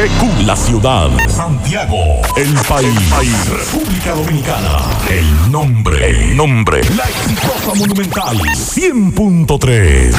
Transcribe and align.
GQ, 0.00 0.46
la 0.46 0.56
ciudad. 0.56 1.10
Santiago, 1.28 2.22
el 2.34 2.54
país. 2.70 3.50
República 3.50 4.12
Dominicana. 4.12 4.78
El 5.10 5.52
nombre, 5.52 6.08
el 6.08 6.34
nombre. 6.34 6.80
La 6.96 7.04
exitosa 7.04 7.74
monumental 7.74 8.38
100.3. 8.38 10.14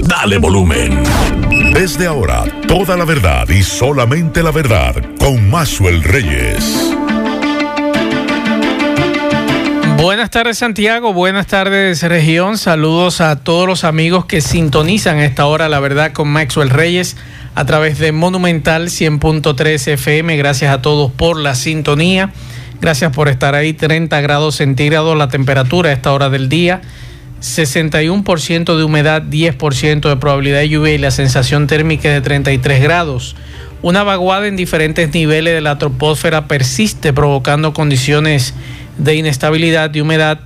Dale 0.00 0.36
volumen. 0.36 1.02
Desde 1.72 2.08
ahora, 2.08 2.44
toda 2.68 2.94
la 2.94 3.06
verdad 3.06 3.48
y 3.48 3.62
solamente 3.62 4.42
la 4.42 4.50
verdad 4.50 5.02
con 5.18 5.48
Maxwell 5.48 6.02
Reyes. 6.02 6.94
Buenas 9.96 10.30
tardes 10.30 10.58
Santiago, 10.58 11.14
buenas 11.14 11.46
tardes 11.46 12.02
región, 12.02 12.58
saludos 12.58 13.20
a 13.20 13.36
todos 13.36 13.68
los 13.68 13.84
amigos 13.84 14.24
que 14.24 14.40
sintonizan 14.40 15.18
a 15.18 15.24
esta 15.24 15.46
hora 15.46 15.68
la 15.68 15.78
verdad 15.78 16.12
con 16.12 16.26
Maxwell 16.26 16.70
Reyes 16.70 17.16
a 17.54 17.64
través 17.64 17.98
de 17.98 18.12
Monumental 18.12 18.88
100.3 18.88 19.88
FM, 19.92 20.36
gracias 20.36 20.72
a 20.72 20.80
todos 20.80 21.12
por 21.12 21.38
la 21.38 21.54
sintonía, 21.54 22.32
gracias 22.80 23.12
por 23.12 23.28
estar 23.28 23.54
ahí, 23.54 23.72
30 23.72 24.20
grados 24.20 24.56
centígrados 24.56 25.16
la 25.16 25.28
temperatura 25.28 25.90
a 25.90 25.92
esta 25.92 26.12
hora 26.12 26.30
del 26.30 26.48
día, 26.48 26.80
61% 27.40 28.76
de 28.76 28.84
humedad, 28.84 29.22
10% 29.22 30.08
de 30.08 30.16
probabilidad 30.16 30.60
de 30.60 30.68
lluvia 30.68 30.94
y 30.94 30.98
la 30.98 31.10
sensación 31.10 31.66
térmica 31.66 32.08
de 32.10 32.20
33 32.20 32.82
grados. 32.82 33.36
Una 33.82 34.04
vaguada 34.04 34.46
en 34.46 34.56
diferentes 34.56 35.12
niveles 35.12 35.54
de 35.54 35.60
la 35.60 35.76
troposfera 35.76 36.46
persiste 36.46 37.12
provocando 37.12 37.72
condiciones 37.72 38.54
de 38.96 39.16
inestabilidad 39.16 39.92
y 39.92 40.00
humedad 40.00 40.40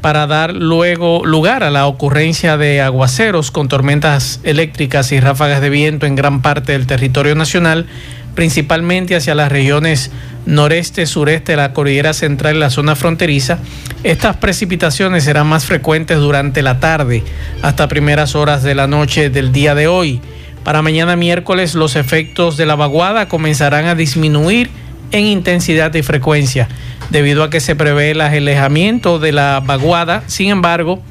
para 0.00 0.26
dar 0.26 0.54
luego 0.54 1.24
lugar 1.24 1.62
a 1.62 1.70
la 1.70 1.86
ocurrencia 1.86 2.56
de 2.56 2.80
aguaceros 2.80 3.50
con 3.50 3.68
tormentas 3.68 4.40
eléctricas 4.42 5.12
y 5.12 5.20
ráfagas 5.20 5.60
de 5.60 5.70
viento 5.70 6.06
en 6.06 6.16
gran 6.16 6.42
parte 6.42 6.72
del 6.72 6.86
territorio 6.86 7.34
nacional, 7.34 7.86
principalmente 8.34 9.16
hacia 9.16 9.34
las 9.34 9.52
regiones 9.52 10.10
noreste, 10.46 11.06
sureste 11.06 11.56
la 11.56 11.72
cordillera 11.72 12.14
central 12.14 12.56
y 12.56 12.60
la 12.60 12.70
zona 12.70 12.96
fronteriza. 12.96 13.58
Estas 14.02 14.36
precipitaciones 14.36 15.24
serán 15.24 15.46
más 15.46 15.66
frecuentes 15.66 16.18
durante 16.18 16.62
la 16.62 16.80
tarde 16.80 17.22
hasta 17.62 17.88
primeras 17.88 18.34
horas 18.34 18.62
de 18.62 18.74
la 18.74 18.86
noche 18.86 19.28
del 19.28 19.52
día 19.52 19.74
de 19.74 19.86
hoy. 19.86 20.20
Para 20.64 20.82
mañana 20.82 21.16
miércoles 21.16 21.74
los 21.74 21.96
efectos 21.96 22.56
de 22.56 22.66
la 22.66 22.76
vaguada 22.76 23.28
comenzarán 23.28 23.86
a 23.86 23.94
disminuir 23.94 24.70
en 25.12 25.26
intensidad 25.26 25.94
y 25.94 26.02
frecuencia 26.02 26.68
debido 27.10 27.42
a 27.42 27.50
que 27.50 27.60
se 27.60 27.76
prevé 27.76 28.12
el 28.12 28.20
alejamiento 28.20 29.18
de 29.18 29.32
la 29.32 29.60
vaguada. 29.64 30.22
Sin 30.26 30.50
embargo, 30.50 31.02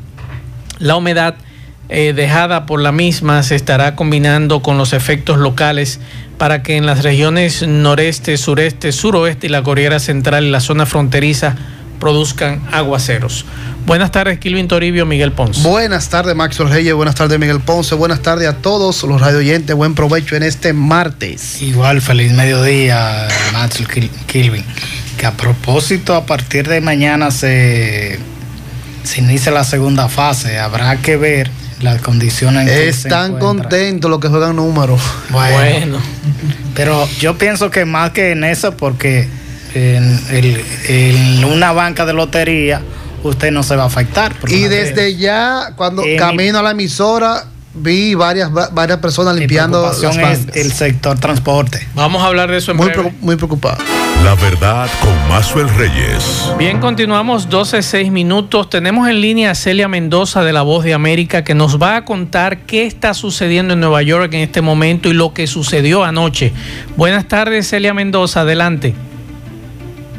la 0.80 0.96
humedad 0.96 1.36
eh, 1.90 2.14
dejada 2.14 2.66
por 2.66 2.82
la 2.82 2.92
misma 2.92 3.42
se 3.44 3.56
estará 3.56 3.96
combinando 3.96 4.62
con 4.62 4.78
los 4.78 4.94
efectos 4.94 5.38
locales 5.38 6.00
para 6.38 6.64
que 6.64 6.78
en 6.78 6.86
las 6.86 7.04
regiones 7.04 7.68
noreste, 7.68 8.38
sureste, 8.38 8.92
suroeste 8.92 9.48
y 9.48 9.50
la 9.50 9.64
Corriera 9.64 10.00
Central 10.00 10.46
y 10.46 10.52
la 10.52 10.60
zona 10.60 10.86
fronteriza 10.86 11.56
produzcan 12.00 12.62
aguaceros. 12.72 13.46
Buenas 13.86 14.12
tardes, 14.12 14.40
Kilvin 14.40 14.68
Toribio, 14.68 15.06
Miguel 15.06 15.32
Ponce. 15.32 15.68
Buenas 15.68 16.10
tardes, 16.10 16.36
Maxwell 16.36 16.70
Reyes. 16.70 16.94
Buenas 16.94 17.16
tardes, 17.16 17.40
Miguel 17.40 17.60
Ponce. 17.60 17.96
Buenas 17.96 18.22
tardes 18.22 18.48
a 18.48 18.58
todos 18.58 19.04
los 19.04 19.20
radio 19.20 19.40
oyentes. 19.40 19.76
Buen 19.76 19.96
provecho 19.96 20.36
en 20.36 20.44
este 20.44 20.74
martes. 20.74 21.62
Igual, 21.62 22.02
feliz 22.02 22.32
mediodía, 22.32 23.28
Maxwell 23.54 24.10
Kilvin. 24.28 24.64
Que 25.18 25.26
a 25.26 25.32
propósito, 25.32 26.16
a 26.16 26.26
partir 26.26 26.68
de 26.68 26.82
mañana 26.82 27.32
se, 27.32 28.20
se 29.04 29.22
inicia 29.22 29.52
la 29.52 29.64
segunda 29.64 30.08
fase. 30.08 30.60
Habrá 30.60 30.98
que 30.98 31.18
ver 31.18 31.50
las 31.82 32.02
condiciones 32.02 32.68
en 32.68 32.68
que 32.68 32.90
Están 32.90 33.40
contentos 33.40 34.10
los 34.10 34.20
que 34.20 34.28
juegan 34.28 34.56
números. 34.56 35.02
Bueno, 35.30 35.58
bueno, 35.58 35.98
pero 36.76 37.08
yo 37.20 37.38
pienso 37.38 37.72
que 37.72 37.86
más 37.86 38.12
que 38.12 38.32
en 38.32 38.44
eso, 38.44 38.76
porque 38.76 39.28
en, 39.74 40.20
el, 40.32 40.64
en 40.88 41.46
una 41.46 41.72
banca 41.72 42.06
de 42.06 42.14
lotería 42.14 42.82
usted 43.24 43.52
no 43.52 43.64
se 43.64 43.76
va 43.76 43.84
a 43.84 43.88
afectar. 43.88 44.36
Y 44.48 44.64
desde 44.64 45.16
ya, 45.18 45.74
cuando 45.76 46.04
camino 46.18 46.60
a 46.60 46.64
la 46.64 46.72
emisora, 46.72 47.46
vi 47.74 48.16
varias, 48.16 48.52
varias 48.52 49.00
personas 49.00 49.36
limpiando 49.36 49.82
las 49.82 50.04
es 50.04 50.48
el 50.56 50.72
sector 50.72 51.20
transporte. 51.20 51.88
Vamos 51.96 52.22
a 52.22 52.28
hablar 52.28 52.50
de 52.50 52.58
eso 52.58 52.72
en 52.72 52.78
muy, 52.78 52.92
muy 53.22 53.36
preocupado. 53.36 53.78
La 54.24 54.36
verdad 54.36 54.90
con 55.00 55.30
Mazuel 55.30 55.70
Reyes. 55.78 56.52
Bien, 56.58 56.80
continuamos 56.80 57.50
12, 57.50 57.82
6 57.82 58.12
minutos. 58.12 58.70
Tenemos 58.70 59.08
en 59.08 59.22
línea 59.22 59.52
a 59.52 59.56
Celia 59.56 59.88
Mendoza 59.88 60.44
de 60.44 60.52
La 60.52 60.62
Voz 60.62 60.84
de 60.84 60.94
América 60.94 61.46
que 61.46 61.56
nos 61.56 61.82
va 61.82 61.96
a 61.96 62.06
contar 62.06 62.66
qué 62.66 62.86
está 62.86 63.14
sucediendo 63.14 63.76
en 63.76 63.80
Nueva 63.80 64.02
York 64.02 64.34
en 64.34 64.42
este 64.42 64.62
momento 64.62 65.08
y 65.08 65.14
lo 65.14 65.34
que 65.34 65.48
sucedió 65.48 66.04
anoche. 66.04 66.52
Buenas 66.98 67.30
tardes, 67.30 67.70
Celia 67.70 67.94
Mendoza, 67.94 68.42
adelante. 68.42 68.94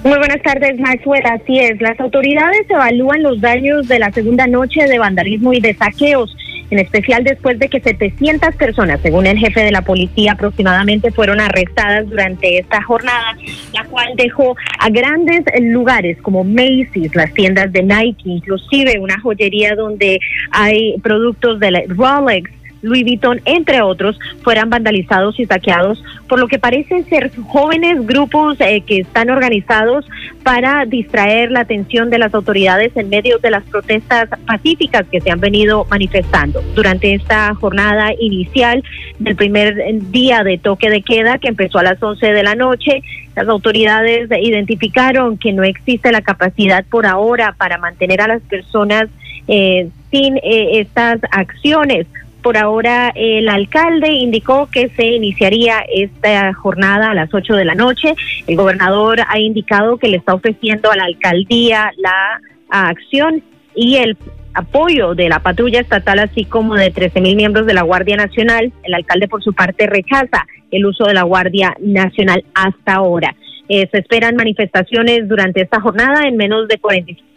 Muy 0.03 0.19
buenas 0.19 0.43
tardes, 0.43 0.79
Maxwell. 0.79 1.27
Así 1.27 1.59
es, 1.59 1.81
las 1.81 1.99
autoridades 2.01 2.69
evalúan 2.69 3.23
los 3.23 3.41
daños 3.41 3.87
de 3.87 3.99
la 3.99 4.11
segunda 4.13 4.47
noche 4.47 4.87
de 4.87 4.99
vandalismo 4.99 5.53
y 5.53 5.61
de 5.61 5.75
saqueos 5.75 6.35
en 6.71 6.79
especial 6.79 7.25
después 7.25 7.59
de 7.59 7.69
que 7.69 7.81
700 7.81 8.55
personas, 8.55 9.01
según 9.03 9.27
el 9.27 9.39
jefe 9.39 9.61
de 9.61 9.73
la 9.73 9.83
policía, 9.83 10.33
aproximadamente 10.33 11.11
fueron 11.11 11.41
arrestadas 11.41 12.09
durante 12.09 12.59
esta 12.59 12.83
jornada, 12.83 13.37
la 13.75 13.85
cual 13.85 14.09
dejó 14.17 14.57
a 14.79 14.89
grandes 14.89 15.45
lugares 15.61 16.17
como 16.23 16.45
Macy's, 16.45 17.15
las 17.15 17.33
tiendas 17.35 17.73
de 17.73 17.83
Nike, 17.83 18.23
inclusive 18.25 18.99
una 19.01 19.19
joyería 19.21 19.75
donde 19.75 20.21
hay 20.53 20.97
productos 21.03 21.59
de 21.59 21.87
Rolex, 21.89 22.51
Louis 22.83 23.05
Vuitton, 23.05 23.41
entre 23.45 23.83
otros, 23.83 24.19
fueran 24.43 24.71
vandalizados 24.71 25.39
y 25.39 25.47
saqueados 25.47 26.03
por 26.29 26.39
lo 26.39 26.49
que 26.49 26.59
parecen 26.59 27.05
ser 27.07 27.31
jóvenes 27.49 28.07
grupos 28.07 28.57
eh, 28.61 28.83
que 28.83 29.01
están 29.01 29.31
organizados 29.31 30.07
para 30.43 30.85
distraer 30.87 31.51
la 31.51 31.61
atención 31.61 32.09
de 32.09 32.19
las 32.19 32.33
autoridades 32.35 32.97
en 32.97 33.09
medio 33.09 33.39
de 33.39 33.51
las 33.51 33.65
protestas 33.65 34.29
pacíficas 34.47 35.07
que 35.11 35.21
se 35.21 35.31
han 35.31 35.41
venido 35.41 35.87
manifestando 35.91 36.63
durante 36.75 37.15
esta 37.15 37.55
jornada 37.55 38.13
inicial 38.19 38.83
del 39.19 39.37
primer 39.37 39.77
día 40.11 40.43
de 40.43 40.59
toque 40.59 40.89
de 40.89 41.03
queda 41.03 41.39
que 41.39 41.49
empezó 41.49 41.79
a 41.79 41.83
las 41.83 42.03
11 42.03 42.33
de 42.33 42.43
la 42.43 42.55
noche. 42.55 43.03
Las 43.37 43.49
autoridades 43.49 44.29
identificaron 44.31 45.37
que 45.37 45.53
no 45.53 45.63
existe 45.65 46.13
la 46.13 46.23
capacidad 46.23 46.85
por 46.87 47.07
ahora 47.07 47.55
para 47.59 47.79
mantener 47.79 48.21
a 48.21 48.29
las 48.29 48.43
personas 48.43 49.09
eh, 49.49 49.89
sin 50.11 50.37
eh, 50.39 50.81
estas 50.81 51.21
acciones. 51.31 52.07
Por 52.43 52.57
ahora, 52.57 53.13
el 53.15 53.49
alcalde 53.49 54.13
indicó 54.13 54.69
que 54.71 54.89
se 54.91 55.07
iniciaría 55.07 55.85
esta 55.93 56.55
jornada 56.55 57.11
a 57.11 57.15
las 57.15 57.33
8 57.33 57.55
de 57.55 57.65
la 57.65 57.75
noche. 57.75 58.15
El 58.47 58.57
gobernador 58.57 59.21
ha 59.29 59.39
indicado 59.39 59.99
que 59.99 60.09
le 60.09 60.17
está 60.17 60.35
ofreciendo 60.35 60.91
a 60.91 60.97
la 60.97 61.05
alcaldía 61.05 61.91
la 61.99 62.41
acción 62.71 63.43
y 63.75 63.97
el 63.97 64.17
apoyo 64.55 65.15
de 65.15 65.29
la 65.29 65.41
patrulla 65.41 65.81
estatal, 65.81 66.19
así 66.19 66.45
como 66.45 66.75
de 66.75 66.91
13 66.91 67.21
mil 67.21 67.37
miembros 67.37 67.67
de 67.67 67.75
la 67.75 67.83
Guardia 67.83 68.17
Nacional. 68.17 68.73
El 68.85 68.95
alcalde, 68.95 69.29
por 69.29 69.43
su 69.43 69.53
parte, 69.53 69.87
rechaza 69.87 70.47
el 70.71 70.87
uso 70.87 71.05
de 71.05 71.15
la 71.15 71.25
Guardia 71.25 71.77
Nacional 71.81 72.45
hasta 72.55 72.95
ahora. 72.95 73.35
Eh, 73.69 73.89
se 73.93 73.99
esperan 73.99 74.35
manifestaciones 74.35 75.29
durante 75.29 75.61
esta 75.61 75.81
jornada 75.81 76.27
en 76.27 76.37
menos 76.37 76.67
de 76.69 76.79
45 76.79 77.30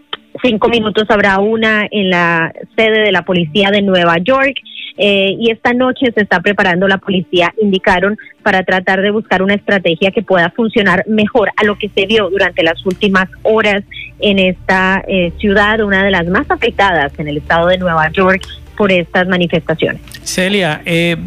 minutos 0.70 1.06
habrá 1.10 1.40
una 1.40 1.88
en 1.90 2.10
la 2.10 2.52
sede 2.76 3.04
de 3.04 3.12
la 3.12 3.24
policía 3.24 3.70
de 3.72 3.82
Nueva 3.82 4.18
York. 4.18 4.60
Eh, 4.96 5.36
y 5.40 5.50
esta 5.50 5.74
noche 5.74 6.12
se 6.14 6.22
está 6.22 6.40
preparando 6.40 6.88
la 6.88 7.00
policía, 7.00 7.52
indicaron, 7.60 8.16
para 8.44 8.64
tratar 8.64 9.02
de 9.02 9.10
buscar 9.10 9.42
una 9.42 9.56
estrategia 9.56 10.12
que 10.12 10.22
pueda 10.22 10.52
funcionar 10.52 11.04
mejor 11.08 11.50
a 11.58 11.64
lo 11.64 11.80
que 11.80 11.90
se 11.90 12.06
vio 12.06 12.30
durante 12.30 12.62
las 12.62 12.86
últimas 12.86 13.28
horas 13.42 13.84
en 14.20 14.38
esta 14.38 15.04
eh, 15.08 15.32
ciudad, 15.40 15.82
una 15.82 16.04
de 16.04 16.12
las 16.12 16.28
más 16.28 16.50
afectadas 16.52 17.12
en 17.18 17.28
el 17.28 17.38
estado 17.38 17.68
de 17.70 17.80
Nueva 17.80 18.12
York 18.12 18.46
por 18.78 18.92
estas 18.92 19.28
manifestaciones. 19.28 20.02
Celia, 20.22 20.82
eh, 20.86 21.18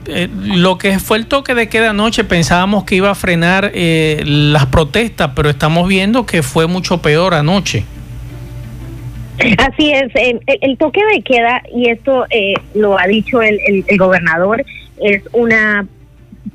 lo 0.44 0.78
que 0.78 1.00
fue 1.00 1.18
el 1.18 1.26
toque 1.26 1.54
de 1.54 1.68
queda 1.68 1.90
anoche 1.90 2.22
pensábamos 2.22 2.84
que 2.84 2.94
iba 2.94 3.10
a 3.10 3.14
frenar 3.16 3.72
las 3.74 4.66
protestas, 4.66 5.32
pero 5.34 5.48
estamos 5.48 5.88
viendo 5.88 6.24
que 6.24 6.42
fue 6.42 6.68
mucho 6.68 7.02
peor 7.02 7.34
anoche. 7.34 7.84
Así 9.58 9.92
es, 9.92 10.10
el, 10.14 10.78
toque 10.78 11.00
de 11.12 11.22
queda, 11.22 11.62
y 11.74 11.90
esto 11.90 12.26
eh, 12.30 12.54
lo 12.74 12.98
ha 12.98 13.06
dicho 13.06 13.42
el, 13.42 13.60
el, 13.86 13.98
gobernador, 13.98 14.64
es 14.98 15.22
una 15.32 15.86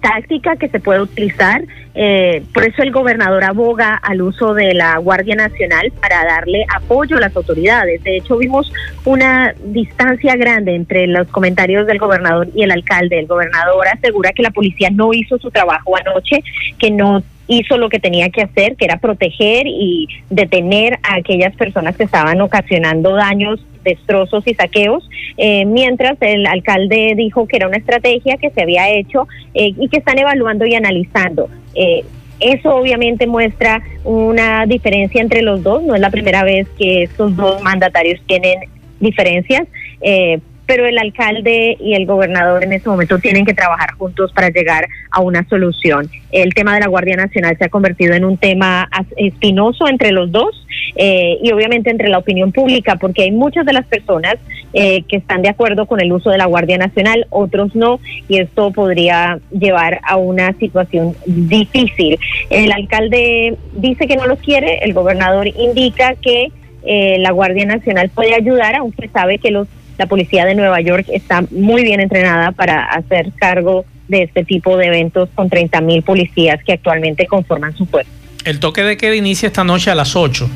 táctica 0.02 0.56
que 0.56 0.68
se 0.70 0.80
puede 0.80 1.02
utilizar. 1.02 1.64
Eh, 1.94 2.44
por 2.54 2.64
eso 2.64 2.82
el 2.82 2.92
gobernador 2.92 3.44
aboga 3.44 3.96
al 3.96 4.22
uso 4.22 4.54
de 4.54 4.74
la 4.74 4.98
Guardia 4.98 5.36
Nacional 5.36 5.92
para 6.00 6.24
darle 6.24 6.66
apoyo 6.74 7.18
a 7.18 7.20
las 7.20 7.36
autoridades. 7.36 8.04
De 8.04 8.18
hecho, 8.18 8.38
vimos 8.38 8.72
una 9.06 9.54
distancia 9.66 10.36
grande 10.36 10.74
entre 10.74 11.08
los 11.08 11.28
comentarios 11.28 11.86
del 11.86 12.00
gobernador 12.00 12.48
y 12.56 12.64
el 12.64 12.72
alcalde. 12.72 13.20
El 13.20 13.28
gobernador 13.28 13.88
asegura 13.90 14.32
que 14.32 14.44
la 14.44 14.52
policía 14.52 14.90
no 14.90 15.14
hizo 15.14 15.38
su 15.38 15.52
trabajo 15.52 15.96
anoche, 15.98 16.44
que 16.80 16.92
no 16.92 17.22
hizo 17.48 17.78
lo 17.78 17.90
que 17.90 18.00
tenía 18.00 18.30
que 18.30 18.42
hacer, 18.42 18.76
que 18.76 18.86
era 18.86 18.98
proteger 18.98 19.68
y 19.68 20.08
detener 20.30 21.00
a 21.04 21.16
aquellas 21.16 21.56
personas 21.56 21.96
que 21.98 22.04
estaban 22.04 22.40
ocasionando 22.42 23.14
daños, 23.16 23.60
destrozos 23.84 24.48
y 24.48 24.54
saqueos, 24.54 25.10
eh, 25.38 25.66
mientras 25.66 26.18
el 26.22 26.46
alcalde 26.46 27.14
dijo 27.18 27.48
que 27.48 27.58
era 27.58 27.68
una 27.68 27.78
estrategia 27.78 28.38
que 28.38 28.52
se 28.52 28.62
había 28.62 28.90
hecho 28.90 29.28
eh, 29.54 29.74
y 29.78 29.90
que 29.90 29.98
están 29.98 30.20
evaluando 30.20 30.66
y 30.66 30.76
analizando. 30.76 31.50
Eh, 31.76 32.04
eso 32.40 32.76
obviamente 32.76 33.28
muestra 33.28 33.84
una 34.04 34.66
diferencia 34.66 35.22
entre 35.22 35.42
los 35.42 35.62
dos, 35.62 35.84
no 35.84 35.94
es 35.94 36.02
la 36.02 36.10
primera 36.10 36.44
vez 36.44 36.68
que 36.78 37.04
estos 37.04 37.36
dos 37.36 37.62
mandatarios 37.62 38.20
tienen 38.26 38.62
diferencias, 39.00 39.68
eh, 40.02 40.40
pero 40.66 40.88
el 40.88 40.98
alcalde 40.98 41.78
y 41.80 41.94
el 41.96 42.06
gobernador 42.06 42.64
en 42.64 42.74
ese 42.74 42.90
momento 42.90 43.20
tienen 43.20 43.46
que 43.46 43.54
trabajar 43.54 43.94
juntos 43.94 44.32
para 44.34 44.50
llegar 44.50 44.88
a 45.10 45.22
una 45.22 45.48
solución. 45.48 46.10
El 46.32 46.54
tema 46.54 46.76
de 46.76 46.82
la 46.82 46.88
Guardia 46.88 47.16
Nacional 47.16 47.58
se 47.58 47.66
ha 47.66 47.70
convertido 47.70 48.14
en 48.14 48.26
un 48.26 48.38
tema 48.38 48.90
espinoso 49.18 49.88
entre 49.88 50.12
los 50.12 50.32
dos 50.32 50.66
eh, 50.96 51.38
y 51.42 51.52
obviamente 51.52 51.90
entre 51.90 52.10
la 52.10 52.18
opinión 52.18 52.52
pública, 52.52 52.96
porque 52.96 53.24
hay 53.24 53.32
muchas 53.32 53.66
de 53.66 53.74
las 53.74 53.86
personas 53.86 54.36
eh, 54.74 55.04
que 55.04 55.18
están 55.18 55.42
de 55.42 55.50
acuerdo 55.50 55.86
con 55.86 56.00
el 56.00 56.12
uso 56.12 56.30
de 56.30 56.38
la 56.38 56.46
Guardia 56.46 56.78
Nacional, 56.78 57.28
otros 57.30 57.76
no, 57.76 58.00
y 58.30 58.40
esto 58.40 58.72
podría 58.72 59.40
llevar 59.52 60.00
a 60.04 60.16
una 60.16 60.54
situación 60.54 61.16
difícil. 61.26 62.18
El 62.50 62.72
alcalde 62.72 63.58
dice 63.74 64.08
que 64.08 64.16
no 64.16 64.28
los 64.28 64.40
quiere, 64.40 64.80
el 64.84 64.94
gobernador 64.94 65.48
indica 65.48 66.16
que 66.16 66.52
eh, 66.84 67.18
la 67.20 67.32
Guardia 67.32 67.66
Nacional 67.66 68.10
puede 68.10 68.34
ayudar, 68.34 68.76
aunque 68.76 69.08
sabe 69.10 69.38
que 69.38 69.52
los 69.52 69.68
la 70.02 70.08
policía 70.08 70.46
de 70.46 70.56
Nueva 70.56 70.82
York 70.82 71.06
está 71.14 71.44
muy 71.52 71.84
bien 71.84 72.00
entrenada 72.00 72.52
para 72.54 72.86
hacer 72.86 73.32
cargo 73.36 73.86
de 74.08 74.24
este 74.24 74.44
tipo 74.44 74.76
de 74.76 74.88
eventos 74.88 75.30
con 75.36 75.48
30 75.48 75.80
mil 75.82 76.02
policías 76.02 76.60
que 76.64 76.74
actualmente 76.74 77.28
conforman 77.28 77.78
su 77.78 77.88
cuerpo. 77.88 78.10
El 78.44 78.60
toque 78.60 78.82
de 78.82 78.98
queda 78.98 79.16
inicia 79.16 79.46
esta 79.46 79.64
noche 79.64 79.92
a 79.92 79.96
las 79.96 80.16
8. 80.16 80.50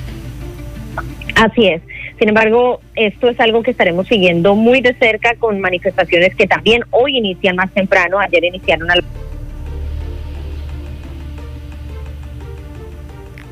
Así 1.35 1.67
es. 1.67 1.83
Sin 2.17 2.29
embargo, 2.29 2.81
esto 2.95 3.29
es 3.29 3.39
algo 3.39 3.61
que 3.61 3.69
estaremos 3.69 4.07
siguiendo 4.07 4.55
muy 4.55 4.81
de 4.81 4.95
cerca 4.95 5.35
con 5.35 5.61
manifestaciones 5.61 6.33
que 6.33 6.47
también 6.47 6.81
hoy 6.89 7.17
inician 7.17 7.55
más 7.55 7.71
temprano. 7.71 8.17
Ayer 8.17 8.45
iniciaron 8.45 8.89
al... 8.89 9.03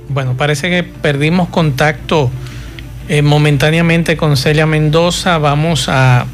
Bueno, 0.10 0.36
parece 0.36 0.72
que 0.72 0.82
perdimos 0.82 1.50
contacto 1.50 2.32
eh, 3.10 3.22
momentáneamente 3.22 4.18
con 4.18 4.38
Celia 4.38 4.66
Mendoza. 4.66 5.38
Vamos 5.38 5.90
a, 5.90 6.26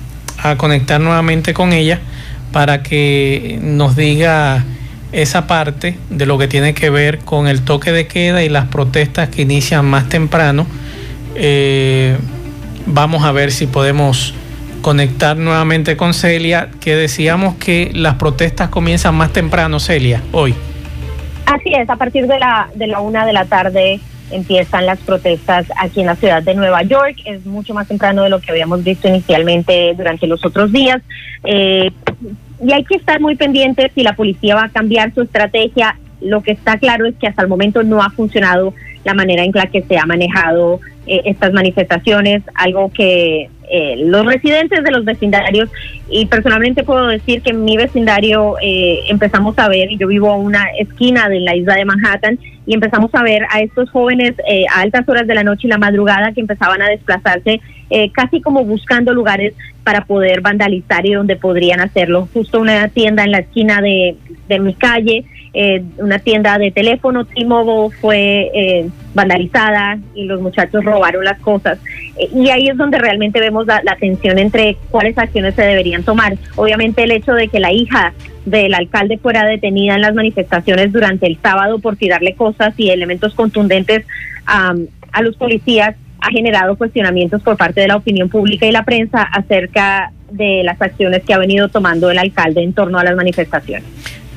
a 0.42 0.56
conectar 0.58 1.02
nuevamente 1.02 1.54
con 1.54 1.74
ella 1.74 2.00
para 2.52 2.84
que 2.84 3.60
nos 3.62 3.96
diga 3.96 4.64
esa 5.12 5.48
parte 5.48 5.98
de 6.10 6.26
lo 6.26 6.38
que 6.38 6.48
tiene 6.48 6.74
que 6.74 6.90
ver 6.90 7.20
con 7.20 7.48
el 7.48 7.62
toque 7.64 7.92
de 7.92 8.08
queda 8.08 8.44
y 8.44 8.50
las 8.50 8.68
protestas 8.68 9.30
que 9.30 9.42
inician 9.42 9.86
más 9.86 10.10
temprano. 10.10 10.68
Eh, 11.36 12.18
vamos 12.86 13.24
a 13.24 13.32
ver 13.32 13.52
si 13.52 13.68
podemos 13.68 14.34
conectar 14.82 15.38
nuevamente 15.38 15.98
con 15.98 16.14
Celia, 16.14 16.70
que 16.80 16.96
decíamos 16.96 17.56
que 17.56 17.92
las 17.94 18.16
protestas 18.16 18.70
comienzan 18.70 19.16
más 19.16 19.34
temprano, 19.34 19.80
Celia, 19.80 20.22
hoy. 20.32 20.56
Así 21.46 21.74
es, 21.74 21.90
a 21.90 21.96
partir 21.96 22.28
de 22.28 22.40
la, 22.40 22.70
de 22.76 22.88
la 22.88 23.00
una 23.00 23.26
de 23.26 23.34
la 23.34 23.46
tarde 23.46 24.00
empiezan 24.32 24.86
las 24.86 25.00
protestas 25.00 25.68
aquí 25.78 26.02
en 26.02 26.08
la 26.08 26.16
ciudad 26.16 26.44
de 26.44 26.56
Nueva 26.56 26.84
York. 26.84 27.18
Es 27.26 27.46
mucho 27.46 27.74
más 27.74 27.88
temprano 27.88 28.24
de 28.24 28.30
lo 28.30 28.40
que 28.40 28.52
habíamos 28.52 28.84
visto 28.84 29.08
inicialmente 29.08 29.94
durante 29.96 30.28
los 30.28 30.44
otros 30.46 30.72
días. 30.72 31.02
Eh, 31.44 31.90
y 32.62 32.74
hay 32.74 32.84
que 32.84 32.96
estar 32.96 33.20
muy 33.20 33.36
pendientes 33.36 33.92
si 33.96 34.04
la 34.04 34.14
policía 34.14 34.56
va 34.56 34.66
a 34.66 34.70
cambiar 34.70 35.14
su 35.14 35.22
estrategia. 35.22 35.98
Lo 36.22 36.42
que 36.42 36.52
está 36.52 36.78
claro 36.78 37.06
es 37.06 37.16
que 37.16 37.28
hasta 37.28 37.42
el 37.42 37.48
momento 37.48 37.84
no 37.84 38.02
ha 38.02 38.10
funcionado 38.10 38.74
la 39.06 39.14
manera 39.14 39.44
en 39.44 39.52
la 39.54 39.68
que 39.68 39.82
se 39.84 39.98
ha 39.98 40.06
manejado 40.06 40.80
eh, 41.08 41.22
estas 41.26 41.54
manifestaciones, 41.54 42.44
algo 42.54 42.92
que 42.92 43.50
eh, 43.72 43.96
los 43.98 44.26
residentes 44.26 44.84
de 44.84 44.92
los 44.92 45.06
vecindarios, 45.06 45.70
y 46.10 46.26
personalmente 46.26 46.84
puedo 46.84 47.08
decir 47.08 47.42
que 47.42 47.52
en 47.52 47.64
mi 47.64 47.78
vecindario 47.78 48.56
eh, 48.62 49.00
empezamos 49.08 49.58
a 49.58 49.70
ver, 49.70 49.92
y 49.92 49.98
yo 49.98 50.08
vivo 50.08 50.30
a 50.30 50.38
una 50.38 50.66
esquina 50.78 51.30
de 51.30 51.40
la 51.40 51.56
isla 51.56 51.76
de 51.76 51.86
Manhattan, 51.86 52.40
y 52.70 52.74
empezamos 52.76 53.10
a 53.14 53.24
ver 53.24 53.42
a 53.50 53.62
estos 53.62 53.90
jóvenes 53.90 54.36
eh, 54.48 54.66
a 54.74 54.82
altas 54.82 55.10
horas 55.10 55.26
de 55.26 55.34
la 55.34 55.44
noche 55.44 55.68
y 55.68 55.70
la 55.70 55.80
madrugada 55.80 56.32
que 56.32 56.42
empezaban 56.42 56.82
a 56.82 56.90
desplazarse 56.90 57.60
casi 58.14 58.40
como 58.40 58.64
buscando 58.66 59.16
lugares 59.16 59.56
para 59.84 60.06
poder 60.06 60.42
vandalizar 60.42 61.04
y 61.08 61.14
donde 61.14 61.36
podrían 61.36 61.80
hacerlo. 61.80 62.30
Justo 62.32 62.62
una 62.62 62.88
tienda 62.90 63.24
en 63.24 63.32
la 63.32 63.40
esquina 63.40 63.82
de, 63.82 64.16
de 64.48 64.60
mi 64.60 64.76
calle 64.76 65.26
eh, 65.54 65.84
una 65.98 66.20
tienda 66.20 66.60
de 66.60 66.70
teléfono 66.70 67.26
T-Mobile 67.26 67.96
fue 68.00 68.52
eh, 68.54 68.90
vandalizada 69.16 69.98
y 70.14 70.26
los 70.26 70.42
muchachos 70.42 70.84
robaron 70.84 71.24
las 71.24 71.40
cosas. 71.40 71.80
Eh, 72.18 72.30
y 72.36 72.50
ahí 72.50 72.68
es 72.68 72.78
donde 72.78 73.00
realmente 73.00 73.40
vemos 73.40 73.66
la, 73.66 73.82
la, 73.84 73.96
tensión 73.96 74.38
entre 74.38 74.78
cuáles 74.92 75.18
acciones 75.18 75.56
se 75.56 75.64
deberían 75.64 76.04
tomar. 76.04 76.38
Obviamente 76.56 77.04
el 77.04 77.12
hecho 77.12 77.34
de 77.34 77.48
que 77.48 77.60
la 77.60 77.72
hija 77.72 78.14
del 78.50 78.74
alcalde 78.74 79.18
fuera 79.18 79.46
detenida 79.46 79.96
en 79.96 80.02
las 80.02 80.14
manifestaciones 80.14 80.92
durante 80.92 81.28
el 81.28 81.38
sábado 81.42 81.80
por 81.80 81.96
tirarle 81.96 82.34
cosas 82.34 82.74
y 82.78 82.90
elementos 82.90 83.34
contundentes 83.34 84.06
a 84.46 85.22
los 85.22 85.36
policías 85.38 85.96
ha 86.22 86.30
generado 86.32 86.76
cuestionamientos 86.76 87.42
por 87.42 87.58
parte 87.58 87.82
de 87.82 87.88
la 87.88 87.96
opinión 87.96 88.30
pública 88.30 88.66
y 88.66 88.72
la 88.72 88.84
prensa 88.84 89.22
acerca 89.22 90.12
de 90.32 90.64
las 90.64 90.82
acciones 90.82 91.24
que 91.24 91.34
ha 91.34 91.38
venido 91.38 91.70
tomando 91.70 92.10
el 92.12 92.18
alcalde 92.18 92.62
en 92.62 92.74
torno 92.74 93.00
a 93.00 93.04
las 93.04 93.16
manifestaciones. 93.16 93.86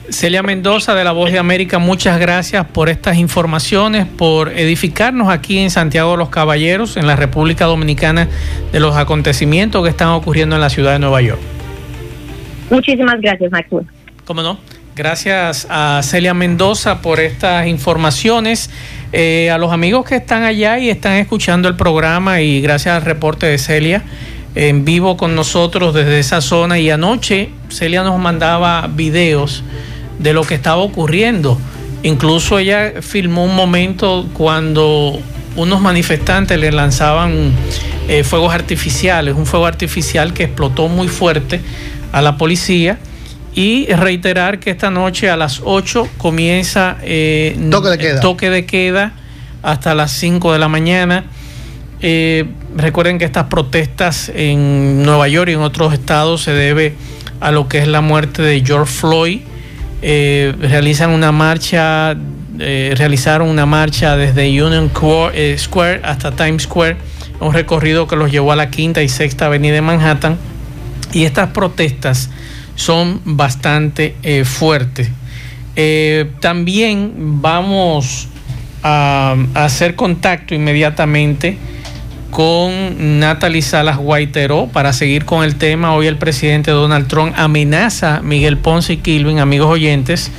Celia 0.09 0.43
Mendoza 0.43 0.94
de 0.94 1.05
La 1.05 1.12
Voz 1.12 1.32
de 1.32 1.38
América, 1.38 1.79
muchas 1.79 2.19
gracias 2.20 2.67
por 2.67 2.88
estas 2.88 3.17
informaciones, 3.17 4.06
por 4.06 4.49
edificarnos 4.50 5.29
aquí 5.29 5.58
en 5.58 5.70
Santiago 5.70 6.12
de 6.12 6.19
los 6.19 6.29
Caballeros, 6.29 6.97
en 6.97 7.06
la 7.06 7.17
República 7.17 7.65
Dominicana, 7.65 8.29
de 8.73 8.81
los 8.81 8.97
acontecimientos 8.97 9.82
que 9.82 9.88
están 9.88 10.08
ocurriendo 10.08 10.56
en 10.56 10.61
la 10.61 10.70
ciudad 10.70 10.93
de 10.93 10.99
Nueva 10.99 11.23
York. 11.23 11.41
Muchísimas 12.70 13.20
gracias, 13.20 13.50
Maxwell. 13.50 13.87
¿Cómo 14.25 14.43
no? 14.43 14.57
Gracias 14.95 15.67
a 15.69 16.01
Celia 16.05 16.33
Mendoza 16.33 17.03
por 17.03 17.19
estas 17.19 17.67
informaciones. 17.67 18.71
Eh, 19.13 19.51
a 19.51 19.59
los 19.59 19.73
amigos 19.73 20.05
que 20.05 20.15
están 20.15 20.45
allá 20.45 20.79
y 20.79 20.91
están 20.91 21.15
escuchando 21.15 21.69
el 21.69 21.75
programa 21.75 22.41
y 22.41 22.61
gracias 22.61 22.95
al 22.95 23.03
reporte 23.03 23.47
de 23.47 23.59
Celia 23.59 24.05
en 24.55 24.85
vivo 24.85 25.17
con 25.17 25.35
nosotros 25.35 25.93
desde 25.93 26.21
esa 26.21 26.41
zona 26.41 26.79
y 26.79 26.89
anoche 26.91 27.51
Celia 27.69 28.05
nos 28.05 28.19
mandaba 28.21 28.87
videos 28.87 29.65
de 30.21 30.33
lo 30.33 30.45
que 30.45 30.55
estaba 30.55 30.77
ocurriendo. 30.77 31.59
Incluso 32.05 32.61
ella 32.61 33.03
filmó 33.03 33.45
un 33.45 33.57
momento 33.57 34.29
cuando 34.35 35.21
unos 35.57 35.81
manifestantes 35.81 36.59
le 36.59 36.71
lanzaban 36.71 37.51
eh, 38.09 38.23
fuegos 38.23 38.55
artificiales, 38.55 39.35
un 39.35 39.47
fuego 39.47 39.67
artificial 39.67 40.33
que 40.33 40.45
explotó 40.45 40.87
muy 40.87 41.09
fuerte 41.09 41.61
a 42.13 42.23
la 42.23 42.37
policía. 42.37 42.99
Y 43.55 43.87
reiterar 43.87 44.61
que 44.61 44.71
esta 44.71 44.91
noche 44.91 45.29
a 45.29 45.37
las 45.37 45.61
8 45.65 46.09
comienza 46.17 46.97
eh, 47.03 47.59
toque, 47.71 47.91
de 47.91 47.99
queda. 47.99 48.21
toque 48.21 48.51
de 48.51 48.65
queda 48.65 49.13
hasta 49.63 49.94
las 49.94 50.13
5 50.13 50.53
de 50.53 50.59
la 50.59 50.69
mañana. 50.69 51.25
Eh, 52.01 52.47
recuerden 52.77 53.19
que 53.19 53.25
estas 53.25 53.44
protestas 53.44 54.31
en 54.35 55.03
Nueva 55.03 55.29
York 55.29 55.51
y 55.51 55.53
en 55.53 55.61
otros 55.61 55.93
estados 55.93 56.43
se 56.43 56.53
debe 56.53 56.94
a 57.41 57.53
lo 57.53 57.69
que 57.69 57.79
es 57.79 57.89
la 57.89 58.01
muerte 58.01 58.43
de 58.43 58.63
George 58.65 58.93
Floyd 58.93 59.41
eh, 60.05 60.53
realizan 60.59 61.11
una 61.11 61.31
marcha, 61.31 62.17
eh, 62.59 62.93
realizaron 62.97 63.49
una 63.49 63.67
marcha 63.67 64.17
desde 64.17 64.49
Union 64.61 64.91
Square 65.56 66.01
hasta 66.03 66.32
Times 66.32 66.65
Square, 66.65 66.97
un 67.39 67.53
recorrido 67.55 68.09
que 68.09 68.17
los 68.17 68.32
llevó 68.32 68.51
a 68.51 68.56
la 68.56 68.69
quinta 68.69 69.01
y 69.03 69.09
sexta 69.09 69.47
avenida 69.47 69.75
de 69.75 69.82
Manhattan. 69.82 70.39
Y 71.13 71.25
estas 71.25 71.51
protestas 71.51 72.31
son 72.74 73.20
bastante 73.24 74.17
fuertes. 74.44 75.10
también 76.41 77.12
vamos 77.43 78.29
a, 78.82 79.36
a 79.55 79.64
hacer 79.64 79.94
contacto 79.94 80.55
inmediatamente 80.55 81.58
con 82.32 83.20
Natalie 83.20 83.60
Salas 83.60 83.98
Guaiteró 83.98 84.67
para 84.67 84.94
seguir 84.94 85.26
con 85.26 85.44
el 85.44 85.56
tema. 85.56 85.94
Hoy 85.94 86.06
el 86.06 86.17
presidente 86.17 86.70
Donald 86.70 87.06
Trump 87.06 87.34
amenaza 87.36 88.17
a 88.17 88.22
Miguel 88.22 88.56
Ponce 88.56 88.94
y 88.94 88.96
Kilvin, 88.96 89.38
amigos 89.38 89.69
oyentes, 89.69 90.31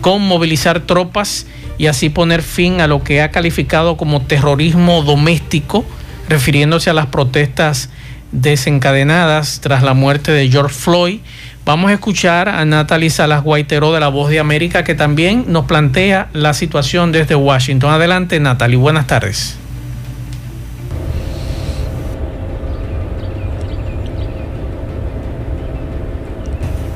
con 0.00 0.20
movilizar 0.26 0.80
tropas 0.80 1.46
y 1.78 1.86
así 1.86 2.08
poner 2.08 2.42
fin 2.42 2.80
a 2.80 2.88
lo 2.88 3.04
que 3.04 3.22
ha 3.22 3.30
calificado 3.30 3.96
como 3.96 4.22
terrorismo 4.22 5.02
doméstico, 5.02 5.84
refiriéndose 6.28 6.90
a 6.90 6.92
las 6.92 7.06
protestas 7.06 7.88
desencadenadas 8.32 9.60
tras 9.60 9.82
la 9.82 9.94
muerte 9.94 10.32
de 10.32 10.48
George 10.48 10.74
Floyd. 10.74 11.20
Vamos 11.64 11.90
a 11.90 11.94
escuchar 11.94 12.48
a 12.48 12.64
Natalie 12.64 13.10
Salas 13.10 13.42
Guaiteró 13.42 13.92
de 13.92 14.00
La 14.00 14.08
Voz 14.08 14.30
de 14.30 14.40
América, 14.40 14.84
que 14.84 14.94
también 14.94 15.44
nos 15.48 15.66
plantea 15.66 16.28
la 16.32 16.54
situación 16.54 17.12
desde 17.12 17.34
Washington. 17.34 17.90
Adelante, 17.90 18.40
Natalie. 18.40 18.76
Buenas 18.76 19.06
tardes. 19.06 19.58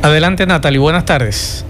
Adelante 0.02 0.46
Natalie, 0.46 0.80
buenas 0.80 1.04
tardes. 1.04 1.64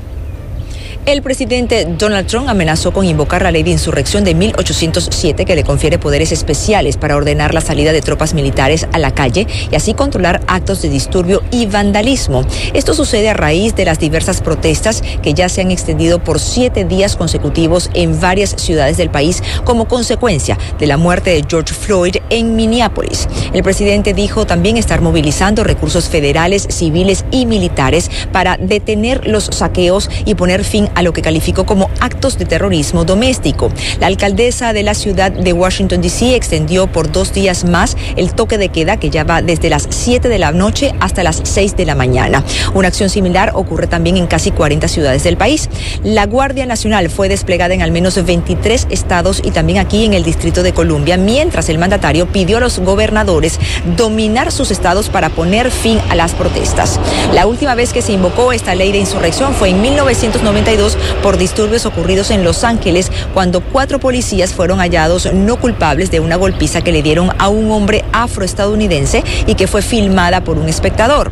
El 1.04 1.20
presidente 1.20 1.84
Donald 1.98 2.28
Trump 2.28 2.48
amenazó 2.48 2.92
con 2.92 3.04
invocar 3.04 3.42
la 3.42 3.50
ley 3.50 3.64
de 3.64 3.72
insurrección 3.72 4.22
de 4.22 4.36
1807 4.36 5.44
que 5.44 5.56
le 5.56 5.64
confiere 5.64 5.98
poderes 5.98 6.30
especiales 6.30 6.96
para 6.96 7.16
ordenar 7.16 7.54
la 7.54 7.60
salida 7.60 7.90
de 7.90 8.00
tropas 8.00 8.34
militares 8.34 8.86
a 8.92 9.00
la 9.00 9.12
calle 9.12 9.48
y 9.68 9.74
así 9.74 9.94
controlar 9.94 10.42
actos 10.46 10.80
de 10.80 10.88
disturbio 10.88 11.42
y 11.50 11.66
vandalismo. 11.66 12.46
Esto 12.72 12.94
sucede 12.94 13.30
a 13.30 13.34
raíz 13.34 13.74
de 13.74 13.84
las 13.84 13.98
diversas 13.98 14.42
protestas 14.42 15.02
que 15.22 15.34
ya 15.34 15.48
se 15.48 15.60
han 15.60 15.72
extendido 15.72 16.22
por 16.22 16.38
siete 16.38 16.84
días 16.84 17.16
consecutivos 17.16 17.90
en 17.94 18.20
varias 18.20 18.50
ciudades 18.50 18.96
del 18.96 19.10
país 19.10 19.42
como 19.64 19.88
consecuencia 19.88 20.56
de 20.78 20.86
la 20.86 20.98
muerte 20.98 21.30
de 21.30 21.44
George 21.48 21.74
Floyd 21.74 22.18
en 22.30 22.54
Minneapolis. 22.54 23.28
El 23.52 23.64
presidente 23.64 24.14
dijo 24.14 24.46
también 24.46 24.76
estar 24.76 25.00
movilizando 25.00 25.64
recursos 25.64 26.08
federales, 26.08 26.64
civiles 26.70 27.24
y 27.32 27.46
militares 27.46 28.08
para 28.30 28.56
detener 28.56 29.26
los 29.26 29.46
saqueos 29.46 30.08
y 30.24 30.36
poner 30.36 30.62
fin 30.62 30.91
a 30.94 31.02
lo 31.02 31.12
que 31.12 31.22
calificó 31.22 31.64
como 31.66 31.90
actos 32.00 32.38
de 32.38 32.44
terrorismo 32.44 33.04
doméstico. 33.04 33.70
La 34.00 34.06
alcaldesa 34.06 34.72
de 34.72 34.82
la 34.82 34.94
ciudad 34.94 35.32
de 35.32 35.52
Washington, 35.52 36.00
D.C. 36.00 36.34
extendió 36.34 36.86
por 36.86 37.10
dos 37.10 37.32
días 37.32 37.64
más 37.64 37.96
el 38.16 38.32
toque 38.34 38.58
de 38.58 38.68
queda 38.68 38.96
que 38.96 39.10
ya 39.10 39.24
va 39.24 39.42
desde 39.42 39.70
las 39.70 39.86
7 39.90 40.28
de 40.28 40.38
la 40.38 40.52
noche 40.52 40.92
hasta 41.00 41.22
las 41.22 41.40
6 41.42 41.76
de 41.76 41.86
la 41.86 41.94
mañana. 41.94 42.44
Una 42.74 42.88
acción 42.88 43.08
similar 43.08 43.52
ocurre 43.54 43.86
también 43.86 44.16
en 44.16 44.26
casi 44.26 44.50
40 44.50 44.88
ciudades 44.88 45.24
del 45.24 45.36
país. 45.36 45.68
La 46.02 46.26
Guardia 46.26 46.66
Nacional 46.66 47.10
fue 47.10 47.28
desplegada 47.28 47.74
en 47.74 47.82
al 47.82 47.90
menos 47.90 48.22
23 48.22 48.88
estados 48.90 49.40
y 49.44 49.50
también 49.50 49.78
aquí 49.78 50.04
en 50.04 50.14
el 50.14 50.24
Distrito 50.24 50.62
de 50.62 50.72
Columbia, 50.72 51.16
mientras 51.16 51.68
el 51.68 51.78
mandatario 51.78 52.26
pidió 52.26 52.58
a 52.58 52.60
los 52.60 52.78
gobernadores 52.78 53.58
dominar 53.96 54.52
sus 54.52 54.70
estados 54.70 55.08
para 55.08 55.30
poner 55.30 55.70
fin 55.70 55.98
a 56.10 56.14
las 56.14 56.32
protestas. 56.32 57.00
La 57.32 57.46
última 57.46 57.74
vez 57.74 57.92
que 57.92 58.02
se 58.02 58.12
invocó 58.12 58.52
esta 58.52 58.74
ley 58.74 58.92
de 58.92 58.98
insurrección 58.98 59.54
fue 59.54 59.70
en 59.70 59.80
1992 59.80 60.81
por 61.22 61.36
disturbios 61.36 61.86
ocurridos 61.86 62.30
en 62.30 62.44
Los 62.44 62.64
Ángeles 62.64 63.10
cuando 63.34 63.60
cuatro 63.60 64.00
policías 64.00 64.52
fueron 64.52 64.80
hallados 64.80 65.32
no 65.32 65.56
culpables 65.60 66.10
de 66.10 66.20
una 66.20 66.36
golpiza 66.36 66.82
que 66.82 66.92
le 66.92 67.02
dieron 67.02 67.30
a 67.38 67.48
un 67.48 67.70
hombre 67.70 68.04
afroestadounidense 68.12 69.22
y 69.46 69.54
que 69.54 69.66
fue 69.66 69.82
filmada 69.82 70.42
por 70.42 70.58
un 70.58 70.68
espectador. 70.68 71.30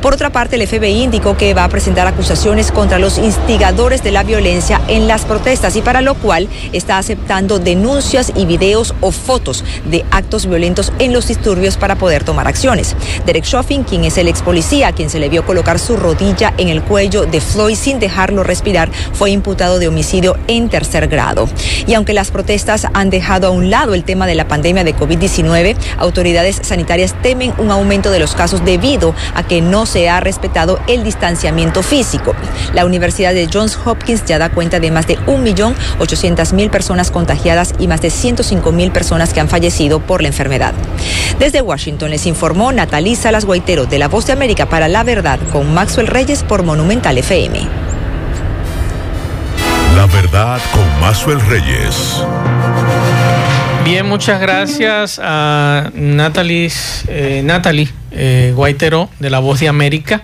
Por 0.00 0.14
otra 0.14 0.30
parte, 0.30 0.56
el 0.56 0.66
FBI 0.66 1.02
indicó 1.02 1.36
que 1.36 1.54
va 1.54 1.64
a 1.64 1.68
presentar 1.68 2.06
acusaciones 2.06 2.70
contra 2.70 2.98
los 2.98 3.18
instigadores 3.18 4.02
de 4.02 4.12
la 4.12 4.22
violencia 4.22 4.80
en 4.88 5.08
las 5.08 5.24
protestas 5.24 5.76
y 5.76 5.82
para 5.82 6.00
lo 6.00 6.14
cual 6.14 6.48
está 6.72 6.98
aceptando 6.98 7.58
denuncias 7.58 8.32
y 8.36 8.46
videos 8.46 8.94
o 9.00 9.10
fotos 9.10 9.64
de 9.90 10.04
actos 10.10 10.46
violentos 10.46 10.92
en 10.98 11.12
los 11.12 11.26
disturbios 11.26 11.76
para 11.76 11.96
poder 11.96 12.24
tomar 12.24 12.46
acciones. 12.46 12.94
Derek 13.26 13.44
Chauvin, 13.44 13.84
quien 13.84 14.04
es 14.04 14.16
el 14.18 14.28
ex 14.28 14.42
policía 14.42 14.92
quien 14.92 15.10
se 15.10 15.18
le 15.18 15.28
vio 15.28 15.44
colocar 15.44 15.78
su 15.78 15.96
rodilla 15.96 16.52
en 16.58 16.68
el 16.68 16.82
cuello 16.82 17.26
de 17.26 17.40
Floyd 17.40 17.76
sin 17.76 17.98
dejarlo 17.98 18.42
respirar, 18.42 18.90
fue 19.12 19.30
imputado 19.30 19.78
de 19.78 19.88
homicidio 19.88 20.36
en 20.48 20.68
tercer 20.68 21.08
grado. 21.08 21.48
Y 21.86 21.94
aunque 21.94 22.12
las 22.12 22.30
protestas 22.30 22.86
han 22.92 23.10
dejado 23.10 23.46
a 23.46 23.50
un 23.50 23.70
lado 23.70 23.94
el 23.94 24.04
tema 24.04 24.26
de 24.26 24.34
la 24.34 24.48
pandemia 24.48 24.84
de 24.84 24.94
COVID-19, 24.94 25.76
autoridades 25.98 26.60
sanitarias 26.62 27.14
temen 27.22 27.54
un 27.58 27.70
aumento 27.70 28.10
de 28.10 28.18
los 28.18 28.34
casos 28.34 28.64
debido 28.64 29.14
a 29.34 29.42
que 29.42 29.62
no 29.62 29.86
se 29.86 30.08
ha 30.08 30.20
respetado 30.20 30.78
el 30.88 31.04
distanciamiento 31.04 31.82
físico. 31.82 32.34
La 32.74 32.84
Universidad 32.84 33.34
de 33.34 33.48
Johns 33.52 33.78
Hopkins 33.84 34.24
ya 34.26 34.38
da 34.38 34.50
cuenta 34.50 34.80
de 34.80 34.90
más 34.90 35.06
de 35.06 35.18
1.800.000 35.20 36.70
personas 36.70 37.10
contagiadas 37.10 37.74
y 37.78 37.88
más 37.88 38.02
de 38.02 38.08
105.000 38.08 38.92
personas 38.92 39.32
que 39.32 39.40
han 39.40 39.48
fallecido 39.48 40.00
por 40.00 40.22
la 40.22 40.28
enfermedad. 40.28 40.74
Desde 41.38 41.62
Washington 41.62 42.10
les 42.10 42.26
informó 42.26 42.72
Natalisa 42.72 43.22
Salas 43.22 43.44
Guaitero 43.44 43.86
de 43.86 44.00
La 44.00 44.08
Voz 44.08 44.26
de 44.26 44.32
América 44.32 44.66
para 44.66 44.88
La 44.88 45.04
Verdad 45.04 45.38
con 45.52 45.72
Maxwell 45.72 46.08
Reyes 46.08 46.42
por 46.42 46.64
Monumental 46.64 47.18
FM. 47.18 48.01
La 49.96 50.06
verdad 50.06 50.60
con 50.72 51.00
Mazuel 51.00 51.40
Reyes. 51.40 52.22
Bien, 53.84 54.08
muchas 54.08 54.40
gracias 54.40 55.20
a 55.22 55.90
Natalie, 55.94 56.70
eh, 57.08 57.42
Natalie 57.44 57.88
eh, 58.10 58.52
Guaitero 58.56 59.10
de 59.18 59.28
La 59.28 59.38
Voz 59.38 59.60
de 59.60 59.68
América. 59.68 60.22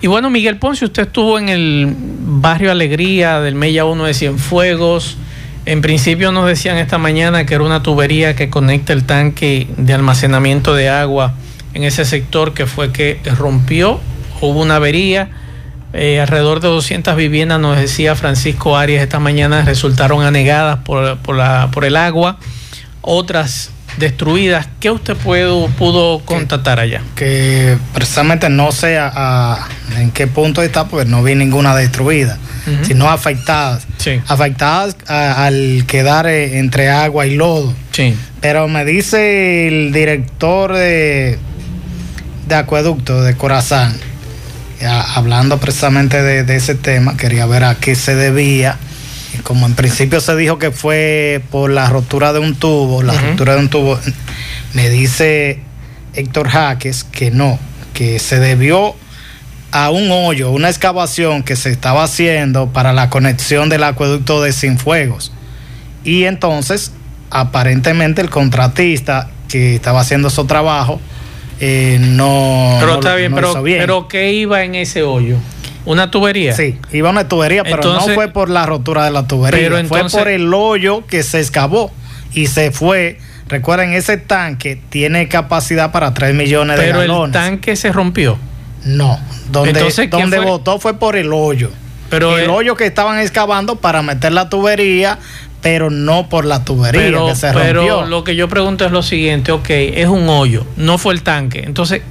Y 0.00 0.06
bueno, 0.06 0.30
Miguel 0.30 0.58
Ponce, 0.58 0.84
usted 0.84 1.04
estuvo 1.04 1.38
en 1.38 1.48
el 1.48 1.94
barrio 1.96 2.70
Alegría 2.70 3.40
del 3.40 3.54
Mella 3.54 3.84
1 3.84 4.04
de 4.04 4.14
Cienfuegos. 4.14 5.16
En 5.66 5.80
principio 5.80 6.30
nos 6.30 6.46
decían 6.46 6.76
esta 6.76 6.98
mañana 6.98 7.46
que 7.46 7.54
era 7.54 7.64
una 7.64 7.82
tubería 7.82 8.36
que 8.36 8.50
conecta 8.50 8.92
el 8.92 9.04
tanque 9.04 9.66
de 9.76 9.94
almacenamiento 9.94 10.74
de 10.74 10.88
agua 10.88 11.34
en 11.74 11.82
ese 11.82 12.04
sector 12.04 12.54
que 12.54 12.66
fue 12.66 12.92
que 12.92 13.18
rompió, 13.36 14.00
hubo 14.40 14.62
una 14.62 14.76
avería 14.76 15.30
eh, 15.94 16.20
alrededor 16.20 16.58
de 16.58 16.68
200 16.68 17.14
viviendas, 17.14 17.60
nos 17.60 17.78
decía 17.78 18.16
Francisco 18.16 18.76
Arias 18.76 19.02
esta 19.02 19.20
mañana, 19.20 19.62
resultaron 19.62 20.24
anegadas 20.24 20.80
por, 20.80 21.18
por, 21.18 21.36
la, 21.36 21.70
por 21.72 21.84
el 21.84 21.96
agua, 21.96 22.38
otras 23.00 23.70
destruidas. 23.96 24.66
¿Qué 24.80 24.90
usted 24.90 25.16
pudo, 25.16 25.68
pudo 25.68 26.18
constatar 26.24 26.80
allá? 26.80 27.00
Que 27.14 27.78
precisamente 27.92 28.48
no 28.48 28.72
sé 28.72 28.98
a, 28.98 29.68
en 29.96 30.10
qué 30.10 30.26
punto 30.26 30.62
está, 30.62 30.88
porque 30.88 31.08
no 31.08 31.22
vi 31.22 31.36
ninguna 31.36 31.76
destruida, 31.76 32.38
sino 32.82 33.08
afectadas. 33.08 33.86
Afectadas 34.26 34.96
al 35.06 35.84
quedar 35.86 36.26
eh, 36.26 36.58
entre 36.58 36.90
agua 36.90 37.26
y 37.26 37.36
lodo. 37.36 37.72
Sí. 37.92 38.16
Pero 38.40 38.66
me 38.66 38.84
dice 38.84 39.68
el 39.68 39.92
director 39.92 40.72
de, 40.72 41.38
de 42.48 42.54
acueducto 42.56 43.22
de 43.22 43.36
Corazán 43.36 43.96
hablando 44.82 45.58
precisamente 45.58 46.22
de, 46.22 46.56
ese 46.56 46.74
tema, 46.74 47.16
quería 47.16 47.46
ver 47.46 47.64
a 47.64 47.76
qué 47.76 47.94
se 47.94 48.14
debía. 48.14 48.78
como 49.42 49.66
en 49.66 49.74
principio 49.74 50.20
se 50.20 50.36
dijo 50.36 50.58
que 50.58 50.70
fue 50.70 51.42
por 51.50 51.70
la 51.70 51.88
rotura 51.88 52.32
de 52.32 52.38
un 52.38 52.54
tubo, 52.54 53.02
la 53.02 53.14
rotura 53.14 53.54
de 53.54 53.60
un 53.60 53.68
tubo, 53.68 53.98
me 54.72 54.88
dice 54.90 55.60
Héctor 56.14 56.48
Jaques 56.48 57.04
que 57.04 57.30
no, 57.30 57.58
que 57.92 58.18
se 58.18 58.38
debió 58.40 58.94
a 59.72 59.90
un 59.90 60.10
hoyo, 60.10 60.50
una 60.50 60.68
excavación 60.68 61.42
que 61.42 61.56
se 61.56 61.70
estaba 61.70 62.04
haciendo 62.04 62.68
para 62.68 62.92
la 62.92 63.10
conexión 63.10 63.68
del 63.68 63.82
acueducto 63.82 64.40
de 64.40 64.52
Sinfuegos. 64.52 65.32
Y 66.04 66.24
entonces, 66.24 66.92
aparentemente 67.30 68.22
el 68.22 68.30
contratista 68.30 69.30
que 69.48 69.74
estaba 69.74 70.00
haciendo 70.00 70.30
su 70.30 70.44
trabajo, 70.44 71.00
eh, 71.60 71.98
no. 72.00 72.76
Pero 72.80 72.94
está 72.94 73.14
bien, 73.14 73.34
pero, 73.34 73.62
pero 73.62 74.08
¿qué 74.08 74.32
iba 74.32 74.62
en 74.64 74.74
ese 74.74 75.02
hoyo? 75.02 75.36
¿Una 75.84 76.10
tubería? 76.10 76.54
Sí, 76.54 76.78
iba 76.92 77.10
una 77.10 77.28
tubería, 77.28 77.62
pero 77.62 77.82
no 77.92 78.00
fue 78.00 78.28
por 78.28 78.48
la 78.48 78.64
rotura 78.66 79.04
de 79.04 79.10
la 79.10 79.26
tubería, 79.26 79.84
fue 79.84 80.08
por 80.08 80.28
el 80.28 80.52
hoyo 80.54 81.06
que 81.06 81.22
se 81.22 81.40
excavó 81.40 81.92
y 82.32 82.46
se 82.46 82.70
fue. 82.70 83.18
Recuerden, 83.48 83.92
ese 83.92 84.16
tanque 84.16 84.80
tiene 84.88 85.28
capacidad 85.28 85.92
para 85.92 86.14
3 86.14 86.34
millones 86.34 86.78
de 86.78 86.88
galones. 86.88 87.06
Pero 87.06 87.24
el 87.26 87.32
tanque 87.32 87.76
se 87.76 87.92
rompió. 87.92 88.38
No, 88.84 89.20
donde, 89.50 90.08
donde 90.08 90.38
botó 90.38 90.78
fue 90.78 90.98
por 90.98 91.16
el 91.16 91.32
hoyo. 91.32 91.70
Pero 92.08 92.38
el, 92.38 92.48
hoyo 92.48 92.76
que 92.76 92.86
estaban 92.86 93.18
excavando 93.18 93.76
para 93.76 94.02
meter 94.02 94.32
la 94.32 94.48
tubería, 94.48 95.18
pero 95.64 95.88
no 95.88 96.28
por 96.28 96.44
la 96.44 96.62
tubería 96.62 97.00
pero, 97.00 97.26
que 97.26 97.34
se 97.34 97.50
pero 97.54 98.04
lo 98.04 98.22
que 98.22 98.36
yo 98.36 98.50
pregunto 98.50 98.84
es 98.84 98.92
lo 98.92 99.02
siguiente, 99.02 99.50
ok, 99.50 99.70
es 99.70 100.08
un 100.08 100.28
hoyo, 100.28 100.66
no 100.76 100.98
fue 100.98 101.14
el 101.14 101.22
tanque. 101.22 101.62
Entonces, 101.64 102.02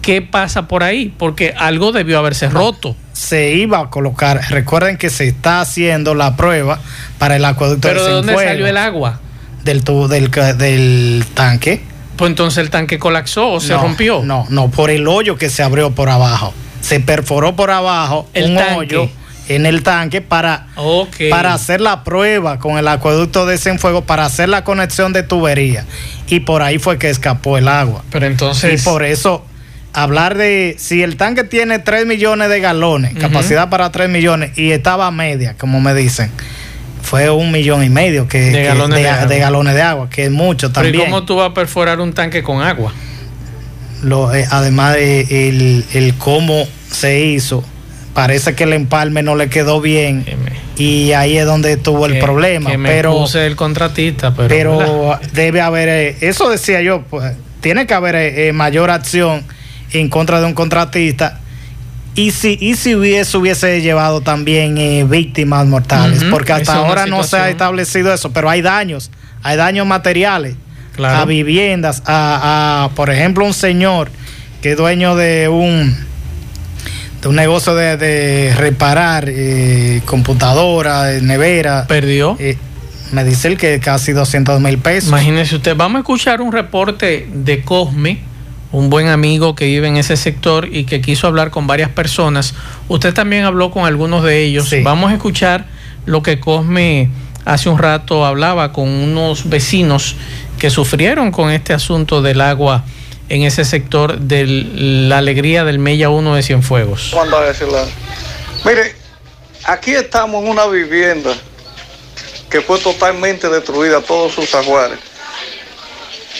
¿qué 0.00 0.22
pasa 0.22 0.68
por 0.68 0.82
ahí? 0.82 1.12
Porque 1.18 1.52
algo 1.54 1.92
debió 1.92 2.18
haberse 2.18 2.48
roto. 2.48 2.96
Se 3.12 3.50
iba 3.50 3.78
a 3.78 3.90
colocar, 3.90 4.40
recuerden 4.48 4.96
que 4.96 5.10
se 5.10 5.28
está 5.28 5.60
haciendo 5.60 6.14
la 6.14 6.34
prueba 6.34 6.80
para 7.18 7.36
el 7.36 7.44
acueducto 7.44 7.88
¿Pero 7.88 8.06
de, 8.06 8.10
dónde 8.10 8.34
salió 8.36 8.66
el 8.66 8.78
agua? 8.78 9.20
Del 9.64 9.84
tubo 9.84 10.08
del, 10.08 10.30
del 10.30 11.26
tanque. 11.34 11.82
Pues 12.16 12.30
entonces 12.30 12.56
el 12.56 12.70
tanque 12.70 12.98
colapsó 12.98 13.50
o 13.52 13.60
se 13.60 13.76
rompió. 13.76 14.22
No, 14.24 14.46
no, 14.48 14.70
por 14.70 14.88
el 14.88 15.06
hoyo 15.06 15.36
que 15.36 15.50
se 15.50 15.62
abrió 15.62 15.90
por 15.90 16.08
abajo. 16.08 16.54
Se 16.80 17.00
perforó 17.00 17.54
por 17.54 17.70
abajo 17.70 18.30
el 18.32 18.52
un 18.52 18.56
hoyo 18.56 19.10
en 19.48 19.66
el 19.66 19.82
tanque 19.82 20.20
para, 20.20 20.66
para 21.30 21.54
hacer 21.54 21.80
la 21.80 22.04
prueba 22.04 22.58
con 22.58 22.78
el 22.78 22.88
acueducto 22.88 23.46
de 23.46 23.58
Cienfuegos, 23.58 24.04
para 24.04 24.24
hacer 24.24 24.48
la 24.48 24.64
conexión 24.64 25.12
de 25.12 25.22
tubería. 25.22 25.84
Y 26.28 26.40
por 26.40 26.62
ahí 26.62 26.78
fue 26.78 26.98
que 26.98 27.10
escapó 27.10 27.58
el 27.58 27.68
agua. 27.68 28.04
Pero 28.10 28.26
entonces. 28.26 28.80
Y 28.80 28.84
por 28.84 29.02
eso, 29.02 29.44
hablar 29.92 30.36
de. 30.36 30.76
Si 30.78 31.02
el 31.02 31.16
tanque 31.16 31.44
tiene 31.44 31.78
3 31.78 32.06
millones 32.06 32.48
de 32.48 32.60
galones, 32.60 33.14
capacidad 33.14 33.68
para 33.68 33.90
3 33.90 34.08
millones, 34.08 34.56
y 34.56 34.70
estaba 34.70 35.06
a 35.06 35.10
media, 35.10 35.56
como 35.58 35.80
me 35.80 35.94
dicen. 35.94 36.30
Fue 37.02 37.28
un 37.28 37.50
millón 37.50 37.82
y 37.82 37.88
medio 37.88 38.28
que, 38.28 38.38
de, 38.38 38.62
galones, 38.62 39.00
de, 39.74 39.82
agua. 39.82 40.08
que 40.08 40.26
es 40.26 40.30
mucho 40.30 40.70
también. 40.70 40.94
¿Y 40.94 40.98
cómo 40.98 41.24
tú 41.24 41.36
vas 41.36 41.50
a 41.50 41.54
perforar 41.54 42.00
un 42.00 42.12
tanque 42.12 42.44
con 42.44 42.62
agua? 42.62 42.92
Lo, 44.02 44.32
eh, 44.32 44.46
además 44.50 44.94
de 44.94 45.48
el, 45.48 45.84
el 45.92 46.14
cómo 46.14 46.64
se 46.90 47.24
hizo, 47.24 47.64
parece 48.14 48.54
que 48.54 48.64
el 48.64 48.72
empalme 48.72 49.22
no 49.22 49.36
le 49.36 49.48
quedó 49.48 49.80
bien 49.80 50.24
y 50.76 51.12
ahí 51.12 51.36
es 51.36 51.46
donde 51.46 51.76
tuvo 51.76 52.06
el 52.06 52.18
problema. 52.18 52.70
pero 52.82 53.24
el 53.34 53.56
contratista, 53.56 54.34
pero, 54.34 55.18
debe 55.32 55.60
haber, 55.60 55.88
eh, 55.88 56.16
eso 56.20 56.48
decía 56.50 56.82
yo, 56.82 57.02
pues, 57.02 57.34
tiene 57.60 57.86
que 57.86 57.94
haber 57.94 58.14
eh, 58.16 58.48
eh, 58.48 58.52
mayor 58.52 58.90
acción 58.90 59.44
en 59.92 60.08
contra 60.08 60.40
de 60.40 60.46
un 60.46 60.54
contratista 60.54 61.40
y 62.14 62.30
si, 62.32 62.58
y 62.60 62.74
si 62.74 62.94
hubiese, 62.94 63.38
hubiese 63.38 63.80
llevado 63.80 64.20
también 64.20 64.76
eh, 64.76 65.04
víctimas 65.04 65.64
mortales, 65.66 66.22
porque 66.24 66.52
hasta 66.52 66.72
esa 66.72 66.76
ahora 66.76 67.06
no 67.06 67.24
se 67.24 67.36
ha 67.36 67.48
establecido 67.48 68.12
eso, 68.12 68.32
pero 68.32 68.50
hay 68.50 68.60
daños, 68.60 69.10
hay 69.42 69.56
daños 69.56 69.86
materiales 69.86 70.56
Claro. 70.94 71.20
a 71.20 71.24
viviendas, 71.24 72.02
a, 72.04 72.84
a, 72.84 72.90
por 72.94 73.08
ejemplo, 73.08 73.46
un 73.46 73.54
señor 73.54 74.10
que 74.60 74.72
es 74.72 74.76
dueño 74.76 75.16
de 75.16 75.48
un 75.48 75.96
un 77.24 77.36
negocio 77.36 77.74
de, 77.74 77.96
de 77.96 78.54
reparar 78.56 79.26
eh, 79.28 80.02
computadora, 80.04 81.12
eh, 81.14 81.20
nevera. 81.20 81.86
Perdió. 81.86 82.36
eh, 82.38 82.56
me 83.12 83.24
dice 83.24 83.48
él 83.48 83.58
que 83.58 83.78
casi 83.78 84.12
200 84.12 84.60
mil 84.60 84.78
pesos. 84.78 85.10
Imagínese 85.10 85.56
usted, 85.56 85.76
vamos 85.76 85.96
a 85.96 86.00
escuchar 86.00 86.40
un 86.40 86.50
reporte 86.50 87.28
de 87.32 87.60
Cosme, 87.62 88.20
un 88.72 88.88
buen 88.88 89.08
amigo 89.08 89.54
que 89.54 89.66
vive 89.66 89.86
en 89.86 89.98
ese 89.98 90.16
sector 90.16 90.66
y 90.72 90.84
que 90.84 91.02
quiso 91.02 91.26
hablar 91.26 91.50
con 91.50 91.66
varias 91.66 91.90
personas. 91.90 92.54
Usted 92.88 93.12
también 93.12 93.44
habló 93.44 93.70
con 93.70 93.84
algunos 93.84 94.24
de 94.24 94.42
ellos. 94.42 94.70
Sí. 94.70 94.80
Vamos 94.82 95.10
a 95.10 95.14
escuchar 95.14 95.66
lo 96.06 96.22
que 96.22 96.40
Cosme 96.40 97.10
hace 97.44 97.68
un 97.68 97.78
rato 97.78 98.24
hablaba 98.24 98.72
con 98.72 98.88
unos 98.88 99.48
vecinos 99.48 100.16
que 100.58 100.70
sufrieron 100.70 101.32
con 101.32 101.50
este 101.50 101.74
asunto 101.74 102.22
del 102.22 102.40
agua 102.40 102.84
en 103.32 103.44
ese 103.44 103.64
sector 103.64 104.18
de 104.18 104.44
la 104.46 105.16
alegría 105.16 105.64
del 105.64 105.78
Mella 105.78 106.10
1 106.10 106.34
de 106.34 106.42
Cienfuegos. 106.42 107.14
Mire, 108.62 108.94
aquí 109.64 109.92
estamos 109.92 110.44
en 110.44 110.50
una 110.50 110.66
vivienda 110.66 111.34
que 112.50 112.60
fue 112.60 112.78
totalmente 112.78 113.48
destruida, 113.48 114.02
todos 114.02 114.34
sus 114.34 114.54
ajuares. 114.54 114.98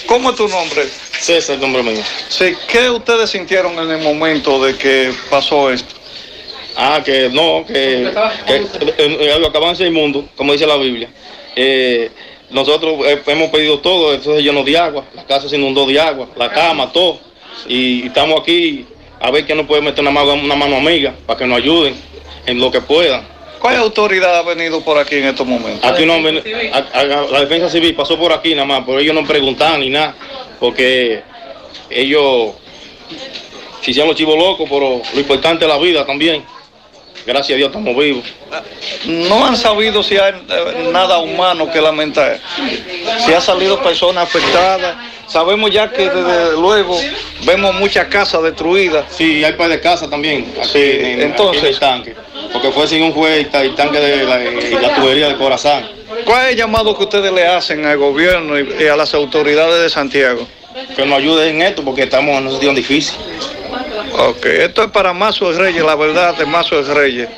¿Cómo 0.04 0.30
es 0.30 0.36
tu 0.36 0.46
nombre? 0.48 0.86
César, 1.18 1.54
el 1.54 1.62
nombre 1.62 1.82
mío. 1.82 2.02
Sí, 2.28 2.54
¿qué 2.68 2.90
ustedes 2.90 3.30
sintieron 3.30 3.72
en 3.78 3.90
el 3.90 4.02
momento 4.02 4.62
de 4.62 4.76
que 4.76 5.14
pasó 5.30 5.70
esto? 5.70 5.94
Ah, 6.76 7.00
que 7.02 7.30
no, 7.30 7.64
que, 7.66 8.12
que 8.46 8.56
eh, 8.56 8.66
eh, 8.98 9.38
lo 9.40 9.46
acaban 9.46 9.70
de 9.70 9.76
ser 9.76 9.86
inmundo, 9.86 10.28
como 10.36 10.52
dice 10.52 10.66
la 10.66 10.76
Biblia. 10.76 11.08
Eh, 11.56 12.10
nosotros 12.52 12.94
hemos 13.26 13.50
pedido 13.50 13.78
todo, 13.80 14.12
eso 14.14 14.36
se 14.36 14.42
llenó 14.42 14.62
de 14.62 14.76
agua, 14.78 15.04
la 15.14 15.24
casa 15.24 15.48
se 15.48 15.56
inundó 15.56 15.86
de 15.86 15.98
agua, 16.00 16.28
la 16.36 16.50
cama, 16.50 16.92
todo. 16.92 17.18
Y 17.68 18.06
estamos 18.06 18.40
aquí 18.40 18.86
a 19.20 19.30
ver 19.30 19.44
quién 19.46 19.58
nos 19.58 19.66
puede 19.66 19.82
meter 19.82 20.00
una 20.00 20.10
mano, 20.10 20.34
una 20.34 20.54
mano 20.56 20.76
amiga 20.76 21.14
para 21.26 21.38
que 21.38 21.46
nos 21.46 21.58
ayuden 21.58 21.94
en 22.46 22.58
lo 22.60 22.70
que 22.70 22.80
puedan. 22.80 23.26
¿Cuál 23.58 23.76
autoridad 23.76 24.38
ha 24.38 24.42
venido 24.42 24.80
por 24.80 24.98
aquí 24.98 25.16
en 25.16 25.26
estos 25.26 25.46
momentos? 25.46 25.84
Aquí 25.88 26.04
no, 26.04 26.14
a- 26.14 26.98
a- 27.00 27.04
la 27.30 27.40
defensa 27.40 27.68
civil 27.68 27.94
pasó 27.94 28.18
por 28.18 28.32
aquí 28.32 28.54
nada 28.54 28.66
más, 28.66 28.82
pero 28.84 28.98
ellos 28.98 29.14
no 29.14 29.24
preguntan 29.24 29.78
ni 29.80 29.88
nada, 29.90 30.16
porque 30.58 31.22
ellos 31.88 32.52
se 33.80 33.90
hicieron 33.92 34.08
los 34.08 34.16
chivos 34.16 34.36
locos, 34.36 34.68
pero 34.68 35.00
lo 35.14 35.20
importante 35.20 35.64
es 35.64 35.68
la 35.70 35.78
vida 35.78 36.04
también. 36.04 36.42
Gracias 37.24 37.54
a 37.54 37.56
Dios 37.56 37.68
estamos 37.68 37.96
vivos. 37.96 38.24
No 39.06 39.46
han 39.46 39.56
sabido 39.56 40.02
si 40.02 40.16
hay 40.16 40.32
eh, 40.48 40.90
nada 40.92 41.18
humano 41.18 41.70
que 41.70 41.80
lamentar. 41.80 42.40
Si 43.24 43.32
ha 43.32 43.40
salido 43.40 43.80
personas 43.82 44.24
afectadas. 44.24 44.96
Sabemos 45.28 45.70
ya 45.70 45.90
que 45.90 46.10
desde 46.10 46.52
luego 46.60 47.00
vemos 47.44 47.74
muchas 47.76 48.06
casas 48.08 48.42
destruidas. 48.42 49.06
Sí, 49.16 49.42
hay 49.42 49.52
par 49.54 49.70
de 49.70 49.80
casas 49.80 50.10
también. 50.10 50.52
Aquí, 50.58 50.68
Sí, 50.72 50.78
en, 51.00 51.22
entonces- 51.22 51.58
aquí 51.62 51.66
en 51.68 51.72
el 51.74 51.78
tanque. 51.78 52.14
Porque 52.52 52.70
fue 52.70 52.86
sin 52.86 53.02
un 53.02 53.12
juez 53.12 53.46
y 53.50 53.56
el 53.56 53.74
tanque 53.74 53.98
de 53.98 54.24
la, 54.24 54.94
tubería 54.96 55.28
de 55.28 55.36
Corazán. 55.36 55.88
¿Cuál 56.26 56.46
es 56.46 56.50
el 56.52 56.56
llamado 56.58 56.94
que 56.96 57.04
ustedes 57.04 57.32
le 57.32 57.46
hacen 57.46 57.86
al 57.86 57.96
gobierno 57.96 58.58
y, 58.58 58.82
y 58.82 58.86
a 58.88 58.96
las 58.96 59.14
autoridades 59.14 59.80
de 59.82 59.88
Santiago? 59.88 60.46
Que 60.94 61.06
nos 61.06 61.18
ayuden 61.18 61.56
en 61.56 61.62
esto 61.62 61.82
porque 61.82 62.02
estamos 62.02 62.32
en 62.36 62.42
una 62.42 62.50
situación 62.50 62.74
difícil. 62.74 63.14
Ok, 64.12 64.44
esto 64.46 64.84
es 64.84 64.90
para 64.90 65.12
Mazo 65.12 65.52
de 65.52 65.58
Reyes, 65.58 65.84
la 65.84 65.94
verdad 65.94 66.36
de 66.36 66.44
Mazo 66.46 66.82
de 66.82 66.94
Reyes. 66.94 67.28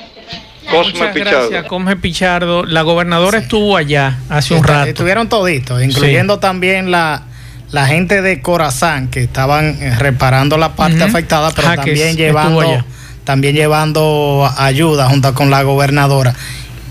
Cosme 0.70 0.92
Muchas 0.98 1.14
Pichardo. 1.14 1.38
gracias, 1.50 1.66
Cosme 1.66 1.96
Pichardo. 1.96 2.64
La 2.64 2.82
gobernadora 2.82 3.38
estuvo 3.38 3.76
allá 3.76 4.18
hace 4.28 4.54
un 4.54 4.60
Está- 4.60 4.72
rato. 4.78 4.88
Estuvieron 4.88 5.28
toditos, 5.28 5.82
incluyendo 5.82 6.38
también 6.38 6.90
la, 6.90 7.22
la 7.70 7.86
gente 7.86 8.22
de 8.22 8.40
Corazán 8.40 9.08
que 9.08 9.22
estaban 9.22 9.76
eh, 9.82 9.94
reparando 9.98 10.56
la 10.56 10.74
parte 10.74 11.02
afectada, 11.02 11.50
pero 11.54 11.68
Jaques 11.68 11.84
también 11.84 12.16
llevando, 12.16 12.84
también 13.24 13.54
llevando 13.54 14.50
ayuda 14.56 15.08
junto 15.08 15.34
con 15.34 15.50
la 15.50 15.62
gobernadora. 15.62 16.34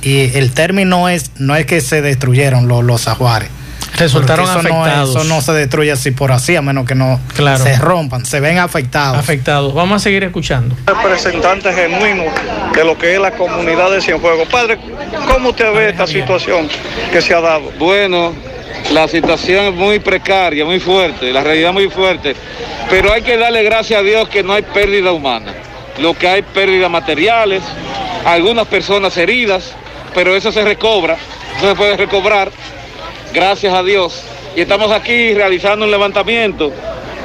Y 0.01 0.37
el 0.37 0.51
término 0.53 1.09
es, 1.09 1.31
no 1.39 1.55
es 1.55 1.65
que 1.65 1.81
se 1.81 2.01
destruyeron 2.01 2.67
los, 2.67 2.83
los 2.83 3.07
ajuares. 3.07 3.49
Resultaron 3.97 4.45
eso 4.45 4.61
no 4.63 4.69
es- 4.69 4.71
afectados. 4.91 5.09
eso 5.15 5.23
no 5.25 5.41
se 5.41 5.51
destruye 5.53 5.91
así 5.91 6.11
por 6.11 6.31
así, 6.31 6.55
a 6.55 6.61
menos 6.61 6.85
que 6.85 6.95
no 6.95 7.19
Claro. 7.35 7.63
se 7.63 7.75
rompan, 7.77 8.25
se 8.25 8.39
ven 8.39 8.57
afectados. 8.59 9.17
afectados. 9.17 9.73
Vamos 9.73 9.97
a 9.97 10.03
seguir 10.03 10.23
escuchando. 10.23 10.75
representante 10.85 11.71
genuino 11.73 12.23
de 12.75 12.83
lo 12.83 12.97
que 12.97 13.13
es 13.15 13.21
la 13.21 13.31
comunidad 13.31 13.91
de 13.91 14.01
Cienfuegos. 14.01 14.47
Padre, 14.49 14.77
¿cómo 15.31 15.49
usted 15.49 15.71
ve 15.73 15.89
esta 15.89 16.07
situación 16.07 16.67
que 17.11 17.21
se 17.21 17.33
ha 17.35 17.41
dado? 17.41 17.71
Bueno, 17.77 18.33
la 18.91 19.07
situación 19.07 19.65
es 19.65 19.73
muy 19.75 19.99
precaria, 19.99 20.65
muy 20.65 20.79
fuerte, 20.79 21.31
la 21.31 21.43
realidad 21.43 21.71
muy 21.71 21.89
fuerte, 21.89 22.35
pero 22.89 23.13
hay 23.13 23.21
que 23.21 23.37
darle 23.37 23.63
gracias 23.63 23.99
a 23.99 24.03
Dios 24.03 24.27
que 24.29 24.43
no 24.43 24.53
hay 24.53 24.63
pérdida 24.63 25.11
humana. 25.11 25.53
Lo 25.99 26.15
que 26.17 26.27
hay 26.27 26.41
pérdidas 26.41 26.89
materiales, 26.89 27.61
algunas 28.25 28.65
personas 28.67 29.15
heridas, 29.17 29.73
pero 30.15 30.35
eso 30.35 30.51
se 30.51 30.63
recobra, 30.63 31.15
eso 31.57 31.69
se 31.69 31.75
puede 31.75 31.95
recobrar, 31.95 32.49
gracias 33.33 33.73
a 33.73 33.83
Dios. 33.83 34.21
Y 34.55 34.61
estamos 34.61 34.91
aquí 34.91 35.33
realizando 35.33 35.85
un 35.85 35.91
levantamiento 35.91 36.71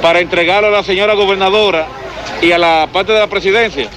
para 0.01 0.19
entregarlo 0.19 0.69
a 0.69 0.71
la 0.71 0.83
señora 0.83 1.13
gobernadora 1.13 1.87
y 2.41 2.51
a 2.51 2.57
la 2.57 2.87
parte 2.91 3.11
de 3.13 3.19
la 3.19 3.27
presidencia 3.27 3.87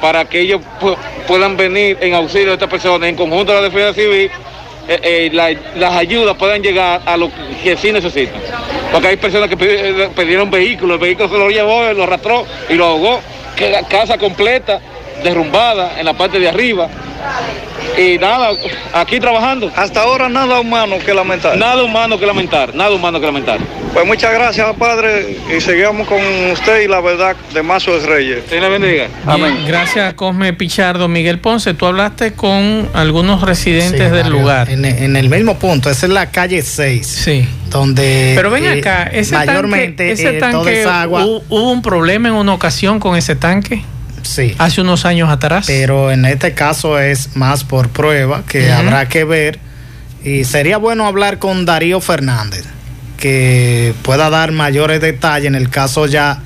para 0.00 0.24
que 0.24 0.40
ellos 0.40 0.60
pu- 0.80 0.96
puedan 1.26 1.56
venir 1.56 1.98
en 2.00 2.14
auxilio 2.14 2.48
de 2.48 2.52
estas 2.54 2.70
personas, 2.70 3.08
en 3.08 3.16
conjunto 3.16 3.52
de 3.52 3.58
la 3.60 3.68
defensa 3.68 3.92
civil, 3.92 4.30
eh, 4.88 5.00
eh, 5.02 5.30
la- 5.32 5.54
las 5.76 5.94
ayudas 5.94 6.36
puedan 6.36 6.62
llegar 6.62 7.02
a 7.04 7.16
lo 7.18 7.30
que 7.62 7.76
sí 7.76 7.92
necesitan. 7.92 8.40
Porque 8.90 9.08
hay 9.08 9.16
personas 9.18 9.50
que 9.50 9.56
eh, 9.60 10.08
pidieron 10.16 10.50
vehículos, 10.50 10.94
el 10.94 11.00
vehículo 11.00 11.28
se 11.28 11.36
lo 11.38 11.50
llevó, 11.50 11.82
lo 11.92 12.04
arrastró 12.04 12.46
y 12.68 12.74
lo 12.74 12.86
ahogó. 12.86 13.20
Casa 13.90 14.16
completa, 14.16 14.80
derrumbada 15.22 16.00
en 16.00 16.06
la 16.06 16.14
parte 16.14 16.38
de 16.40 16.48
arriba. 16.48 16.88
Y 17.98 18.18
nada, 18.18 18.50
aquí 18.92 19.18
trabajando. 19.20 19.70
Hasta 19.76 20.02
ahora 20.02 20.28
nada 20.28 20.60
humano 20.60 20.96
que 21.04 21.12
lamentar. 21.14 21.56
Nada 21.56 21.82
humano 21.82 22.18
que 22.18 22.26
lamentar, 22.26 22.74
nada 22.74 22.90
humano 22.92 23.20
que 23.20 23.26
lamentar. 23.26 23.58
Pues 23.92 24.06
muchas 24.06 24.32
gracias, 24.32 24.74
Padre, 24.76 25.36
y 25.56 25.60
seguimos 25.60 26.06
con 26.06 26.18
usted 26.52 26.82
y 26.82 26.88
la 26.88 27.00
verdad 27.00 27.34
de 27.52 27.62
Mazo 27.62 27.98
de 27.98 28.06
Reyes. 28.06 28.48
Dios 28.48 28.62
le 28.62 28.68
bendiga. 28.68 29.08
Bien, 29.36 29.64
gracias, 29.66 30.14
Cosme 30.14 30.52
Pichardo. 30.52 31.08
Miguel 31.08 31.40
Ponce, 31.40 31.74
tú 31.74 31.86
hablaste 31.86 32.32
con 32.32 32.88
algunos 32.94 33.42
residentes 33.42 33.90
Sí, 34.08 34.14
del 34.14 34.24
Mario, 34.24 34.30
lugar. 34.30 34.70
En, 34.70 34.84
en 34.84 35.16
el 35.16 35.28
mismo 35.28 35.58
punto, 35.58 35.90
esa 35.90 36.06
es 36.06 36.12
la 36.12 36.30
calle 36.30 36.62
6. 36.62 37.06
Sí. 37.06 37.48
Donde 37.70 38.32
Pero 38.36 38.50
ven 38.50 38.64
eh, 38.64 38.78
acá, 38.80 39.04
ese 39.12 39.34
mayormente 39.34 40.08
tanque, 40.08 40.12
ese 40.12 40.36
eh, 40.36 40.38
toda 40.40 40.52
tanque 40.52 40.80
esa 40.82 41.02
agua. 41.02 41.24
hu- 41.24 41.42
hubo 41.48 41.70
un 41.72 41.82
problema 41.82 42.28
en 42.28 42.34
una 42.34 42.52
ocasión 42.54 42.98
con 43.00 43.16
ese 43.16 43.36
tanque 43.36 43.82
sí. 44.22 44.54
hace 44.58 44.80
unos 44.80 45.04
años 45.04 45.28
atrás. 45.30 45.64
Pero 45.66 46.10
en 46.10 46.24
este 46.24 46.52
caso 46.54 46.98
es 46.98 47.36
más 47.36 47.64
por 47.64 47.88
prueba 47.88 48.42
que 48.48 48.70
habrá 48.72 49.08
que 49.08 49.24
ver. 49.24 49.58
Y 50.24 50.44
sería 50.44 50.76
bueno 50.78 51.06
hablar 51.06 51.38
con 51.38 51.64
Darío 51.64 52.00
Fernández, 52.00 52.64
que 53.18 53.94
pueda 54.02 54.30
dar 54.30 54.52
mayores 54.52 55.00
detalles 55.00 55.46
en 55.48 55.54
el 55.54 55.70
caso 55.70 56.06
ya 56.06 56.40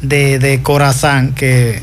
de, 0.00 0.38
de 0.38 0.62
Corazán, 0.62 1.34
que, 1.34 1.80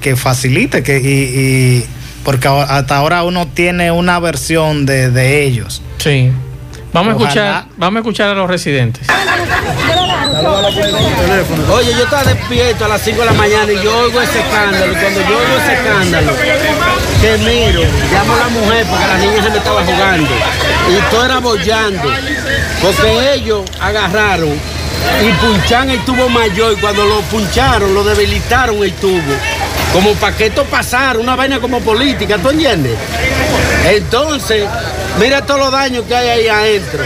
que 0.00 0.16
facilite, 0.16 0.82
que, 0.82 0.98
y, 0.98 1.38
y- 1.78 1.86
porque 2.24 2.48
hasta 2.48 2.96
ahora 2.96 3.22
uno 3.24 3.46
tiene 3.48 3.90
una 3.90 4.18
versión 4.18 4.84
de, 4.86 5.10
de 5.10 5.44
ellos. 5.44 5.82
Sí. 5.98 6.30
Vamos 6.98 7.14
a 7.14 7.16
escuchar, 7.16 7.64
vamos 7.76 7.96
a 7.96 8.00
escuchar 8.00 8.30
a 8.30 8.34
los 8.34 8.50
residentes. 8.50 9.06
Oye, 11.72 11.92
yo 11.92 12.02
estaba 12.02 12.24
despierto 12.24 12.86
a 12.86 12.88
las 12.88 13.02
5 13.02 13.20
de 13.20 13.26
la 13.26 13.32
mañana 13.34 13.72
y 13.72 13.80
yo 13.80 13.98
oigo 13.98 14.20
ese 14.20 14.40
escándalo. 14.40 14.92
Y 14.92 14.96
cuando 14.96 15.20
yo 15.20 15.38
oigo 15.38 15.56
ese 15.62 15.74
escándalo, 15.74 16.32
que 17.20 17.38
miro, 17.38 17.82
llamo 18.12 18.34
a 18.34 18.36
la 18.38 18.48
mujer 18.48 18.84
porque 18.90 19.06
la 19.06 19.18
niña 19.18 19.42
se 19.44 19.50
me 19.50 19.58
estaba 19.58 19.84
jugando. 19.84 20.30
Y 20.88 21.10
todo 21.12 21.24
era 21.24 21.38
bollando. 21.38 22.12
Porque 22.82 23.34
ellos 23.34 23.62
agarraron 23.80 24.58
y 25.22 25.32
punchan 25.46 25.90
el 25.90 26.04
tubo 26.04 26.28
mayor. 26.28 26.72
Y 26.72 26.80
cuando 26.80 27.04
lo 27.04 27.20
puncharon, 27.22 27.94
lo 27.94 28.02
debilitaron 28.02 28.82
el 28.82 28.92
tubo. 28.94 29.34
Como 29.92 30.14
para 30.14 30.36
que 30.36 30.46
esto 30.46 30.64
pasara, 30.64 31.20
una 31.20 31.36
vaina 31.36 31.60
como 31.60 31.80
política, 31.80 32.38
¿tú 32.38 32.50
entiendes? 32.50 32.98
Entonces, 33.86 34.68
mira 35.20 35.44
todos 35.44 35.60
los 35.60 35.72
daños 35.72 36.04
que 36.06 36.14
hay 36.14 36.28
ahí 36.28 36.48
adentro. 36.48 37.00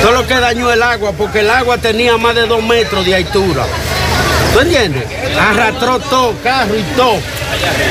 Todo 0.00 0.12
lo 0.12 0.26
que 0.26 0.34
dañó 0.34 0.72
el 0.72 0.82
agua, 0.82 1.12
porque 1.12 1.40
el 1.40 1.50
agua 1.50 1.78
tenía 1.78 2.16
más 2.16 2.34
de 2.34 2.46
dos 2.46 2.62
metros 2.62 3.04
de 3.04 3.14
altura. 3.14 3.64
¿Tú 4.52 4.60
entiendes? 4.60 5.04
Arrastró 5.38 5.98
todo, 5.98 6.34
carro 6.42 6.76
y 6.76 6.82
todo. 6.96 7.18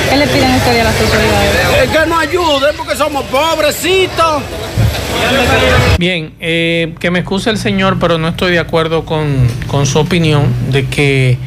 ¿Qué 0.09 0.17
le 0.17 0.27
piden 0.27 0.55
ustedes 0.55 0.81
a 0.81 0.83
las 0.83 1.01
autoridades? 1.01 1.83
Es 1.83 1.89
que 1.89 2.05
nos 2.07 2.19
ayuden 2.19 2.75
porque 2.77 2.95
somos 2.95 3.23
pobrecitos. 3.25 4.43
Bien, 5.97 6.33
eh, 6.39 6.93
que 6.99 7.11
me 7.11 7.19
excuse 7.19 7.49
el 7.49 7.57
señor, 7.57 7.97
pero 7.99 8.17
no 8.17 8.27
estoy 8.29 8.51
de 8.51 8.59
acuerdo 8.59 9.05
con, 9.05 9.47
con 9.67 9.85
su 9.85 9.99
opinión 9.99 10.53
de 10.71 10.87
que 10.87 11.37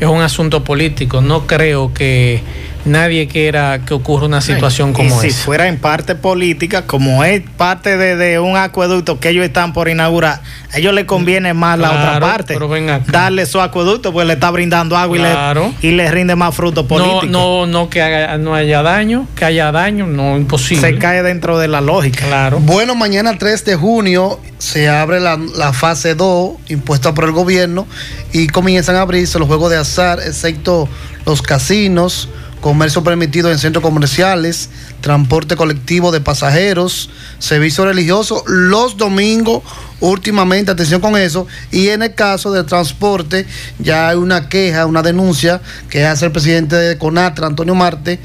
es 0.00 0.06
un 0.08 0.22
asunto 0.22 0.64
político. 0.64 1.20
No 1.20 1.46
creo 1.46 1.92
que 1.92 2.40
nadie 2.88 3.28
quiera 3.28 3.80
que 3.84 3.94
ocurra 3.94 4.26
una 4.26 4.40
situación 4.40 4.92
como 4.92 5.08
y 5.08 5.12
esa. 5.12 5.20
si 5.20 5.30
fuera 5.30 5.68
en 5.68 5.78
parte 5.78 6.14
política, 6.14 6.86
como 6.86 7.22
es 7.24 7.42
parte 7.56 7.96
de, 7.96 8.16
de 8.16 8.38
un 8.38 8.56
acueducto 8.56 9.20
que 9.20 9.28
ellos 9.30 9.44
están 9.44 9.72
por 9.72 9.88
inaugurar, 9.88 10.40
a 10.72 10.78
ellos 10.78 10.92
les 10.94 11.04
conviene 11.04 11.54
más 11.54 11.78
la 11.78 11.90
otra 11.90 12.20
parte. 12.20 12.54
pero 12.54 12.68
ven 12.68 12.90
acá. 12.90 13.04
Darle 13.12 13.46
su 13.46 13.60
acueducto, 13.60 14.12
pues 14.12 14.26
le 14.26 14.32
está 14.34 14.50
brindando 14.50 14.96
agua 14.96 15.16
Claro. 15.18 15.72
y, 15.80 15.86
le, 15.88 15.92
y 15.92 15.96
le 15.96 16.10
rinde 16.10 16.34
más 16.36 16.54
fruto 16.54 16.82
No, 16.82 16.88
político. 16.88 17.26
no, 17.26 17.66
no 17.66 17.88
que 17.90 18.02
haga- 18.02 18.38
no 18.38 18.54
haya 18.54 18.82
daño, 18.82 19.26
que 19.36 19.44
haya 19.44 19.70
daño, 19.72 20.06
no 20.06 20.36
imposible. 20.36 20.88
Se 20.90 20.98
cae 20.98 21.22
dentro 21.22 21.58
de 21.58 21.68
la 21.68 21.80
lógica. 21.80 22.26
Claro. 22.26 22.58
Bueno, 22.60 22.94
mañana 22.94 23.36
3 23.38 23.64
de 23.64 23.76
junio 23.76 24.40
se 24.58 24.88
abre 24.88 25.20
la, 25.20 25.36
la 25.56 25.72
fase 25.72 26.14
2 26.14 26.52
impuesta 26.68 27.14
por 27.14 27.24
el 27.24 27.32
gobierno 27.32 27.86
y 28.32 28.46
comienzan 28.48 28.96
a 28.96 29.02
abrirse 29.02 29.38
los 29.38 29.46
juegos 29.48 29.70
de 29.70 29.76
azar, 29.78 30.18
excepto 30.26 30.88
los 31.26 31.42
casinos, 31.42 32.28
comercio 32.60 33.04
permitido 33.04 33.50
en 33.50 33.58
centros 33.58 33.82
comerciales, 33.82 34.70
transporte 35.00 35.56
colectivo 35.56 36.12
de 36.12 36.20
pasajeros, 36.20 37.10
servicio 37.38 37.84
religioso 37.84 38.42
los 38.46 38.96
domingos, 38.96 39.62
últimamente, 40.00 40.70
atención 40.70 41.00
con 41.00 41.16
eso, 41.16 41.46
y 41.70 41.88
en 41.88 42.02
el 42.02 42.14
caso 42.14 42.52
del 42.52 42.66
transporte 42.66 43.46
ya 43.78 44.08
hay 44.08 44.16
una 44.16 44.48
queja, 44.48 44.86
una 44.86 45.02
denuncia 45.02 45.60
que 45.88 46.04
hace 46.04 46.26
el 46.26 46.32
presidente 46.32 46.76
de 46.76 46.98
CONATRA, 46.98 47.46
Antonio 47.46 47.74
Marte, 47.74 48.18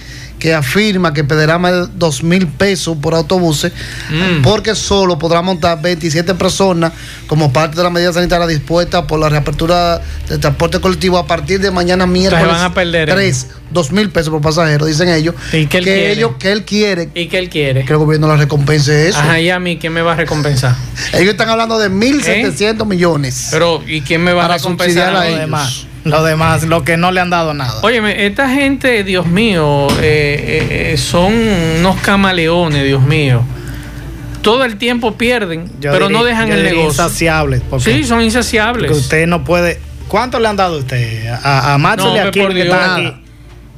que 0.44 0.54
afirma 0.54 1.14
que 1.14 1.24
pedirá 1.24 1.58
más 1.58 1.72
de 1.72 1.88
dos 1.96 2.22
mil 2.22 2.48
pesos 2.48 2.98
por 2.98 3.14
autobuses 3.14 3.72
porque 4.44 4.76
solo 4.76 5.18
podrá 5.18 5.42
montar 5.42 5.82
27 5.82 6.34
personas 6.34 6.92
como 7.28 7.54
parte 7.54 7.78
de 7.78 7.84
la 7.84 7.90
medida 7.90 8.12
sanitaria 8.12 8.46
dispuesta 8.46 9.08
por 9.08 9.22
la 9.22 9.30
reapertura 9.30 10.02
del 10.28 10.42
transporte 10.42 10.82
colectivo 10.82 11.18
a 11.18 11.26
partir 11.26 11.62
de 11.62 11.72
mañana 11.72 12.06
miércoles 12.06 12.46
van 12.46 12.62
a 12.62 12.74
perder, 12.74 13.10
¿eh? 13.10 13.14
3, 13.14 13.48
dos 13.72 13.94
mil 13.94 14.10
pesos 14.10 14.32
por 14.32 14.42
pasajero, 14.42 14.86
dicen 14.86 15.08
ellos. 15.08 15.34
¿Y 15.54 15.68
qué 15.68 15.78
él 15.78 15.88
ellos, 15.88 16.32
que 16.38 16.52
él 16.52 16.66
quiere 16.66 17.10
¿Y 17.16 17.28
qué 17.28 17.40
él 17.40 17.50
quiere? 17.50 17.86
que 17.86 17.94
el 17.94 18.00
gobierno 18.00 18.28
le 18.28 18.36
recompense 18.36 19.08
eso. 19.08 19.20
Ajá, 19.20 19.40
y 19.40 19.50
a 19.50 19.60
mí, 19.60 19.78
¿quién 19.78 19.94
me 19.94 20.02
va 20.02 20.12
a 20.12 20.16
recompensar? 20.16 20.76
Ellos 21.14 21.32
están 21.32 21.48
hablando 21.48 21.80
de 21.80 21.90
1.700 21.90 22.86
millones. 22.86 23.48
Pero, 23.50 23.82
¿y 23.88 24.02
quién 24.02 24.22
me 24.22 24.34
va 24.34 24.44
a 24.44 24.58
recompensar? 24.58 25.16
a 25.16 25.22
a 25.22 25.28
ellos. 25.30 25.40
demás, 25.40 25.86
lo 26.04 26.24
demás, 26.24 26.64
lo 26.64 26.84
que 26.84 26.98
no 26.98 27.12
le 27.12 27.22
han 27.22 27.30
dado 27.30 27.54
nada. 27.54 27.80
Óyeme, 27.82 28.26
esta 28.26 28.50
gente, 28.50 29.04
Dios 29.04 29.26
mío, 29.26 29.88
eh, 30.02 30.92
eh, 30.94 30.98
son 30.98 31.34
unos 31.80 32.00
camaleones, 32.02 32.84
Dios 32.84 33.02
mío. 33.04 33.42
Todo 34.42 34.66
el 34.66 34.78
tiempo 34.78 35.14
pierden, 35.16 35.72
Yo 35.80 35.92
pero 35.92 36.10
no 36.10 36.24
dejan 36.26 36.50
yo 36.50 36.56
el 36.56 36.64
negocio. 36.64 36.90
Insaciables. 36.90 37.62
Porque, 37.70 37.94
Sí, 37.94 38.04
son 38.04 38.22
insaciables. 38.22 38.88
porque 38.92 39.02
usted 39.02 39.28
no 39.28 39.44
puede. 39.46 39.80
¿Cuánto 40.10 40.40
le 40.40 40.48
han 40.50 40.58
dado 40.58 40.76
a 40.76 40.80
usted? 40.80 41.28
A, 41.28 41.74
a 41.74 41.78
Maxwell 41.78 42.10
No, 42.12 42.16
y 42.16 42.20
a 42.20 42.24
hombre, 42.26 42.32
Kirby 42.42 42.46
por 42.48 42.56
que 42.56 42.62
están 42.64 43.06
aquí. 43.06 43.14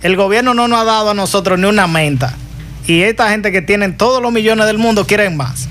El 0.01 0.15
gobierno 0.15 0.53
no 0.53 0.67
nos 0.67 0.79
ha 0.79 0.83
dado 0.83 1.11
a 1.11 1.13
nosotros 1.13 1.59
ni 1.59 1.65
una 1.65 1.85
menta. 1.87 2.33
Y 2.87 3.01
esta 3.03 3.29
gente 3.29 3.51
que 3.51 3.61
tienen 3.61 3.95
todos 3.97 4.21
los 4.21 4.31
millones 4.31 4.65
del 4.65 4.77
mundo 4.77 5.05
quieren 5.07 5.37
más. 5.37 5.69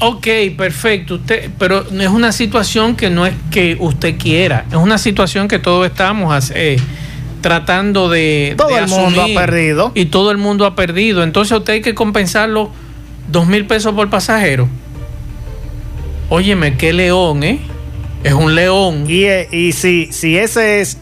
Ok, 0.00 0.26
perfecto. 0.56 1.16
Usted, 1.16 1.50
pero 1.58 1.84
no 1.90 2.02
es 2.02 2.08
una 2.08 2.32
situación 2.32 2.96
que 2.96 3.10
no 3.10 3.26
es 3.26 3.34
que 3.50 3.76
usted 3.78 4.16
quiera. 4.18 4.64
Es 4.70 4.76
una 4.76 4.98
situación 4.98 5.48
que 5.48 5.58
todos 5.58 5.86
estamos 5.86 6.52
eh, 6.54 6.76
tratando 7.40 8.08
de. 8.08 8.54
Todo 8.56 8.68
de 8.68 8.78
el 8.78 8.88
mundo 8.88 9.22
ha 9.22 9.26
perdido. 9.26 9.92
Y 9.94 10.06
todo 10.06 10.30
el 10.30 10.38
mundo 10.38 10.66
ha 10.66 10.74
perdido. 10.74 11.22
Entonces 11.22 11.56
usted 11.56 11.74
hay 11.74 11.82
que 11.82 11.94
compensarlo 11.94 12.70
dos 13.30 13.46
mil 13.46 13.66
pesos 13.66 13.94
por 13.94 14.08
pasajero. 14.10 14.68
Óyeme, 16.30 16.76
qué 16.76 16.92
león, 16.92 17.42
¿eh? 17.42 17.60
Es 18.24 18.32
un 18.32 18.54
león. 18.54 19.04
Y, 19.08 19.24
eh, 19.24 19.48
y 19.50 19.72
si, 19.72 20.12
si 20.12 20.36
ese 20.36 20.80
es 20.80 20.98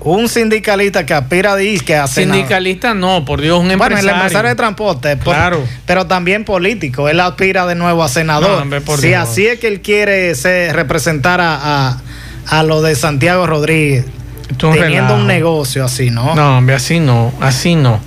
un 0.00 0.28
sindicalista 0.28 1.04
que 1.04 1.12
aspira 1.14 1.52
a 1.52 1.56
a 1.56 2.06
senador. 2.06 2.34
Sindicalista 2.36 2.94
no, 2.94 3.24
por 3.24 3.40
Dios, 3.40 3.58
un 3.58 3.66
Bueno, 3.66 3.84
empresario. 3.84 4.10
el 4.10 4.16
empresario 4.16 4.48
de 4.50 4.54
transporte, 4.56 5.16
por- 5.16 5.34
Claro. 5.34 5.64
pero 5.86 6.06
también 6.06 6.44
político. 6.44 7.08
Él 7.08 7.18
aspira 7.20 7.66
de 7.66 7.74
nuevo 7.74 8.02
a 8.04 8.08
senador. 8.08 8.64
No, 8.64 8.80
por 8.82 9.00
si 9.00 9.08
Dios. 9.08 9.28
así 9.28 9.46
es 9.46 9.58
que 9.58 9.66
él 9.68 9.80
quiere 9.80 10.34
ser- 10.34 10.74
representar 10.76 11.40
a, 11.40 11.58
a, 11.88 12.02
a 12.46 12.62
lo 12.62 12.80
de 12.82 12.94
Santiago 12.94 13.46
Rodríguez, 13.46 14.06
Esto 14.50 14.68
un 14.68 14.74
teniendo 14.74 15.00
relajo. 15.08 15.20
un 15.20 15.26
negocio 15.26 15.84
así, 15.84 16.10
¿no? 16.10 16.34
No, 16.34 16.58
hombre, 16.58 16.76
así 16.76 17.00
no, 17.00 17.32
así 17.40 17.74
no. 17.74 18.00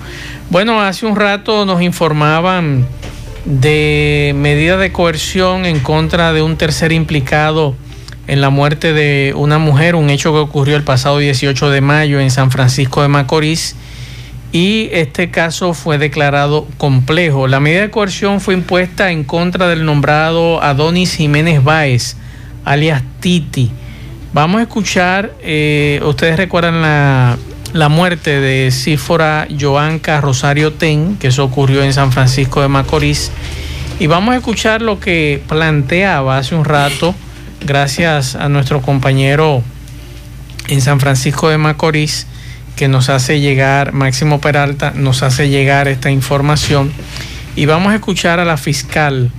Bueno, 0.49 0.81
hace 0.81 1.05
un 1.05 1.15
rato 1.15 1.65
nos 1.65 1.81
informaban 1.81 2.85
de 3.45 4.33
medida 4.35 4.77
de 4.77 4.91
coerción 4.91 5.65
en 5.65 5.79
contra 5.79 6.31
de 6.33 6.41
un 6.41 6.57
tercer 6.57 6.91
implicado 6.91 7.75
en 8.27 8.41
la 8.41 8.49
muerte 8.49 8.93
de 8.93 9.33
una 9.35 9.57
mujer, 9.57 9.95
un 9.95 10.09
hecho 10.09 10.31
que 10.31 10.39
ocurrió 10.39 10.75
el 10.75 10.83
pasado 10.83 11.17
18 11.17 11.69
de 11.69 11.81
mayo 11.81 12.19
en 12.19 12.31
San 12.31 12.51
Francisco 12.51 13.01
de 13.01 13.07
Macorís. 13.07 13.75
Y 14.51 14.89
este 14.91 15.31
caso 15.31 15.73
fue 15.73 15.97
declarado 15.97 16.67
complejo. 16.77 17.47
La 17.47 17.59
medida 17.59 17.81
de 17.81 17.89
coerción 17.89 18.41
fue 18.41 18.53
impuesta 18.53 19.11
en 19.11 19.23
contra 19.23 19.69
del 19.69 19.85
nombrado 19.85 20.61
Adonis 20.61 21.15
Jiménez 21.15 21.63
Báez, 21.63 22.17
alias 22.65 23.01
Titi. 23.21 23.71
Vamos 24.33 24.59
a 24.59 24.63
escuchar, 24.63 25.33
eh, 25.41 26.01
ustedes 26.03 26.37
recuerdan 26.37 26.81
la, 26.81 27.37
la 27.73 27.89
muerte 27.89 28.41
de 28.41 28.71
Sífora 28.71 29.47
Joanca 29.57 30.19
Rosario 30.19 30.73
Ten, 30.73 31.17
que 31.17 31.27
eso 31.27 31.45
ocurrió 31.45 31.83
en 31.83 31.93
San 31.93 32.11
Francisco 32.11 32.61
de 32.61 32.67
Macorís. 32.67 33.31
Y 33.99 34.07
vamos 34.07 34.33
a 34.33 34.37
escuchar 34.37 34.81
lo 34.81 34.99
que 34.99 35.41
planteaba 35.47 36.37
hace 36.37 36.55
un 36.55 36.65
rato, 36.65 37.15
gracias 37.65 38.35
a 38.35 38.49
nuestro 38.49 38.81
compañero 38.81 39.63
en 40.67 40.81
San 40.81 40.99
Francisco 40.99 41.49
de 41.49 41.57
Macorís, 41.57 42.27
que 42.75 42.87
nos 42.87 43.09
hace 43.09 43.39
llegar, 43.39 43.93
Máximo 43.93 44.41
Peralta, 44.41 44.93
nos 44.95 45.23
hace 45.23 45.49
llegar 45.49 45.87
esta 45.87 46.09
información. 46.09 46.91
Y 47.55 47.65
vamos 47.65 47.91
a 47.91 47.95
escuchar 47.95 48.39
a 48.39 48.45
la 48.45 48.57
fiscal 48.57 49.31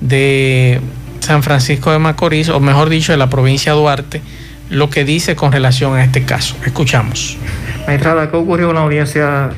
de 0.00 0.80
San 1.20 1.42
Francisco 1.42 1.92
de 1.92 1.98
Macorís, 1.98 2.48
o 2.48 2.60
mejor 2.60 2.88
dicho, 2.88 3.12
de 3.12 3.18
la 3.18 3.28
provincia 3.28 3.72
de 3.72 3.78
Duarte, 3.78 4.22
lo 4.70 4.90
que 4.90 5.04
dice 5.04 5.36
con 5.36 5.52
relación 5.52 5.96
a 5.96 6.04
este 6.04 6.24
caso. 6.24 6.56
Escuchamos. 6.64 7.36
Magistrada, 7.86 8.30
¿qué 8.30 8.36
ocurrió 8.36 8.70
en 8.70 8.74
la 8.74 8.82
audiencia 8.82 9.50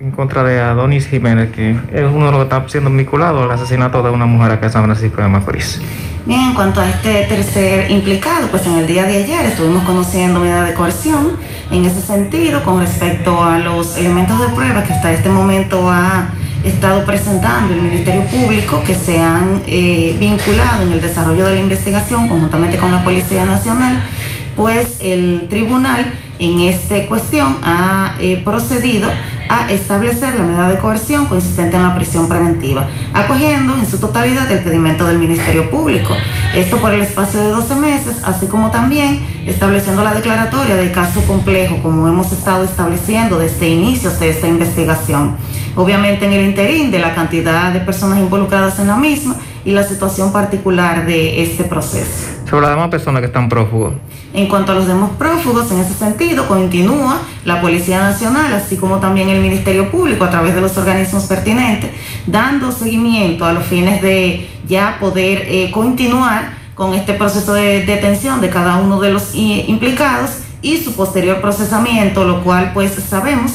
en 0.00 0.10
contra 0.12 0.44
de 0.44 0.60
Adonis 0.60 1.08
Jiménez, 1.08 1.50
que 1.50 1.70
es 1.70 2.04
uno 2.04 2.26
de 2.26 2.32
los 2.32 2.40
que 2.40 2.54
está 2.54 2.68
siendo 2.68 2.90
vinculado 2.90 3.42
al 3.42 3.50
asesinato 3.50 4.02
de 4.02 4.10
una 4.10 4.26
mujer 4.26 4.52
acá 4.52 4.66
en 4.66 4.72
San 4.72 4.84
Francisco 4.84 5.22
de 5.22 5.28
Macorís? 5.28 5.80
Bien, 6.28 6.42
en 6.42 6.54
cuanto 6.54 6.82
a 6.82 6.90
este 6.90 7.22
tercer 7.22 7.90
implicado, 7.90 8.48
pues 8.48 8.66
en 8.66 8.74
el 8.74 8.86
día 8.86 9.04
de 9.04 9.24
ayer 9.24 9.46
estuvimos 9.46 9.82
conociendo 9.84 10.40
medida 10.40 10.62
de 10.62 10.74
coerción 10.74 11.38
en 11.70 11.86
ese 11.86 12.02
sentido 12.02 12.62
con 12.64 12.80
respecto 12.80 13.42
a 13.42 13.58
los 13.58 13.96
elementos 13.96 14.38
de 14.38 14.48
prueba 14.48 14.84
que 14.84 14.92
hasta 14.92 15.10
este 15.10 15.30
momento 15.30 15.90
ha 15.90 16.28
estado 16.64 17.06
presentando 17.06 17.72
el 17.72 17.80
Ministerio 17.80 18.24
Público 18.26 18.82
que 18.84 18.94
se 18.94 19.18
han 19.18 19.62
eh, 19.66 20.18
vinculado 20.20 20.82
en 20.82 20.92
el 20.92 21.00
desarrollo 21.00 21.46
de 21.46 21.54
la 21.54 21.60
investigación 21.60 22.28
conjuntamente 22.28 22.76
con 22.76 22.92
la 22.92 23.02
Policía 23.02 23.46
Nacional, 23.46 24.02
pues 24.54 24.98
el 25.00 25.46
tribunal 25.48 26.12
en 26.38 26.60
esta 26.60 27.06
cuestión 27.06 27.56
ha 27.62 28.14
eh, 28.20 28.40
procedido 28.44 29.08
a 29.48 29.70
establecer 29.72 30.34
la 30.34 30.44
medida 30.44 30.68
de 30.68 30.78
coerción 30.78 31.26
consistente 31.26 31.76
en 31.76 31.82
la 31.82 31.94
prisión 31.94 32.28
preventiva, 32.28 32.86
acogiendo 33.14 33.74
en 33.76 33.86
su 33.86 33.98
totalidad 33.98 34.50
el 34.52 34.60
pedimento 34.60 35.06
del 35.06 35.18
Ministerio 35.18 35.70
Público. 35.70 36.14
Esto 36.54 36.76
por 36.78 36.92
el 36.92 37.00
espacio 37.00 37.40
de 37.40 37.48
12 37.48 37.74
meses, 37.76 38.16
así 38.24 38.46
como 38.46 38.70
también 38.70 39.26
estableciendo 39.46 40.04
la 40.04 40.14
declaratoria 40.14 40.76
de 40.76 40.92
caso 40.92 41.22
complejo, 41.22 41.78
como 41.82 42.06
hemos 42.08 42.30
estado 42.32 42.64
estableciendo 42.64 43.38
desde 43.38 43.68
inicios 43.68 44.20
de 44.20 44.30
esta 44.30 44.48
investigación. 44.48 45.36
Obviamente 45.76 46.26
en 46.26 46.32
el 46.32 46.46
interín 46.46 46.90
de 46.90 46.98
la 46.98 47.14
cantidad 47.14 47.72
de 47.72 47.80
personas 47.80 48.18
involucradas 48.18 48.78
en 48.78 48.88
la 48.88 48.96
misma 48.96 49.36
y 49.64 49.72
la 49.72 49.84
situación 49.84 50.32
particular 50.32 51.06
de 51.06 51.42
este 51.42 51.64
proceso. 51.64 52.37
Sobre 52.48 52.62
las 52.62 52.70
demás 52.70 52.88
personas 52.88 53.20
que 53.20 53.26
están 53.26 53.48
prófugos. 53.48 53.92
En 54.32 54.46
cuanto 54.46 54.72
a 54.72 54.74
los 54.74 54.86
demás 54.86 55.10
prófugos, 55.18 55.70
en 55.70 55.78
ese 55.80 55.94
sentido, 55.94 56.46
continúa 56.48 57.18
la 57.44 57.60
Policía 57.60 58.00
Nacional, 58.00 58.52
así 58.52 58.76
como 58.76 58.96
también 58.98 59.28
el 59.28 59.40
Ministerio 59.40 59.90
Público 59.90 60.24
a 60.24 60.30
través 60.30 60.54
de 60.54 60.60
los 60.60 60.76
organismos 60.76 61.24
pertinentes, 61.24 61.90
dando 62.26 62.70
seguimiento 62.72 63.44
a 63.44 63.52
los 63.52 63.64
fines 63.64 64.00
de 64.02 64.48
ya 64.68 64.96
poder 65.00 65.44
eh, 65.48 65.70
continuar 65.72 66.52
con 66.74 66.94
este 66.94 67.14
proceso 67.14 67.54
de 67.54 67.84
detención 67.84 68.40
de 68.40 68.50
cada 68.50 68.76
uno 68.76 69.00
de 69.00 69.10
los 69.12 69.34
i- 69.34 69.64
implicados 69.68 70.30
y 70.62 70.76
su 70.78 70.94
posterior 70.94 71.40
procesamiento, 71.40 72.24
lo 72.24 72.42
cual 72.44 72.70
pues 72.74 72.92
sabemos 73.08 73.52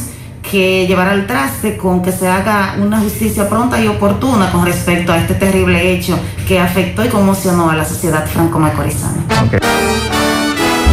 que 0.54 0.86
llevará 0.86 1.13
al 1.13 1.26
traste 1.26 1.78
con 1.78 2.04
que 2.04 2.12
se 2.12 2.28
haga 2.28 2.76
una 2.80 3.00
justicia 3.00 3.50
pronta 3.50 3.84
y 3.84 3.88
oportuna 3.88 4.52
con 4.52 4.63
respecto 4.63 5.12
a 5.12 5.18
este 5.18 5.34
terrible 5.34 5.94
hecho 5.94 6.16
que 6.48 6.60
afectó 6.60 7.04
y 7.04 7.08
conmocionó 7.08 7.72
a 7.72 7.76
la 7.76 7.84
sociedad 7.84 8.24
franco-macorizana. 8.28 9.18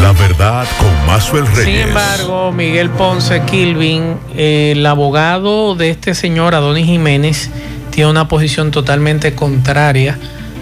La 0.01 0.13
verdad 0.13 0.67
con 0.79 1.07
Mazuel 1.07 1.47
Sin 1.49 1.57
Reyes. 1.57 1.89
embargo, 1.89 2.53
Miguel 2.53 2.89
Ponce 2.89 3.43
Kilvin, 3.43 4.15
eh, 4.35 4.73
el 4.75 4.87
abogado 4.87 5.75
de 5.75 5.91
este 5.91 6.15
señor 6.15 6.55
Adonis 6.55 6.87
Jiménez, 6.87 7.51
tiene 7.91 8.09
una 8.09 8.29
posición 8.29 8.71
totalmente 8.71 9.35
contraria 9.35 10.19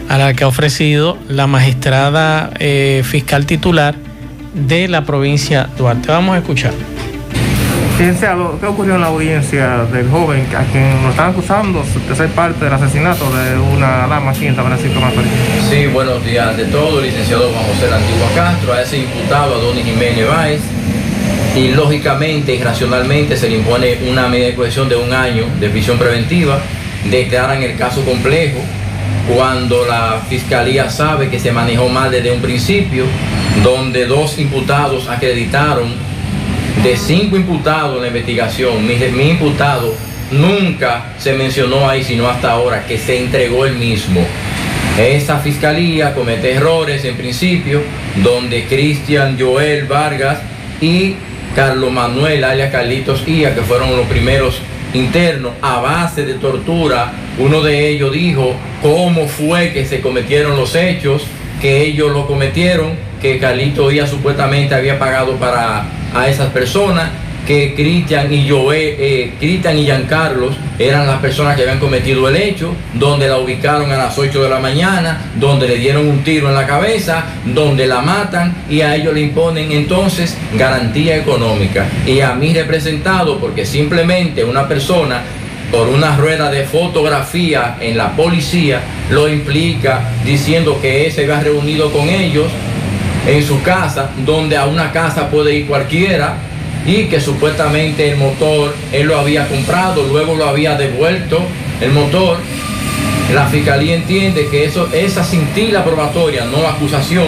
a 0.08 0.18
la 0.18 0.34
que 0.34 0.42
ha 0.42 0.48
ofrecido 0.48 1.16
la 1.28 1.46
magistrada 1.46 2.50
eh, 2.58 3.02
fiscal 3.04 3.46
titular, 3.46 3.94
de 4.54 4.88
la 4.88 5.04
provincia 5.04 5.68
Duarte. 5.78 6.08
Vamos 6.08 6.34
a 6.34 6.38
escuchar. 6.38 6.72
Licenciado, 7.98 8.56
¿qué 8.60 8.66
ocurrió 8.66 8.94
en 8.94 9.00
la 9.00 9.08
audiencia 9.08 9.78
del 9.86 10.08
joven 10.08 10.46
a 10.56 10.62
quien 10.70 11.02
lo 11.02 11.10
están 11.10 11.30
acusando 11.30 11.82
de 12.08 12.14
ser 12.14 12.28
parte 12.28 12.64
del 12.64 12.72
asesinato 12.72 13.24
de 13.36 13.58
una 13.58 14.06
dama 14.06 14.30
aquí 14.30 14.46
en 14.46 14.54
San 14.54 14.66
Francisco 14.66 15.00
Macorís? 15.00 15.32
Sí, 15.68 15.86
buenos 15.86 16.24
días. 16.24 16.56
De 16.56 16.66
todo, 16.66 17.00
licenciado 17.00 17.50
Juan 17.50 17.64
José 17.64 17.92
Antigua 17.92 18.28
Castro, 18.36 18.72
a 18.72 18.82
ese 18.82 18.98
imputado, 18.98 19.56
a 19.56 19.58
Donis 19.58 19.84
Jiménez 19.84 20.28
Báez, 20.28 20.60
y 21.56 21.72
lógicamente 21.72 22.54
y 22.54 22.62
racionalmente 22.62 23.36
se 23.36 23.48
le 23.50 23.56
impone 23.56 23.98
una 24.08 24.28
medida 24.28 24.46
de 24.46 24.54
cohesión 24.54 24.88
de 24.88 24.94
un 24.94 25.12
año 25.12 25.46
de 25.58 25.68
prisión 25.68 25.98
preventiva, 25.98 26.60
declaran 27.10 27.64
el 27.64 27.76
caso 27.76 28.04
complejo 28.04 28.60
cuando 29.34 29.84
la 29.86 30.20
fiscalía 30.28 30.88
sabe 30.88 31.30
que 31.30 31.40
se 31.40 31.50
manejó 31.50 31.88
mal 31.88 32.12
desde 32.12 32.30
un 32.30 32.40
principio, 32.40 33.06
donde 33.64 34.06
dos 34.06 34.38
imputados 34.38 35.08
acreditaron 35.08 36.07
de 36.82 36.96
cinco 36.96 37.36
imputados 37.36 37.96
en 37.96 38.02
la 38.02 38.08
investigación, 38.08 38.86
mi, 38.86 38.94
imputado 39.30 39.94
nunca 40.30 41.12
se 41.18 41.32
mencionó 41.32 41.88
ahí, 41.88 42.04
sino 42.04 42.28
hasta 42.28 42.52
ahora, 42.52 42.86
que 42.86 42.98
se 42.98 43.18
entregó 43.18 43.66
el 43.66 43.74
mismo. 43.74 44.24
Esa 44.98 45.38
fiscalía 45.38 46.14
comete 46.14 46.52
errores 46.52 47.04
en 47.04 47.16
principio, 47.16 47.82
donde 48.22 48.64
Cristian 48.64 49.36
Joel 49.38 49.86
Vargas 49.86 50.38
y 50.80 51.16
Carlos 51.54 51.90
Manuel, 51.90 52.44
alias 52.44 52.70
Carlitos 52.70 53.26
Ia, 53.26 53.54
que 53.54 53.62
fueron 53.62 53.96
los 53.96 54.06
primeros 54.06 54.60
internos, 54.94 55.52
a 55.62 55.80
base 55.80 56.24
de 56.24 56.34
tortura, 56.34 57.12
uno 57.38 57.60
de 57.60 57.88
ellos 57.88 58.12
dijo 58.12 58.54
cómo 58.82 59.26
fue 59.26 59.72
que 59.72 59.84
se 59.84 60.00
cometieron 60.00 60.56
los 60.56 60.74
hechos, 60.74 61.24
que 61.60 61.82
ellos 61.82 62.12
lo 62.12 62.26
cometieron, 62.26 62.92
que 63.20 63.38
Carlitos 63.38 63.92
Ia 63.92 64.06
supuestamente 64.06 64.74
había 64.74 64.98
pagado 64.98 65.34
para 65.36 65.97
a 66.14 66.28
esas 66.28 66.48
personas 66.50 67.10
que 67.48 67.74
Cristian 67.74 68.30
y 68.30 68.46
Joé, 68.46 68.96
eh, 68.98 69.32
Cristian 69.38 69.78
y 69.78 69.84
Giancarlos 69.84 70.54
eran 70.78 71.06
las 71.06 71.18
personas 71.18 71.56
que 71.56 71.62
habían 71.62 71.78
cometido 71.78 72.28
el 72.28 72.36
hecho, 72.36 72.74
donde 72.92 73.26
la 73.26 73.38
ubicaron 73.38 73.90
a 73.90 73.96
las 73.96 74.18
8 74.18 74.42
de 74.42 74.50
la 74.50 74.58
mañana, 74.58 75.30
donde 75.36 75.66
le 75.66 75.76
dieron 75.76 76.06
un 76.06 76.22
tiro 76.22 76.50
en 76.50 76.54
la 76.54 76.66
cabeza, 76.66 77.24
donde 77.46 77.86
la 77.86 78.02
matan 78.02 78.54
y 78.68 78.82
a 78.82 78.94
ellos 78.94 79.14
le 79.14 79.22
imponen 79.22 79.72
entonces 79.72 80.36
garantía 80.58 81.16
económica. 81.16 81.86
Y 82.06 82.20
a 82.20 82.34
mí 82.34 82.52
representado, 82.52 83.38
porque 83.38 83.64
simplemente 83.64 84.44
una 84.44 84.68
persona 84.68 85.22
por 85.70 85.88
una 85.88 86.16
rueda 86.16 86.50
de 86.50 86.64
fotografía 86.64 87.76
en 87.80 87.96
la 87.96 88.14
policía 88.14 88.80
lo 89.10 89.28
implica 89.28 90.00
diciendo 90.24 90.78
que 90.80 91.10
se 91.10 91.22
había 91.22 91.40
reunido 91.40 91.90
con 91.92 92.08
ellos 92.08 92.46
en 93.28 93.46
su 93.46 93.62
casa, 93.62 94.10
donde 94.24 94.56
a 94.56 94.64
una 94.64 94.90
casa 94.90 95.28
puede 95.28 95.54
ir 95.54 95.66
cualquiera 95.66 96.36
y 96.86 97.04
que 97.04 97.20
supuestamente 97.20 98.10
el 98.10 98.16
motor 98.16 98.74
él 98.90 99.06
lo 99.06 99.18
había 99.18 99.46
comprado, 99.46 100.02
luego 100.04 100.34
lo 100.34 100.48
había 100.48 100.76
devuelto 100.76 101.42
el 101.80 101.92
motor. 101.92 102.38
La 103.34 103.44
fiscalía 103.46 103.94
entiende 103.94 104.48
que 104.50 104.64
eso, 104.64 104.88
esa 104.94 105.22
cintila 105.22 105.84
probatoria, 105.84 106.46
no 106.46 106.66
acusación, 106.66 107.26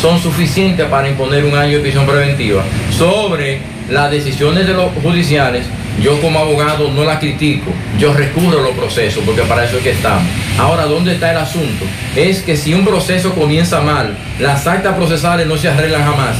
son 0.00 0.20
suficientes 0.22 0.86
para 0.86 1.08
imponer 1.08 1.44
un 1.44 1.56
año 1.56 1.78
de 1.78 1.80
prisión 1.80 2.06
preventiva. 2.06 2.62
Sobre 2.96 3.58
las 3.90 4.12
decisiones 4.12 4.68
de 4.68 4.74
los 4.74 4.92
judiciales, 5.02 5.66
yo 6.00 6.20
como 6.20 6.38
abogado 6.38 6.90
no 6.90 7.04
la 7.04 7.18
critico, 7.18 7.70
yo 7.98 8.12
recurro 8.12 8.60
a 8.60 8.62
los 8.62 8.72
procesos, 8.72 9.22
porque 9.24 9.42
para 9.42 9.64
eso 9.64 9.76
es 9.76 9.82
que 9.82 9.90
estamos. 9.90 10.24
Ahora, 10.58 10.86
¿dónde 10.86 11.14
está 11.14 11.30
el 11.30 11.36
asunto? 11.36 11.84
Es 12.16 12.42
que 12.42 12.56
si 12.56 12.72
un 12.74 12.84
proceso 12.84 13.34
comienza 13.34 13.80
mal, 13.80 14.16
las 14.38 14.66
actas 14.66 14.94
procesales 14.94 15.46
no 15.46 15.56
se 15.56 15.68
arreglan 15.68 16.04
jamás. 16.04 16.36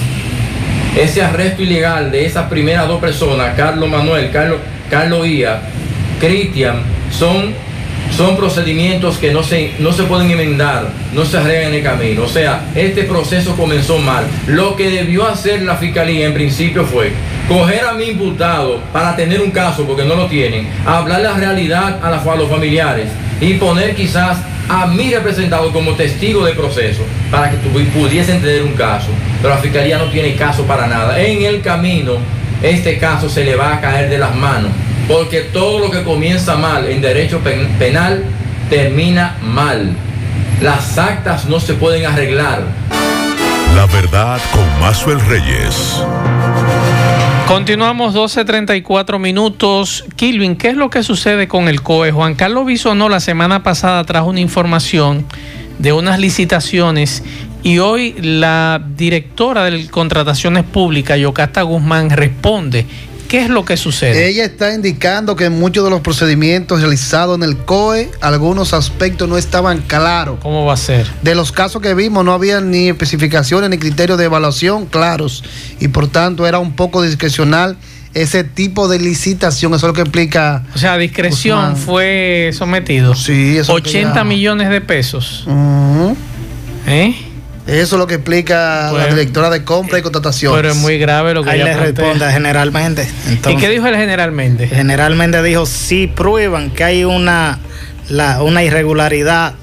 Ese 0.96 1.23
arresto 1.23 1.62
ilegal 1.62 2.11
de 2.11 2.27
esas 2.27 2.49
primeras 2.49 2.88
dos 2.88 3.01
personas, 3.01 3.55
Carlos 3.55 3.88
Manuel, 3.88 4.31
Carlos, 4.31 4.59
Carlos 4.90 5.27
Ia, 5.27 5.61
Cristian, 6.18 6.83
son, 7.11 7.55
son 8.17 8.37
procedimientos 8.37 9.19
que 9.19 9.33
no 9.33 9.43
se, 9.43 9.73
no 9.79 9.93
se 9.93 10.05
pueden 10.05 10.31
enmendar, 10.31 10.89
no 11.13 11.25
se 11.25 11.39
arreglan 11.39 11.69
en 11.69 11.75
el 11.75 11.83
camino. 11.83 12.25
O 12.25 12.29
sea, 12.29 12.65
este 12.75 13.05
proceso 13.05 13.57
comenzó 13.57 13.99
mal. 13.99 14.25
Lo 14.47 14.77
que 14.77 14.91
debió 14.91 15.27
hacer 15.27 15.63
la 15.63 15.77
fiscalía 15.77 16.27
en 16.27 16.35
principio 16.35 16.85
fue 16.85 17.13
coger 17.49 17.85
a 17.85 17.95
mi 17.95 18.05
imputado 18.05 18.81
para 18.93 19.17
tener 19.17 19.41
un 19.41 19.51
caso, 19.51 19.85
porque 19.85 20.05
no 20.05 20.15
lo 20.15 20.27
tienen, 20.27 20.69
hablar 20.87 21.21
la 21.21 21.35
realidad 21.35 21.99
a, 22.03 22.09
a 22.09 22.37
los 22.37 22.49
familiares 22.49 23.09
y 23.41 23.55
poner 23.55 23.95
quizás 23.95 24.39
a 24.69 24.87
mi 24.87 25.13
representado 25.13 25.73
como 25.73 25.95
testigo 25.95 26.45
de 26.45 26.53
proceso 26.53 27.03
para 27.29 27.51
que 27.51 27.57
pudiesen 27.57 28.41
tener 28.41 28.63
un 28.63 28.75
caso. 28.75 29.09
Pero 29.43 29.55
la 29.55 29.61
fiscalía 29.61 29.99
no 29.99 30.05
tiene 30.11 30.37
caso 30.37 30.65
para 30.65 30.87
nada. 30.87 31.21
En 31.21 31.43
el 31.43 31.61
camino, 31.61 32.19
este 32.63 32.99
caso 32.99 33.29
se 33.29 33.45
le 33.45 33.57
va 33.57 33.75
a 33.75 33.81
caer 33.81 34.09
de 34.09 34.19
las 34.19 34.35
manos, 34.35 34.71
porque 35.11 35.40
todo 35.40 35.81
lo 35.81 35.90
que 35.90 36.05
comienza 36.05 36.57
mal 36.57 36.87
en 36.87 37.01
derecho 37.01 37.40
penal 37.40 38.23
termina 38.68 39.37
mal. 39.42 39.92
Las 40.62 40.96
actas 40.99 41.46
no 41.46 41.59
se 41.59 41.75
pueden 41.75 42.07
arreglar. 42.07 42.62
La 43.75 43.87
verdad 43.87 44.40
con 44.53 44.81
Mazuel 44.81 45.20
Reyes. 45.27 46.01
Continuamos 47.49 48.14
12.34 48.14 49.18
minutos. 49.18 50.05
Kilvin, 50.14 50.55
¿qué 50.55 50.68
es 50.68 50.77
lo 50.77 50.90
que 50.90 51.03
sucede 51.03 51.49
con 51.49 51.66
el 51.66 51.83
COE? 51.83 52.12
Juan 52.12 52.37
Carlos 52.37 52.66
Bisonó 52.66 53.09
la 53.09 53.18
semana 53.18 53.64
pasada 53.64 54.05
trajo 54.05 54.29
una 54.29 54.40
información 54.40 55.27
de 55.81 55.92
unas 55.92 56.20
licitaciones 56.20 57.25
y 57.64 57.79
hoy 57.79 58.14
la 58.20 58.81
directora 58.96 59.64
de 59.64 59.88
contrataciones 59.88 60.62
públicas, 60.62 61.18
Yocasta 61.18 61.62
Guzmán, 61.62 62.11
responde 62.11 62.87
¿Qué 63.31 63.43
es 63.43 63.49
lo 63.49 63.64
que 63.64 63.77
sucede? 63.77 64.27
Ella 64.27 64.45
está 64.45 64.75
indicando 64.75 65.37
que 65.37 65.45
en 65.45 65.53
muchos 65.53 65.85
de 65.85 65.90
los 65.90 66.01
procedimientos 66.01 66.81
realizados 66.81 67.37
en 67.38 67.45
el 67.45 67.57
COE, 67.59 68.11
algunos 68.21 68.75
aspectos 68.75 69.29
no 69.29 69.38
estaban 69.38 69.83
claros. 69.83 70.40
¿Cómo 70.43 70.66
va 70.66 70.75
a 70.75 70.77
ser? 70.77 71.07
De 71.23 71.37
los 71.37 71.53
casos 71.53 71.81
que 71.81 71.95
vimos, 71.95 72.25
no 72.25 72.33
había 72.33 72.61
ni 72.61 72.88
especificaciones 72.88 73.71
ni 73.71 73.79
criterios 73.79 74.19
de 74.19 74.25
evaluación 74.25 74.87
claros 74.87 75.45
y 75.79 75.87
por 75.87 76.09
tanto 76.09 76.45
era 76.45 76.59
un 76.59 76.73
poco 76.73 77.03
discrecional 77.03 77.77
ese 78.14 78.43
tipo 78.43 78.88
de 78.88 78.99
licitación, 78.99 79.75
eso 79.75 79.87
es 79.87 79.90
lo 79.90 79.95
que 79.95 80.01
explica. 80.01 80.64
O 80.75 80.79
sea, 80.79 80.99
discreción 80.99 81.77
fue 81.77 82.51
sometido. 82.53 83.14
Sí, 83.14 83.59
eso 83.59 83.75
80 83.75 84.25
millones 84.25 84.71
de 84.71 84.81
pesos. 84.81 85.47
¿Eh? 86.88 87.14
Eso 87.66 87.96
es 87.96 87.99
lo 87.99 88.07
que 88.07 88.14
explica 88.14 88.90
la 88.92 89.07
directora 89.07 89.51
de 89.51 89.64
compra 89.64 89.99
y 89.99 90.03
contratación. 90.03 90.55
Pero 90.55 90.70
es 90.70 90.77
muy 90.77 90.99
grave 90.99 91.35
lo 91.35 91.44
que 91.44 91.51
Ahí 91.51 91.62
le 91.62 91.77
responde 91.77 92.31
generalmente. 92.33 93.07
¿Y 93.49 93.57
qué 93.57 93.68
dijo 93.68 93.87
el 93.87 93.96
generalmente? 93.96 94.66
Generalmente 94.66 95.42
dijo, 95.42 95.66
si 95.66 96.07
prueban 96.07 96.70
que 96.70 96.85
hay 96.85 97.05
una, 97.05 97.59
una 98.40 98.64
irregularidad, 98.64 99.55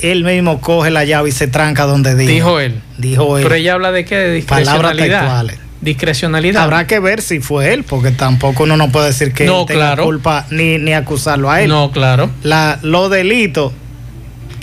él 0.00 0.24
mismo 0.24 0.60
coge 0.60 0.90
la 0.90 1.04
llave 1.04 1.30
y 1.30 1.32
se 1.32 1.46
tranca 1.46 1.84
donde 1.86 2.14
dijo. 2.14 2.30
Dijo 2.30 2.60
él. 2.60 2.82
Dijo 2.98 3.38
él. 3.38 3.44
Pero 3.44 3.54
ella 3.54 3.74
habla 3.74 3.92
de 3.92 4.04
qué? 4.04 4.16
De 4.16 4.32
discrecionalidad. 4.32 5.46
Discrecionalidad. 5.80 6.62
Habrá 6.62 6.86
que 6.86 6.98
ver 6.98 7.20
si 7.20 7.40
fue 7.40 7.74
él, 7.74 7.84
porque 7.84 8.10
tampoco 8.10 8.62
uno 8.62 8.76
no 8.76 8.90
puede 8.90 9.08
decir 9.08 9.32
que 9.32 9.44
no, 9.44 9.66
tenga 9.66 9.96
culpa 9.96 10.46
ni, 10.50 10.78
ni 10.78 10.94
acusarlo 10.94 11.50
a 11.50 11.60
él. 11.60 11.68
No, 11.68 11.90
claro. 11.90 12.30
La, 12.42 12.78
los 12.82 13.10
delitos 13.10 13.72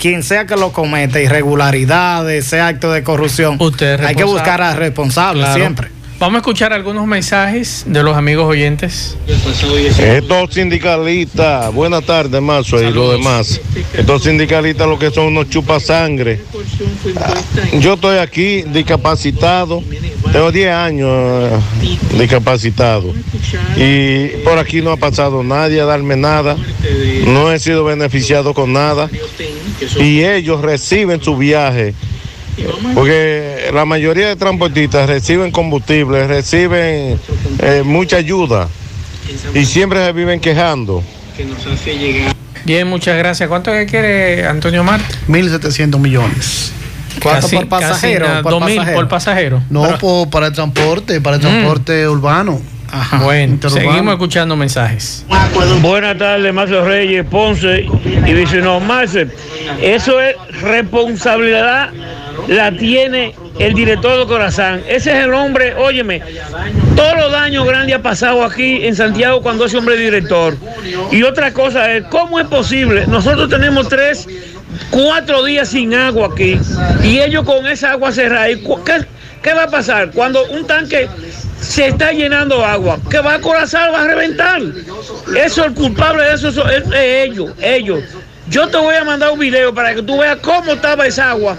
quien 0.02 0.24
sea 0.24 0.48
que 0.48 0.56
lo 0.56 0.72
cometa, 0.72 1.20
irregularidades, 1.20 2.46
sea 2.46 2.66
acto 2.66 2.90
de 2.90 3.04
corrupción, 3.04 3.56
hay 4.04 4.16
que 4.16 4.24
buscar 4.24 4.60
a 4.60 4.74
responsables 4.74 5.54
siempre. 5.54 5.90
Vamos 6.18 6.36
a 6.36 6.38
escuchar 6.38 6.72
algunos 6.72 7.06
mensajes 7.06 7.84
de 7.86 8.02
los 8.02 8.16
amigos 8.16 8.46
oyentes. 8.46 9.16
Estos 9.98 10.54
sindicalistas, 10.54 11.72
buenas 11.72 12.04
tardes, 12.04 12.42
Mazo, 12.42 12.82
y 12.82 12.92
lo 12.92 13.12
demás. 13.12 13.60
Estos 13.92 14.24
sindicalistas 14.24 14.88
lo 14.88 14.98
que 14.98 15.12
son 15.12 15.26
unos 15.26 15.48
chupasangre. 15.50 16.40
Yo 17.78 17.94
estoy 17.94 18.18
aquí 18.18 18.62
discapacitado, 18.62 19.84
tengo 20.32 20.50
10 20.50 20.72
años 20.72 21.08
eh, 21.10 21.58
discapacitado. 22.18 23.12
Y 23.76 24.28
por 24.44 24.58
aquí 24.58 24.80
no 24.80 24.90
ha 24.90 24.96
pasado 24.96 25.44
nadie 25.44 25.80
a 25.80 25.84
darme 25.84 26.16
nada. 26.16 26.56
No 27.26 27.52
he 27.52 27.58
sido 27.60 27.84
beneficiado 27.84 28.52
con 28.52 28.72
nada. 28.72 29.08
Y 29.98 30.24
ellos 30.24 30.60
reciben 30.60 31.22
su 31.22 31.36
viaje 31.36 31.94
porque 32.94 33.70
la 33.72 33.84
mayoría 33.84 34.28
de 34.28 34.36
transportistas 34.36 35.08
reciben 35.08 35.50
combustible, 35.50 36.26
reciben 36.26 37.18
eh, 37.58 37.82
mucha 37.84 38.16
ayuda 38.16 38.68
y 39.54 39.64
siempre 39.64 40.04
se 40.04 40.12
viven 40.12 40.40
quejando. 40.40 41.02
Bien, 42.64 42.86
muchas 42.86 43.16
gracias. 43.16 43.48
¿Cuánto 43.48 43.72
que 43.72 43.86
quiere 43.86 44.46
Antonio 44.46 44.84
Marte? 44.84 45.14
1.700 45.28 45.98
millones. 45.98 46.72
¿Cuánto 47.22 47.48
por 47.48 47.68
pasajero? 47.68 48.42
Dos 48.42 48.64
mil 48.64 48.82
por 48.94 49.08
pasajero. 49.08 49.62
No, 49.70 49.98
para 50.30 50.48
el 50.48 50.52
transporte, 50.52 51.20
para 51.20 51.36
el 51.36 51.42
mm. 51.42 51.44
transporte 51.44 52.08
urbano. 52.08 52.60
Bueno, 53.22 53.58
seguimos 53.70 54.12
escuchando 54.12 54.54
mensajes. 54.54 55.24
Buenas 55.80 56.18
tardes, 56.18 56.52
Marcelo 56.52 56.84
Reyes, 56.84 57.24
Ponce. 57.24 57.86
Y 58.26 58.32
dice, 58.32 58.58
no, 58.58 58.80
Marcel, 58.80 59.32
eso 59.80 60.20
es 60.20 60.36
responsabilidad, 60.62 61.90
la 62.48 62.70
tiene 62.72 63.34
el 63.58 63.74
director 63.74 64.18
de 64.18 64.26
Corazán. 64.26 64.82
Ese 64.88 65.12
es 65.12 65.24
el 65.24 65.32
hombre, 65.34 65.74
óyeme, 65.74 66.22
todos 66.96 67.16
los 67.16 67.32
daños 67.32 67.66
grandes 67.66 67.96
ha 67.96 68.02
pasado 68.02 68.44
aquí 68.44 68.84
en 68.86 68.96
Santiago 68.96 69.42
cuando 69.42 69.66
ese 69.66 69.76
hombre 69.78 69.94
es 69.96 70.00
director. 70.00 70.56
Y 71.10 71.22
otra 71.22 71.52
cosa 71.52 71.92
es, 71.92 72.04
¿cómo 72.04 72.40
es 72.40 72.46
posible? 72.46 73.06
Nosotros 73.06 73.48
tenemos 73.48 73.88
tres, 73.88 74.26
cuatro 74.90 75.44
días 75.44 75.68
sin 75.68 75.94
agua 75.94 76.28
aquí 76.32 76.58
y 77.04 77.18
ellos 77.20 77.44
con 77.44 77.66
esa 77.66 77.92
agua 77.92 78.12
cerrada. 78.12 78.50
¿Y 78.50 78.56
cu- 78.62 78.82
¿Qué, 78.84 79.04
qué 79.42 79.52
va 79.54 79.64
a 79.64 79.68
pasar? 79.70 80.10
Cuando 80.12 80.44
un 80.46 80.66
tanque 80.66 81.08
se 81.60 81.88
está 81.88 82.10
llenando 82.12 82.64
agua, 82.64 82.98
que 83.08 83.18
va 83.20 83.34
a 83.34 83.40
corazar, 83.40 83.92
va 83.92 84.02
a 84.02 84.06
reventar. 84.08 84.60
Eso, 85.36 85.64
el 85.64 85.74
culpable 85.74 86.24
de 86.24 86.34
eso 86.34 86.48
es, 86.48 86.56
es- 86.56 86.86
es 86.92 86.94
ellos, 87.30 87.50
ellos. 87.60 88.02
Yo 88.48 88.68
te 88.68 88.76
voy 88.76 88.94
a 88.94 89.04
mandar 89.04 89.30
un 89.30 89.38
video 89.38 89.72
para 89.72 89.94
que 89.94 90.02
tú 90.02 90.18
veas 90.18 90.38
cómo 90.38 90.72
estaba 90.72 91.06
esa 91.06 91.30
agua 91.30 91.56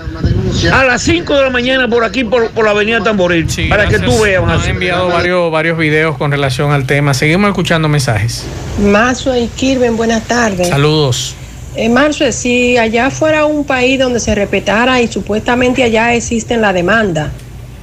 a 0.72 0.84
las 0.84 1.02
5 1.02 1.34
de 1.36 1.42
la 1.44 1.50
mañana 1.50 1.88
por 1.88 2.04
aquí, 2.04 2.24
por, 2.24 2.52
por 2.52 2.66
la 2.66 2.72
avenida 2.72 3.02
Tamboril, 3.02 3.48
para 3.70 3.88
que 3.88 4.00
tú 4.00 4.22
veas. 4.22 4.44
Nos 4.44 4.64
han 4.64 4.70
enviado 4.70 5.08
varios, 5.08 5.52
varios 5.52 5.78
videos 5.78 6.18
con 6.18 6.32
relación 6.32 6.72
al 6.72 6.86
tema. 6.86 7.14
Seguimos 7.14 7.50
escuchando 7.50 7.88
mensajes. 7.88 8.44
Marzo 8.80 9.36
y 9.36 9.48
Kirben, 9.48 9.96
buenas 9.96 10.24
tardes. 10.28 10.68
Saludos. 10.68 11.36
Eh, 11.76 11.90
Marzo, 11.90 12.32
si 12.32 12.78
allá 12.78 13.10
fuera 13.10 13.46
un 13.46 13.64
país 13.66 13.98
donde 13.98 14.20
se 14.20 14.36
respetara 14.36 15.02
y 15.02 15.08
supuestamente 15.08 15.84
allá 15.84 16.14
existe 16.14 16.58
la 16.58 16.72
demanda, 16.72 17.32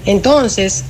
entonces 0.06 0.84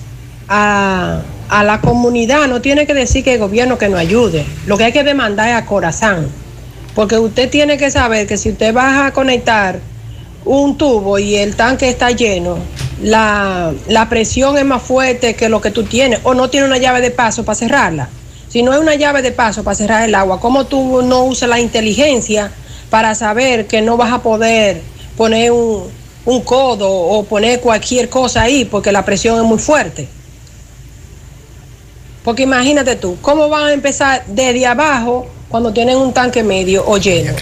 a, 0.49 1.21
a 1.49 1.65
la 1.65 1.81
comunidad 1.81 2.47
no 2.49 2.61
tiene 2.61 2.87
que 2.87 2.93
decir 2.93 3.25
que 3.25 3.35
el 3.35 3.39
gobierno 3.39 3.79
que 3.79 3.89
nos 3.89 4.01
ayude. 4.01 4.45
Lo 4.67 4.77
que 4.77 4.85
hay 4.85 4.93
que 4.93 5.05
demandar 5.05 5.49
es 5.49 5.55
a 5.55 5.65
Corazán. 5.65 6.27
Porque 6.95 7.19
usted 7.19 7.49
tiene 7.49 7.79
que 7.79 7.91
saber 7.91 8.27
que 8.27 8.37
si 8.37 8.51
usted 8.51 8.75
va 8.75 9.07
a 9.07 9.13
conectar 9.13 9.81
un 10.45 10.77
tubo 10.77 11.19
y 11.19 11.37
el 11.37 11.55
tanque 11.55 11.89
está 11.89 12.11
lleno, 12.11 12.59
la, 13.03 13.73
la 13.89 14.09
presión 14.09 14.59
es 14.59 14.65
más 14.65 14.83
fuerte 14.83 15.35
que 15.35 15.49
lo 15.49 15.61
que 15.61 15.71
tú 15.71 15.85
tienes 15.85 16.21
o 16.25 16.35
no 16.35 16.51
tiene 16.51 16.67
una 16.67 16.79
llave 16.79 17.01
de 17.01 17.11
paso 17.11 17.45
para 17.45 17.57
cerrarla. 17.57 18.09
Si 18.49 18.63
no 18.63 18.73
hay 18.73 18.81
una 18.81 18.97
llave 18.97 19.23
de 19.23 19.31
paso 19.31 19.63
para 19.63 19.77
cerrar 19.77 20.03
el 20.09 20.15
agua, 20.15 20.41
¿cómo 20.41 20.67
tú 20.67 21.03
no 21.03 21.25
usas 21.25 21.49
la 21.49 21.61
inteligencia 21.61 22.51
para 22.91 23.15
saber 23.15 23.67
que 23.69 23.81
no 23.81 23.97
vas 23.97 24.13
a 24.13 24.23
poder 24.23 24.83
poner 25.17 25.53
un, 25.53 25.85
un 26.25 26.41
codo 26.43 26.91
o 26.91 27.25
poner 27.25 27.61
cualquier 27.61 28.09
cosa 28.09 28.43
ahí 28.43 28.65
porque 28.65 28.91
la 28.91 29.05
presión 29.05 29.37
es 29.37 29.45
muy 29.45 29.59
fuerte? 29.59 30.09
Porque 32.25 32.43
imagínate 32.43 32.97
tú, 32.97 33.17
¿cómo 33.23 33.49
van 33.49 33.67
a 33.67 33.73
empezar 33.73 34.25
desde 34.27 34.67
abajo 34.67 35.29
cuando 35.51 35.73
tienen 35.73 35.97
un 35.99 36.15
tanque 36.15 36.43
medio 36.43 36.83
o 36.87 36.97
lleno? 36.97 37.33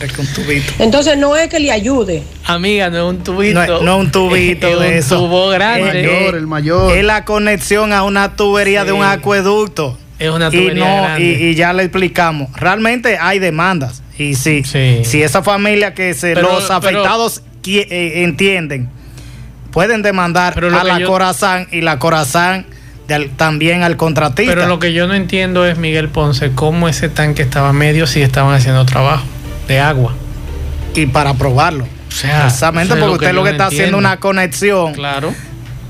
Entonces 0.80 1.16
no 1.16 1.36
es 1.36 1.48
que 1.48 1.60
le 1.60 1.70
ayude. 1.70 2.22
Amiga, 2.46 2.90
no 2.90 2.96
es 2.96 3.14
un 3.16 3.22
tubito. 3.22 3.64
No, 3.66 3.76
es- 3.76 3.82
no 3.82 3.96
un 3.98 4.10
tubito 4.10 4.66
Es 4.68 4.80
de 4.80 4.86
un 4.88 4.92
eso. 4.94 5.16
tubo 5.18 5.48
grande. 5.50 6.26
Es- 6.28 6.34
el 6.34 6.46
mayor. 6.46 6.96
Es 6.96 7.04
la 7.04 7.24
conexión 7.24 7.92
a 7.92 8.02
una 8.02 8.34
tubería 8.34 8.84
de 8.84 8.92
un 8.92 9.04
acueducto. 9.04 9.96
Es 10.18 10.30
una 10.30 10.48
y, 10.48 10.50
tubería 10.50 10.84
no, 10.96 11.02
grande. 11.02 11.24
y, 11.24 11.44
y 11.50 11.54
ya 11.54 11.72
le 11.72 11.84
explicamos. 11.84 12.50
Realmente 12.56 13.18
hay 13.20 13.38
demandas. 13.38 14.02
Y 14.18 14.34
sí, 14.34 14.64
si 14.64 15.22
esa 15.22 15.42
familia 15.44 15.94
que 15.94 16.12
se, 16.14 16.34
Pero- 16.34 16.54
los 16.54 16.70
afectados 16.72 17.42
eh, 17.66 18.22
entienden, 18.24 18.88
pueden 19.70 20.02
demandar 20.02 20.58
a 20.64 20.82
la 20.84 20.98
yo- 20.98 21.06
Corazán 21.06 21.68
y 21.70 21.82
la 21.82 21.98
Corazán 21.98 22.66
de 23.08 23.28
también 23.36 23.82
al 23.82 23.96
contratista. 23.96 24.54
Pero 24.54 24.68
lo 24.68 24.78
que 24.78 24.92
yo 24.92 25.06
no 25.08 25.14
entiendo 25.14 25.66
es, 25.66 25.78
Miguel 25.78 26.08
Ponce, 26.10 26.52
cómo 26.52 26.88
ese 26.88 27.08
tanque 27.08 27.42
estaba 27.42 27.72
medio 27.72 28.06
si 28.06 28.22
estaban 28.22 28.54
haciendo 28.54 28.84
trabajo 28.86 29.24
de 29.66 29.80
agua. 29.80 30.14
Y 30.94 31.06
para 31.06 31.34
probarlo. 31.34 31.84
O 31.84 32.10
sea, 32.12 32.46
Exactamente, 32.46 32.94
porque 32.94 33.06
lo 33.06 33.12
usted 33.14 33.26
que 33.28 33.32
lo 33.32 33.42
que 33.44 33.50
no 33.50 33.52
está 33.52 33.66
haciendo 33.66 33.84
entiendo. 33.98 33.98
una 33.98 34.20
conexión 34.20 34.92
Claro. 34.94 35.32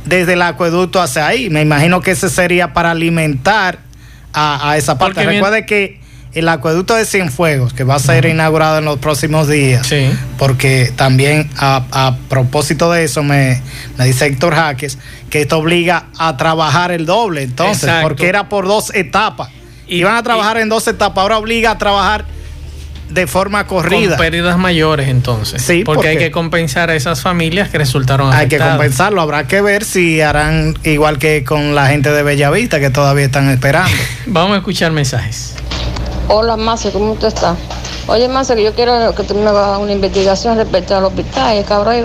desde 0.05 0.35
el 0.35 0.43
acueducto 0.43 1.01
hacia 1.03 1.27
ahí. 1.27 1.51
Me 1.51 1.61
imagino 1.63 2.01
que 2.01 2.13
ese 2.13 2.29
sería 2.31 2.73
para 2.73 2.93
alimentar 2.93 3.79
a, 4.33 4.71
a 4.71 4.77
esa 4.77 4.97
parte. 4.99 5.15
Porque 5.15 5.29
bien- 5.29 5.43
Recuerde 5.43 5.67
que 5.67 6.01
el 6.35 6.49
acueducto 6.49 6.95
de 6.95 7.05
Cienfuegos, 7.05 7.73
que 7.73 7.85
va 7.85 7.95
a 7.95 7.99
ser 7.99 8.27
inaugurado 8.27 8.79
en 8.79 8.85
los 8.85 8.99
próximos 8.99 9.49
días, 9.49 9.89
porque 10.37 10.93
también 10.95 11.51
a, 11.57 11.85
a 11.91 12.17
propósito 12.29 12.91
de 12.93 13.05
eso 13.05 13.23
me, 13.23 13.61
me 13.97 14.05
dice 14.05 14.27
Héctor 14.27 14.55
Jaques 14.55 14.99
que 15.31 15.43
esto 15.43 15.59
obliga 15.59 16.07
a 16.19 16.37
trabajar 16.37 16.91
el 16.93 17.07
doble, 17.07 17.43
entonces, 17.43 17.85
Exacto. 17.85 18.09
porque 18.09 18.29
era 18.29 18.49
por 18.49 18.67
dos 18.67 18.95
etapas. 18.95 19.51
Iban 19.87 20.17
a 20.17 20.23
trabajar 20.23 20.59
en 20.59 20.69
dos 20.69 20.87
etapas, 20.87 21.23
ahora 21.23 21.39
obliga 21.39 21.71
a 21.73 21.79
trabajar 21.79 22.25
de 23.11 23.27
forma 23.27 23.67
corrida. 23.67 24.17
Con 24.17 24.19
pérdidas 24.19 24.59
mayores 24.59 25.09
entonces. 25.09 25.63
Sí, 25.63 25.83
porque, 25.85 26.09
hay 26.09 26.19
que 26.19 26.31
compensar 26.31 26.91
a 26.91 26.95
esas 26.95 27.23
familias 27.23 27.71
que 27.71 27.79
resultaron 27.79 28.29
Hay 28.29 28.49
que 28.49 28.57
afectadas. 28.57 28.77
compensarlo. 28.77 29.23
Habrá 29.23 29.47
que 29.47 29.61
ver 29.61 29.85
si 29.85 30.21
harán 30.21 30.77
igual 30.85 31.19
que 31.19 31.45
con 31.45 31.75
la 31.75 31.89
gente 31.89 32.11
de 32.13 32.23
Bellavista, 32.23 32.81
que 32.81 32.91
todavía 32.91 33.25
están 33.25 33.49
esperando. 33.49 33.91
Vamos 34.27 34.55
a 34.55 34.59
escuchar 34.59 34.93
mensajes. 34.93 35.55
Hola, 36.29 36.57
Marce, 36.57 36.91
¿cómo 36.93 37.13
usted 37.13 37.29
está? 37.29 37.57
Oye, 38.07 38.29
Marce, 38.29 38.55
que 38.55 38.63
yo 38.65 38.75
quiero 38.75 39.15
que 39.15 39.23
tú 39.25 39.35
me 39.35 39.49
hagas 39.49 39.79
una 39.79 39.93
investigación 39.93 40.57
respecto 40.57 40.97
al 40.97 41.05
hospital, 41.05 41.57
el 41.57 41.65
cabrón. 41.65 42.05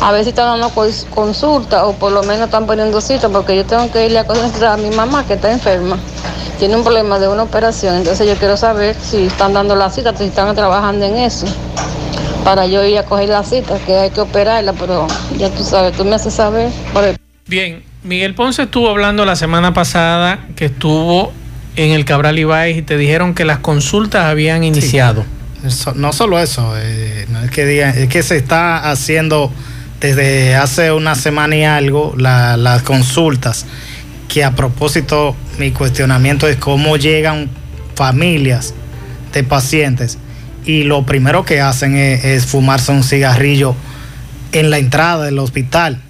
A 0.00 0.12
ver 0.12 0.24
si 0.24 0.30
están 0.30 0.46
dando 0.60 0.68
cons- 0.74 1.06
consulta 1.08 1.86
o 1.86 1.94
por 1.94 2.12
lo 2.12 2.22
menos 2.22 2.44
están 2.46 2.66
poniendo 2.66 3.00
cita, 3.00 3.28
porque 3.28 3.56
yo 3.56 3.64
tengo 3.64 3.90
que 3.90 4.06
irle 4.06 4.18
a 4.18 4.26
consultar 4.26 4.72
a 4.72 4.76
mi 4.76 4.90
mamá 4.94 5.24
que 5.26 5.34
está 5.34 5.50
enferma. 5.50 5.96
Tiene 6.58 6.76
un 6.76 6.82
problema 6.84 7.18
de 7.18 7.28
una 7.28 7.42
operación, 7.44 7.96
entonces 7.96 8.26
yo 8.26 8.34
quiero 8.36 8.56
saber 8.56 8.94
si 9.00 9.24
están 9.26 9.52
dando 9.52 9.74
la 9.76 9.90
cita, 9.90 10.14
si 10.16 10.24
están 10.24 10.54
trabajando 10.54 11.04
en 11.06 11.16
eso. 11.16 11.46
Para 12.44 12.66
yo 12.66 12.84
ir 12.84 12.98
a 12.98 13.04
coger 13.04 13.28
la 13.28 13.42
cita, 13.42 13.78
que 13.86 13.96
hay 13.96 14.10
que 14.10 14.20
operarla, 14.20 14.72
pero 14.72 15.06
ya 15.36 15.50
tú 15.50 15.64
sabes, 15.64 15.96
tú 15.96 16.04
me 16.04 16.14
haces 16.14 16.34
saber. 16.34 16.70
Bien, 17.46 17.82
Miguel 18.02 18.34
Ponce 18.34 18.62
estuvo 18.64 18.88
hablando 18.90 19.24
la 19.24 19.34
semana 19.36 19.72
pasada 19.74 20.46
que 20.56 20.66
estuvo 20.66 21.32
en 21.76 21.90
el 21.92 22.04
Cabral 22.04 22.38
Ibáez 22.38 22.76
y 22.78 22.82
te 22.82 22.96
dijeron 22.96 23.34
que 23.34 23.44
las 23.44 23.58
consultas 23.58 24.24
habían 24.24 24.64
iniciado. 24.64 25.24
Eso- 25.64 25.94
no 25.94 26.12
solo 26.12 26.38
eso, 26.40 26.74
eh, 26.78 27.26
no 27.30 27.40
es 27.42 27.50
que 27.50 27.64
digan, 27.66 27.96
es 27.96 28.08
que 28.08 28.22
se 28.22 28.36
está 28.36 28.90
haciendo 28.90 29.52
desde 30.00 30.54
hace 30.54 30.92
una 30.92 31.14
semana 31.14 31.56
y 31.56 31.64
algo 31.64 32.14
la- 32.16 32.56
las 32.56 32.82
consultas, 32.82 33.66
que 34.28 34.44
a 34.44 34.52
propósito 34.54 35.34
mi 35.58 35.70
cuestionamiento 35.70 36.46
es 36.48 36.56
cómo 36.56 36.96
llegan 36.96 37.48
familias 37.94 38.74
de 39.32 39.42
pacientes 39.44 40.18
y 40.64 40.82
lo 40.84 41.04
primero 41.06 41.44
que 41.44 41.60
hacen 41.60 41.96
es, 41.96 42.24
es 42.24 42.46
fumarse 42.46 42.92
un 42.92 43.02
cigarrillo 43.04 43.74
en 44.52 44.70
la 44.70 44.78
entrada 44.78 45.24
del 45.24 45.38
hospital. 45.38 46.02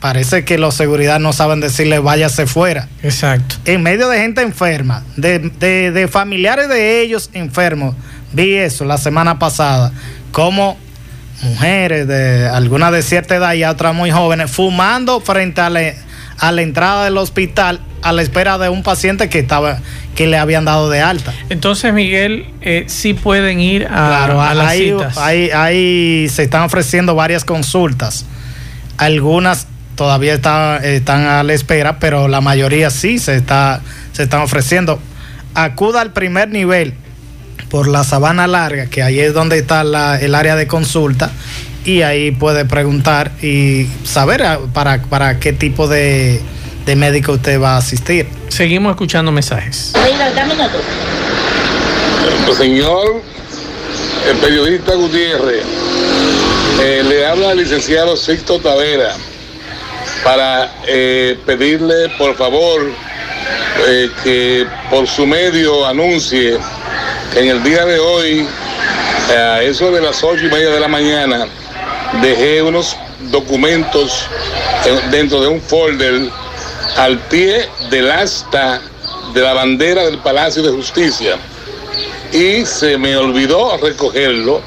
Parece 0.00 0.44
que 0.44 0.56
los 0.58 0.74
seguridad 0.74 1.20
no 1.20 1.32
saben 1.34 1.60
decirle 1.60 1.98
váyase 1.98 2.46
fuera. 2.46 2.88
Exacto. 3.02 3.56
En 3.66 3.82
medio 3.82 4.08
de 4.08 4.18
gente 4.20 4.40
enferma, 4.40 5.04
de, 5.16 5.38
de- 5.38 5.92
de 5.92 6.08
familiares 6.08 6.68
de 6.68 7.02
ellos 7.02 7.28
enfermos. 7.34 7.94
Vi 8.32 8.54
eso 8.54 8.84
la 8.84 8.96
semana 8.96 9.38
pasada. 9.38 9.92
Como 10.32 10.78
mujeres 11.42 12.06
de 12.08 12.48
algunas 12.48 12.92
de 12.92 13.02
cierta 13.02 13.36
edad 13.36 13.52
y 13.54 13.64
otras 13.64 13.94
muy 13.94 14.10
jóvenes 14.10 14.50
fumando 14.50 15.20
frente 15.20 15.60
a 15.60 15.68
la, 15.70 15.80
a 16.38 16.52
la 16.52 16.62
entrada 16.62 17.04
del 17.04 17.16
hospital 17.18 17.80
a 18.02 18.12
la 18.12 18.22
espera 18.22 18.56
de 18.56 18.68
un 18.70 18.82
paciente 18.82 19.28
que 19.28 19.38
estaba 19.40 19.78
que 20.14 20.26
le 20.26 20.38
habían 20.38 20.64
dado 20.64 20.88
de 20.88 21.00
alta. 21.02 21.32
Entonces, 21.50 21.92
Miguel, 21.92 22.46
eh, 22.62 22.84
sí 22.88 23.12
pueden 23.14 23.60
ir 23.60 23.84
a, 23.86 23.88
Claro, 23.88 24.40
a 24.40 24.54
las 24.54 24.68
ahí, 24.68 24.90
citas. 24.90 25.18
ahí- 25.18 25.50
ahí 25.50 26.28
se 26.30 26.42
están 26.44 26.62
ofreciendo 26.62 27.14
varias 27.14 27.44
consultas. 27.44 28.24
Algunas 28.96 29.66
todavía 30.00 30.32
está- 30.32 30.78
están 30.78 31.26
a 31.26 31.42
la 31.42 31.52
espera, 31.52 31.98
pero 31.98 32.26
la 32.26 32.40
mayoría 32.40 32.88
sí 32.88 33.18
se, 33.18 33.36
está, 33.36 33.82
se 34.12 34.22
están 34.22 34.40
ofreciendo. 34.40 34.98
Acuda 35.54 36.00
al 36.00 36.14
primer 36.14 36.48
nivel 36.48 36.94
por 37.68 37.86
la 37.86 38.02
sabana 38.02 38.46
larga, 38.46 38.86
que 38.86 39.02
ahí 39.02 39.20
es 39.20 39.34
donde 39.34 39.58
está 39.58 39.84
la- 39.84 40.18
el 40.18 40.34
área 40.34 40.56
de 40.56 40.66
consulta, 40.66 41.30
y 41.84 42.00
ahí 42.00 42.30
puede 42.30 42.64
preguntar 42.64 43.30
y 43.42 43.88
saber 44.02 44.42
para, 44.72 45.02
para 45.02 45.38
qué 45.38 45.52
tipo 45.52 45.86
de, 45.86 46.40
de 46.86 46.96
médico 46.96 47.32
usted 47.32 47.60
va 47.60 47.74
a 47.74 47.76
asistir. 47.76 48.26
Seguimos 48.48 48.92
escuchando 48.92 49.30
mensajes. 49.32 49.92
Señor 52.56 53.20
el 54.30 54.36
periodista 54.38 54.94
Gutiérrez, 54.94 55.62
eh, 56.80 57.02
le 57.06 57.26
habla 57.26 57.50
al 57.50 57.58
licenciado 57.58 58.16
Sixto 58.16 58.58
Tavera 58.60 59.14
para 60.24 60.70
eh, 60.86 61.38
pedirle 61.46 62.08
por 62.18 62.36
favor 62.36 62.90
eh, 63.86 64.10
que 64.22 64.66
por 64.90 65.06
su 65.06 65.26
medio 65.26 65.86
anuncie 65.86 66.58
que 67.32 67.40
en 67.40 67.48
el 67.48 67.62
día 67.62 67.84
de 67.84 67.98
hoy, 67.98 68.46
a 69.30 69.62
eso 69.62 69.90
de 69.92 70.00
las 70.00 70.22
ocho 70.24 70.46
y 70.46 70.50
media 70.50 70.70
de 70.70 70.80
la 70.80 70.88
mañana, 70.88 71.46
dejé 72.20 72.60
unos 72.60 72.96
documentos 73.30 74.26
eh, 74.84 75.00
dentro 75.10 75.40
de 75.40 75.48
un 75.48 75.60
folder 75.60 76.28
al 76.96 77.18
pie 77.28 77.68
del 77.90 78.10
asta 78.10 78.80
de 79.32 79.40
la 79.40 79.52
bandera 79.54 80.04
del 80.04 80.18
Palacio 80.18 80.62
de 80.62 80.70
Justicia. 80.70 81.36
Y 82.32 82.64
se 82.64 82.98
me 82.98 83.16
olvidó 83.16 83.76
recogerlo. 83.76 84.60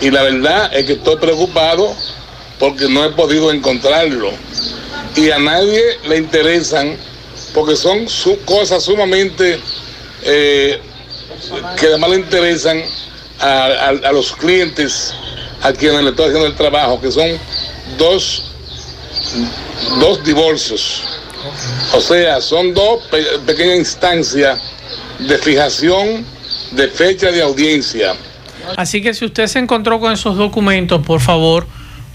Y 0.00 0.10
la 0.10 0.22
verdad 0.22 0.70
es 0.72 0.86
que 0.86 0.92
estoy 0.94 1.16
preocupado 1.16 1.94
porque 2.60 2.88
no 2.88 3.04
he 3.04 3.10
podido 3.10 3.50
encontrarlo. 3.50 4.30
y 5.16 5.28
a 5.32 5.38
nadie 5.40 5.82
le 6.08 6.18
interesan 6.18 6.96
porque 7.52 7.74
son 7.74 8.08
su- 8.08 8.38
cosas 8.44 8.84
sumamente 8.84 9.58
eh, 10.22 10.78
que 11.76 11.86
además 11.86 12.10
le 12.10 12.16
interesan 12.16 12.80
a, 13.40 13.64
a- 14.04 14.12
los 14.12 14.30
clientes 14.32 15.12
a 15.62 15.72
quienes 15.72 16.02
le 16.04 16.10
estoy 16.10 16.26
haciendo 16.26 16.46
el 16.46 16.54
trabajo, 16.54 17.00
que 17.00 17.10
son 17.10 17.28
dos, 17.98 18.52
dos 19.98 20.22
divorcios. 20.24 21.02
O 21.94 22.00
sea, 22.00 22.40
son 22.40 22.72
dos 22.72 23.02
pe- 23.10 23.38
pequeñas 23.46 23.78
instancias 23.78 24.60
de 25.18 25.38
fijación 25.38 26.24
de 26.72 26.86
fecha 26.88 27.30
de 27.32 27.42
audiencia. 27.42 28.14
Así 28.76 29.02
que 29.02 29.12
si 29.12 29.24
usted 29.24 29.46
se 29.48 29.58
encontró 29.58 29.98
con 29.98 30.12
esos 30.12 30.36
documentos, 30.36 31.04
por 31.04 31.20
favor, 31.20 31.66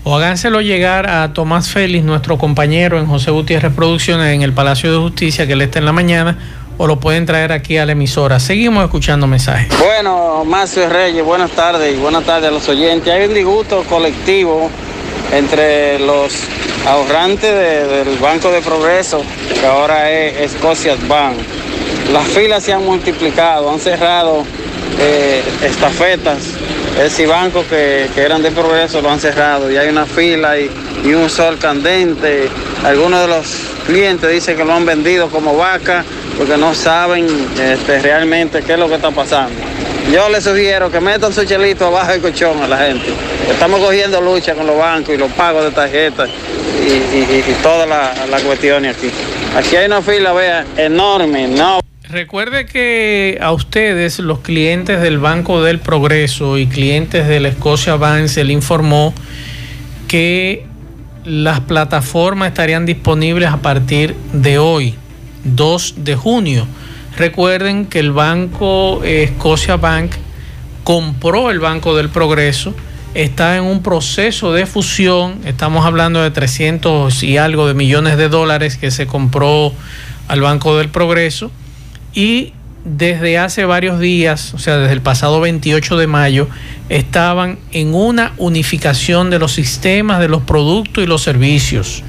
o 0.07 0.15
háganselo 0.15 0.61
llegar 0.61 1.09
a 1.09 1.33
Tomás 1.33 1.69
Félix, 1.71 2.05
nuestro 2.05 2.37
compañero 2.37 2.99
en 2.99 3.07
José 3.07 3.31
Gutiérrez 3.31 3.73
Producciones 3.73 4.33
en 4.35 4.43
el 4.43 4.53
Palacio 4.53 4.91
de 4.91 4.99
Justicia, 4.99 5.47
que 5.47 5.53
él 5.53 5.61
está 5.63 5.79
en 5.79 5.85
la 5.85 5.91
mañana, 5.93 6.37
o 6.77 6.85
lo 6.85 6.99
pueden 6.99 7.25
traer 7.25 7.51
aquí 7.51 7.77
a 7.77 7.85
la 7.87 7.93
emisora. 7.93 8.39
Seguimos 8.39 8.83
escuchando 8.83 9.25
mensajes. 9.25 9.67
Bueno, 9.79 10.45
Marcio 10.45 10.87
Reyes, 10.89 11.23
buenas 11.25 11.49
tardes 11.51 11.95
y 11.95 11.97
buenas 11.99 12.23
tardes 12.23 12.49
a 12.49 12.51
los 12.51 12.69
oyentes. 12.69 13.11
Hay 13.11 13.25
un 13.27 13.33
disgusto 13.33 13.83
colectivo 13.89 14.69
entre 15.33 15.97
los 15.99 16.31
ahorrantes 16.87 17.51
de- 17.51 17.87
del 18.05 18.17
Banco 18.19 18.51
de 18.51 18.61
Progreso, 18.61 19.23
que 19.59 19.65
ahora 19.65 20.11
es 20.11 20.51
Scotia 20.51 20.95
Bank. 21.07 21.37
Las 22.13 22.27
filas 22.27 22.63
se 22.63 22.73
han 22.73 22.85
multiplicado, 22.85 23.71
han 23.71 23.79
cerrado 23.79 24.43
eh, 24.99 25.41
estafetas. 25.63 26.37
Ese 26.99 27.27
banco 27.27 27.65
que, 27.69 28.09
que 28.15 28.21
eran 28.21 28.41
de 28.41 28.51
Progreso 28.51 29.01
lo 29.01 29.09
han 29.11 29.19
cerrado 29.19 29.69
y 29.69 29.75
hay 29.77 29.89
una 29.89 30.05
fila 30.05 30.57
y, 30.57 30.71
y 31.03 31.13
un 31.13 31.29
sol 31.29 31.57
candente. 31.59 32.47
Algunos 32.85 33.21
de 33.21 33.27
los 33.27 33.45
clientes 33.85 34.29
dicen 34.31 34.55
que 34.55 34.63
lo 34.63 34.73
han 34.73 34.85
vendido 34.85 35.29
como 35.29 35.57
vaca 35.57 36.05
porque 36.37 36.55
no 36.57 36.73
saben 36.73 37.27
este, 37.59 37.99
realmente 37.99 38.61
qué 38.63 38.73
es 38.73 38.79
lo 38.79 38.87
que 38.87 38.95
está 38.95 39.11
pasando. 39.11 39.53
Yo 40.11 40.29
les 40.29 40.43
sugiero 40.43 40.89
que 40.89 40.99
metan 41.01 41.33
su 41.33 41.43
chelito 41.45 41.87
abajo 41.87 42.11
del 42.13 42.21
colchón 42.21 42.61
a 42.63 42.67
la 42.67 42.77
gente. 42.77 43.07
Estamos 43.49 43.79
cogiendo 43.81 44.21
lucha 44.21 44.53
con 44.53 44.65
los 44.65 44.77
bancos 44.77 45.13
y 45.15 45.17
los 45.17 45.31
pagos 45.33 45.65
de 45.65 45.71
tarjetas 45.71 46.29
y, 46.81 46.87
y, 46.87 47.43
y- 47.47 47.51
y 47.51 47.53
todas 47.61 47.89
las 47.89 48.29
las 48.29 48.41
cuestiones 48.43 48.95
aquí. 48.95 49.11
Aquí 49.57 49.75
hay 49.75 49.87
una 49.87 50.01
fila, 50.01 50.31
vea, 50.33 50.65
enorme, 50.77 51.47
no. 51.47 51.84
Recuerde 52.15 52.65
que 52.65 53.39
a 53.41 53.51
ustedes, 53.51 54.19
los 54.19 54.39
clientes 54.39 55.01
del 55.01 55.17
Banco 55.17 55.61
del 55.61 55.79
Progreso 55.79 56.57
y 56.57 56.65
clientes 56.65 57.27
de 57.27 57.41
la 57.41 57.49
Escocia 57.49 57.97
Bank, 57.97 58.27
se 58.27 58.45
le 58.45 58.53
informó 58.53 59.13
que 60.07 60.65
las 61.25 61.59
plataformas 61.59 62.47
estarían 62.47 62.85
disponibles 62.85 63.49
a 63.49 63.57
partir 63.57 64.15
de 64.31 64.57
hoy, 64.59 64.95
2 65.43 65.95
de 66.05 66.15
junio. 66.15 66.65
Recuerden 67.17 67.85
que 67.85 67.99
el 67.99 68.13
banco 68.13 69.01
eh, 69.03 69.33
Scotia 69.35 69.75
Bank 69.75 70.11
compró 70.85 71.51
el 71.51 71.59
Banco 71.59 71.97
del 71.97 72.07
Progreso, 72.07 72.73
está 73.13 73.57
en 73.57 73.65
un 73.65 73.83
proceso 73.83 74.53
de 74.53 74.65
fusión, 74.65 75.41
estamos 75.43 75.85
hablando 75.85 76.23
de 76.23 76.31
300 76.31 77.23
y 77.23 77.35
algo 77.35 77.67
de 77.67 77.73
millones 77.73 78.15
de 78.15 78.29
dólares 78.29 78.77
que 78.77 78.89
se 78.89 79.05
compró 79.05 79.73
al 80.29 80.39
Banco 80.39 80.77
del 80.77 80.87
Progreso 80.87 81.51
y 82.15 82.53
desde 82.85 83.37
hace 83.37 83.65
varios 83.65 83.99
días, 83.99 84.53
o 84.53 84.59
sea, 84.59 84.77
desde 84.77 84.93
el 84.93 85.01
pasado 85.01 85.39
28 85.41 85.97
de 85.97 86.07
mayo, 86.07 86.47
estaban 86.89 87.57
en 87.71 87.93
una 87.95 88.33
unificación 88.37 89.29
de 89.29 89.39
los 89.39 89.53
sistemas, 89.53 90.19
de 90.19 90.27
los 90.27 90.43
productos 90.43 91.03
y 91.03 91.07
los 91.07 91.21
servicios. 91.23 92.03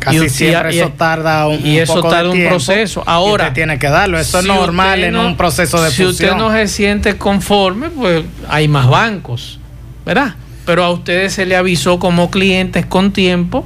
Casi 0.00 0.18
Y- 0.18 0.24
y- 0.24 0.28
siempre 0.28 0.74
y- 0.74 0.78
eso 0.80 0.88
tarda 0.96 1.46
un, 1.48 1.64
y 1.66 1.76
un 1.76 1.82
eso 1.82 1.94
poco 1.94 2.08
de 2.08 2.14
tarda 2.14 2.30
un 2.30 2.34
tiempo, 2.36 2.50
proceso. 2.56 3.00
y 3.00 3.04
Ahora, 3.06 3.44
usted 3.44 3.54
tiene 3.54 3.78
que 3.78 3.88
darlo. 3.88 4.18
Eso 4.18 4.40
si 4.42 4.48
es 4.48 4.54
normal 4.54 4.98
usted 4.98 5.08
en 5.08 5.14
no- 5.14 5.26
un 5.26 5.36
proceso 5.36 5.80
de 5.82 5.90
si 5.90 6.04
fusión. 6.04 6.30
usted 6.30 6.36
no 6.44 6.52
se 6.52 6.66
siente 6.68 7.16
conforme, 7.16 7.90
pues 7.90 8.24
hay 8.48 8.68
más 8.68 8.88
bancos, 8.88 9.58
¿verdad? 10.04 10.34
Pero 10.64 10.82
a 10.84 10.90
ustedes 10.90 11.32
se 11.32 11.46
le 11.46 11.54
avisó 11.56 11.98
como 12.00 12.30
clientes 12.30 12.86
con 12.86 13.12
tiempo, 13.12 13.64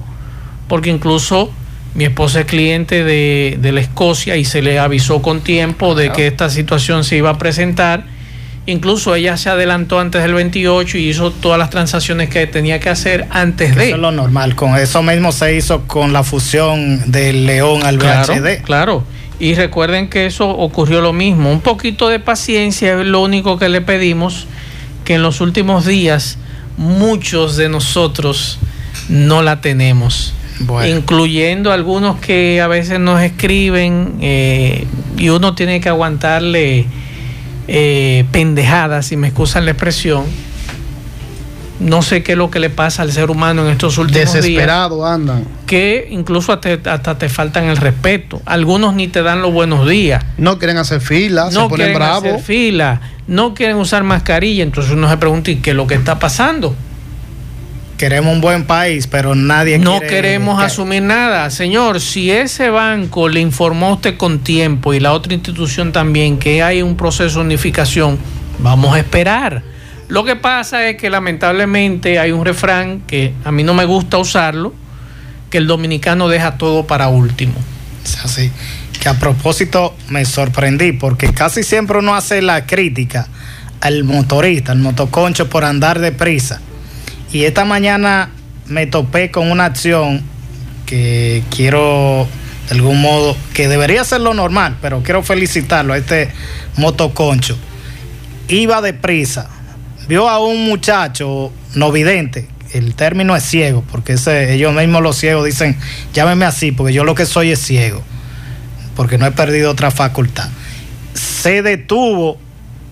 porque 0.69 0.91
incluso 0.91 1.51
mi 1.95 2.05
esposa 2.05 2.41
es 2.41 2.47
cliente 2.47 3.03
de, 3.05 3.59
de 3.61 3.73
la 3.73 3.81
Escocia 3.81 4.37
y 4.37 4.45
se 4.45 4.63
le 4.63 4.79
avisó 4.79 5.23
con 5.23 5.41
tiempo 5.41 5.95
de 5.95 6.13
que 6.13 6.27
esta 6.27 6.49
situación 6.51 7.05
se 7.05 7.17
iba 7.17 7.31
a 7.31 7.39
presentar. 7.39 8.05
Incluso 8.67 9.15
ella 9.15 9.37
se 9.37 9.49
adelantó 9.49 9.99
antes 9.99 10.23
del 10.23 10.35
28 10.35 10.99
y 10.99 11.09
hizo 11.09 11.33
todas 11.33 11.59
las 11.59 11.71
transacciones 11.71 12.29
que 12.29 12.47
tenía 12.47 12.79
que 12.79 12.91
hacer 12.91 13.27
antes 13.31 13.75
de. 13.75 13.87
Eso 13.87 13.97
es 13.97 14.01
lo 14.01 14.13
normal. 14.13 14.55
Con 14.55 14.77
eso 14.77 15.03
mismo 15.03 15.33
se 15.33 15.57
hizo 15.57 15.83
con 15.89 16.13
la 16.13 16.23
fusión 16.23 17.11
del 17.11 17.47
León 17.47 17.83
al 17.85 17.99
Claro, 17.99 18.35
VHD. 18.35 18.63
claro. 18.63 19.05
Y 19.41 19.55
recuerden 19.55 20.09
que 20.09 20.27
eso 20.27 20.49
ocurrió 20.51 21.01
lo 21.01 21.13
mismo. 21.15 21.51
Un 21.51 21.63
poquito 21.63 22.09
de 22.09 22.21
paciencia 22.21 23.01
es 23.01 23.07
lo 23.07 23.23
único 23.23 23.59
que 23.59 23.69
le 23.71 23.81
pedimos, 23.81 24.47
que 25.05 25.15
en 25.15 25.23
los 25.23 25.41
últimos 25.41 25.87
días 25.87 26.37
muchos 26.77 27.57
de 27.57 27.71
nosotros 27.71 28.59
no 29.09 29.43
la 29.43 29.61
tenemos. 29.63 30.35
Incluyendo 30.89 31.73
algunos 31.73 32.19
que 32.21 32.61
a 32.61 32.67
veces 32.69 33.01
nos 33.01 33.21
escriben 33.23 34.15
eh, 34.21 34.87
y 35.17 35.29
uno 35.31 35.55
tiene 35.55 35.81
que 35.81 35.89
aguantarle 35.89 36.87
eh, 37.69 38.25
pendejadas, 38.33 39.07
si 39.07 39.17
me 39.17 39.29
excusan 39.29 39.65
la 39.65 39.73
expresión. 39.73 40.25
No 41.79 42.03
sé 42.03 42.23
qué 42.23 42.33
es 42.33 42.39
lo 42.39 42.51
que 42.51 42.59
le 42.61 42.69
pasa 42.69 43.01
al 43.01 43.11
ser 43.11 43.31
humano 43.31 43.63
en 43.65 43.69
estos 43.73 43.97
últimos 43.97 44.21
días 44.21 44.35
Desesperado 44.35 45.07
andan. 45.07 45.47
que 45.67 46.09
incluso 46.11 46.53
hasta, 46.53 46.75
hasta 46.93 47.17
te 47.17 47.31
faltan 47.31 47.65
el 47.65 47.79
respeto. 47.79 48.43
Algunos 48.45 48.93
ni 48.95 49.09
te 49.09 49.23
dan 49.23 49.41
los 49.41 49.51
buenos 49.51 49.89
días. 49.89 50.23
No 50.37 50.59
quieren 50.59 50.77
hacer 50.77 51.01
fila, 51.01 51.45
no 51.45 51.51
se 51.51 51.57
ponen 51.61 51.77
quieren 51.77 51.95
bravos. 51.95 52.29
hacer 52.29 52.43
fila, 52.43 53.01
no 53.27 53.55
quieren 53.55 53.77
usar 53.79 54.03
mascarilla. 54.05 54.63
Entonces 54.63 54.93
uno 54.93 55.09
se 55.09 55.17
pregunta, 55.17 55.51
¿y 55.51 55.57
qué 55.57 55.71
es 55.71 55.77
lo 55.77 55.87
que 55.87 55.95
está 55.95 56.19
pasando? 56.19 56.77
Queremos 58.01 58.33
un 58.33 58.41
buen 58.41 58.65
país, 58.65 59.07
pero 59.07 59.35
nadie 59.35 59.79
No 59.79 59.99
quiere 59.99 60.07
queremos 60.09 60.59
que- 60.59 60.65
asumir 60.65 61.03
nada. 61.03 61.51
Señor, 61.51 62.01
si 62.01 62.31
ese 62.31 62.71
banco 62.71 63.29
le 63.29 63.41
informó 63.41 63.89
a 63.89 63.93
usted 63.93 64.17
con 64.17 64.39
tiempo 64.39 64.95
y 64.95 65.01
la 65.01 65.13
otra 65.13 65.35
institución 65.35 65.93
también 65.93 66.39
que 66.39 66.63
hay 66.63 66.81
un 66.81 66.97
proceso 66.97 67.41
de 67.41 67.45
unificación, 67.45 68.19
vamos 68.59 68.95
a 68.95 68.99
esperar. 69.01 69.63
Lo 70.09 70.25
que 70.25 70.35
pasa 70.35 70.89
es 70.89 70.97
que 70.97 71.11
lamentablemente 71.11 72.19
hay 72.19 72.33
un 72.33 72.43
refrán 72.43 73.01
que 73.07 73.35
a 73.45 73.53
mí 73.53 73.65
no 73.65 73.75
me 73.75 73.85
gusta 73.85 74.17
usarlo, 74.17 74.73
que 75.51 75.59
el 75.59 75.67
dominicano 75.67 76.27
deja 76.29 76.57
todo 76.57 76.87
para 76.87 77.09
último. 77.09 77.53
Es 78.03 78.17
así. 78.25 78.51
Que 78.99 79.11
a 79.11 79.19
propósito 79.19 79.95
me 80.09 80.25
sorprendí 80.25 80.93
porque 80.93 81.35
casi 81.35 81.63
siempre 81.63 81.99
uno 81.99 82.15
hace 82.15 82.41
la 82.41 82.65
crítica 82.65 83.29
al 83.83 84.05
motorista, 84.05 84.73
al 84.73 84.79
motoconcho 84.79 85.51
por 85.51 85.67
andar 85.67 85.99
deprisa. 85.99 86.63
Y 87.33 87.45
esta 87.45 87.65
mañana 87.65 88.31
me 88.67 88.87
topé 88.87 89.31
con 89.31 89.51
una 89.51 89.67
acción 89.67 90.23
que 90.87 91.43
quiero 91.51 92.27
de 92.69 92.77
algún 92.77 93.01
modo, 93.01 93.37
que 93.53 93.67
debería 93.67 94.05
ser 94.05 94.21
lo 94.21 94.33
normal, 94.33 94.77
pero 94.81 95.03
quiero 95.03 95.25
felicitarlo 95.25 95.93
a 95.93 95.99
este 95.99 96.31
motoconcho. 96.77 97.57
Iba 98.47 98.81
deprisa, 98.81 99.49
vio 100.09 100.29
a 100.29 100.39
un 100.39 100.65
muchacho 100.67 101.53
no 101.75 101.91
vidente, 101.91 102.49
el 102.73 102.95
término 102.95 103.35
es 103.35 103.43
ciego, 103.43 103.85
porque 103.91 104.15
ellos 104.53 104.73
mismos 104.73 105.03
los 105.03 105.17
ciegos 105.17 105.45
dicen, 105.47 105.77
llámeme 106.13 106.45
así, 106.45 106.71
porque 106.71 106.93
yo 106.93 107.03
lo 107.03 107.17
que 107.17 107.27
soy 107.27 107.51
es 107.51 107.59
ciego, 107.59 108.03
porque 108.95 109.19
no 109.19 109.27
he 109.27 109.33
perdido 109.33 109.73
otra 109.73 109.91
facultad. 109.91 110.49
Se 111.15 111.63
detuvo, 111.63 112.39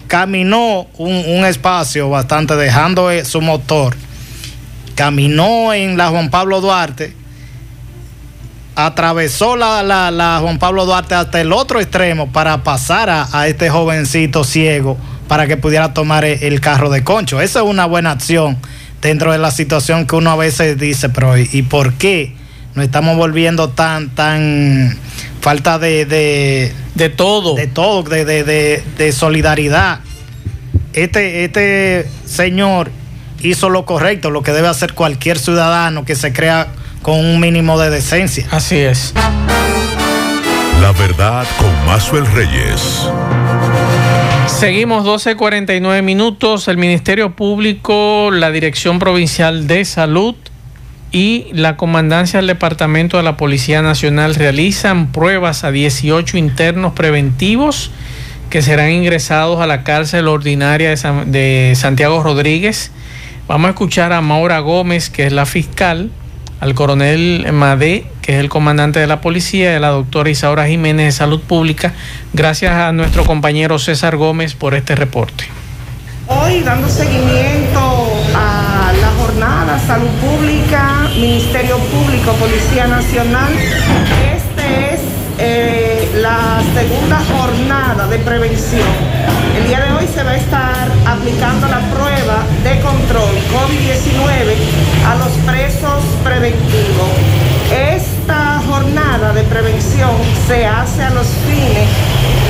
caminó 0.08 0.88
un, 0.98 1.14
un 1.14 1.44
espacio 1.44 2.10
bastante, 2.10 2.56
dejando 2.56 3.12
eh, 3.12 3.24
su 3.24 3.40
motor, 3.40 3.96
caminó 5.02 5.72
en 5.72 5.96
la 5.96 6.08
Juan 6.08 6.28
Pablo 6.28 6.60
Duarte, 6.60 7.12
atravesó 8.74 9.54
la, 9.56 9.84
la- 9.84 10.10
la 10.10 10.40
Juan 10.42 10.58
Pablo 10.58 10.86
Duarte 10.86 11.14
hasta 11.14 11.40
el 11.40 11.52
otro 11.52 11.78
extremo 11.80 12.32
para 12.32 12.64
pasar 12.64 13.08
a, 13.08 13.28
a 13.32 13.46
este 13.46 13.70
jovencito 13.70 14.42
ciego 14.42 14.98
para 15.28 15.46
que 15.46 15.56
pudiera 15.56 15.94
tomar 15.94 16.24
e- 16.24 16.48
el 16.48 16.60
carro 16.60 16.90
de 16.90 17.04
concho. 17.04 17.40
Esa 17.40 17.60
es 17.60 17.64
una 17.64 17.86
buena 17.86 18.10
acción 18.10 18.56
dentro 19.00 19.30
de 19.30 19.38
la 19.38 19.52
situación 19.52 20.04
que 20.04 20.16
uno 20.16 20.32
a 20.32 20.36
veces 20.36 20.76
dice, 20.78 21.08
pero 21.10 21.38
¿y 21.38 21.48
y 21.52 21.62
por 21.62 21.92
qué 21.94 22.34
nos 22.74 22.84
estamos 22.84 23.16
volviendo 23.16 23.68
tan, 23.68 24.10
tan 24.10 24.98
falta 25.40 25.78
de... 25.78 26.06
De, 26.06 26.72
de 26.96 27.08
todo. 27.08 27.54
De 27.54 27.68
todo, 27.68 28.02
de, 28.02 28.24
de, 28.24 28.42
de- 28.42 28.82
de 28.96 29.12
solidaridad. 29.12 30.00
Este, 30.92 31.44
este 31.44 32.08
señor 32.24 32.90
hizo 33.40 33.68
lo 33.70 33.84
correcto, 33.84 34.30
lo 34.30 34.42
que 34.42 34.52
debe 34.52 34.68
hacer 34.68 34.94
cualquier 34.94 35.38
ciudadano 35.38 36.04
que 36.04 36.14
se 36.14 36.32
crea 36.32 36.68
con 37.02 37.18
un 37.18 37.40
mínimo 37.40 37.78
de 37.78 37.90
decencia. 37.90 38.46
Así 38.50 38.76
es. 38.76 39.14
La 40.80 40.92
verdad 40.92 41.46
con 41.58 41.86
Mazuel 41.86 42.26
Reyes. 42.26 43.08
Seguimos 44.46 45.04
12.49 45.04 46.02
minutos. 46.02 46.68
El 46.68 46.76
Ministerio 46.78 47.34
Público, 47.36 48.30
la 48.32 48.50
Dirección 48.50 48.98
Provincial 48.98 49.66
de 49.66 49.84
Salud, 49.84 50.34
y 51.10 51.46
la 51.52 51.76
comandancia 51.76 52.38
del 52.38 52.48
Departamento 52.48 53.16
de 53.16 53.22
la 53.22 53.36
Policía 53.38 53.80
Nacional 53.82 54.34
realizan 54.34 55.10
pruebas 55.10 55.64
a 55.64 55.70
18 55.70 56.36
internos 56.36 56.92
preventivos 56.92 57.90
que 58.50 58.60
serán 58.60 58.90
ingresados 58.90 59.60
a 59.60 59.66
la 59.66 59.84
cárcel 59.84 60.28
ordinaria 60.28 60.90
de, 60.90 60.96
San- 60.98 61.32
de 61.32 61.72
Santiago 61.76 62.22
Rodríguez. 62.22 62.90
Vamos 63.48 63.68
a 63.68 63.70
escuchar 63.70 64.12
a 64.12 64.20
Maura 64.20 64.58
Gómez, 64.58 65.08
que 65.08 65.26
es 65.26 65.32
la 65.32 65.46
fiscal, 65.46 66.10
al 66.60 66.74
coronel 66.74 67.50
Madé, 67.50 68.04
que 68.20 68.34
es 68.34 68.40
el 68.40 68.50
comandante 68.50 69.00
de 69.00 69.06
la 69.06 69.22
policía, 69.22 69.72
y 69.72 69.76
a 69.76 69.80
la 69.80 69.88
doctora 69.88 70.28
Isaura 70.28 70.66
Jiménez 70.66 71.06
de 71.06 71.12
Salud 71.12 71.40
Pública. 71.40 71.94
Gracias 72.34 72.74
a 72.74 72.92
nuestro 72.92 73.24
compañero 73.24 73.78
César 73.78 74.18
Gómez 74.18 74.52
por 74.52 74.74
este 74.74 74.94
reporte. 74.96 75.44
Hoy 76.26 76.60
dando 76.60 76.90
seguimiento 76.90 78.12
a 78.34 78.92
la 79.00 79.10
jornada 79.18 79.78
Salud 79.78 80.10
Pública, 80.20 81.08
Ministerio 81.16 81.78
Público, 81.78 82.32
Policía 82.32 82.86
Nacional. 82.86 83.48
Segunda 86.78 87.18
jornada 87.34 88.06
de 88.06 88.18
prevención. 88.20 88.86
El 89.56 89.66
día 89.66 89.80
de 89.80 89.92
hoy 89.94 90.06
se 90.06 90.22
va 90.22 90.30
a 90.30 90.36
estar 90.36 90.86
aplicando 91.06 91.66
la 91.66 91.80
prueba 91.90 92.44
de 92.62 92.78
control 92.80 93.34
COVID-19 93.50 94.54
a 95.10 95.16
los 95.16 95.32
presos 95.44 96.04
preventivos. 96.22 97.10
Esta 97.74 98.62
jornada 98.68 99.32
de 99.32 99.42
prevención 99.44 100.12
se 100.46 100.66
hace 100.66 101.02
a 101.02 101.10
los 101.10 101.26
fines 101.50 101.88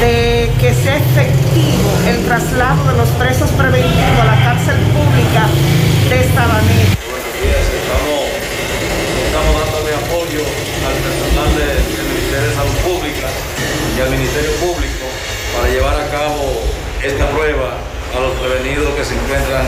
de 0.01 0.51
que 0.61 0.75
sea 0.75 0.97
efectivo 0.99 1.89
el 2.07 2.23
traslado 2.27 2.85
de 2.85 2.97
los 2.99 3.09
presos 3.17 3.49
preventivos 3.57 4.21
a 4.21 4.25
la 4.27 4.39
cárcel 4.45 4.77
pública 4.93 5.49
de 6.11 6.19
Sabaneta. 6.35 7.01
Estamos, 7.41 8.29
estamos 9.25 9.55
dándole 9.57 9.95
apoyo 10.05 10.43
al 10.85 10.97
personal 11.01 11.49
de- 11.57 11.97
del 11.97 12.07
Ministerio 12.13 12.49
de 12.51 12.55
Salud 12.55 12.77
Pública 12.85 13.29
y 13.99 14.01
al 14.01 14.11
Ministerio 14.11 14.53
Público 14.61 15.07
para 15.57 15.69
llevar 15.73 16.01
a 16.01 16.09
cabo 16.11 16.63
esta 17.03 17.29
prueba 17.31 17.75
a 18.17 18.21
los 18.21 18.33
prevenidos 18.39 18.95
que 18.95 19.05
se 19.05 19.15
encuentran 19.15 19.67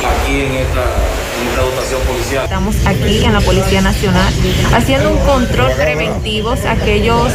aquí 0.00 0.40
en 0.46 0.52
esta, 0.54 0.82
en 0.82 1.56
dotación 1.56 2.00
policial. 2.02 2.44
Estamos 2.44 2.74
aquí 2.86 3.24
en 3.24 3.32
la 3.32 3.40
Policía 3.40 3.80
Nacional 3.82 4.32
haciendo 4.74 5.10
un 5.10 5.18
control 5.18 5.72
preventivo 5.72 6.50
a 6.50 6.72
aquellos 6.72 7.30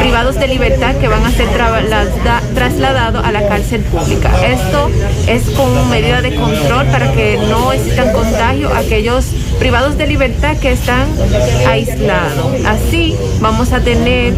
privados 0.00 0.36
de 0.36 0.48
libertad 0.48 0.94
que 0.96 1.08
van 1.08 1.24
a 1.24 1.30
ser 1.30 1.48
traslada- 1.48 2.42
trasladados 2.54 3.24
a 3.24 3.32
la 3.32 3.48
cárcel 3.48 3.80
pública. 3.82 4.30
Esto 4.46 4.90
es 5.26 5.42
como 5.56 5.84
medida 5.86 6.20
de 6.22 6.34
control 6.36 6.86
para 6.86 7.10
que 7.12 7.38
no 7.38 7.72
existan 7.72 8.12
contagios 8.12 8.72
aquellos 8.72 9.24
privados 9.60 9.98
de 9.98 10.06
libertad 10.06 10.56
que 10.56 10.72
están 10.72 11.06
aislados. 11.68 12.46
Así 12.66 13.14
vamos 13.40 13.72
a 13.72 13.80
tener 13.80 14.34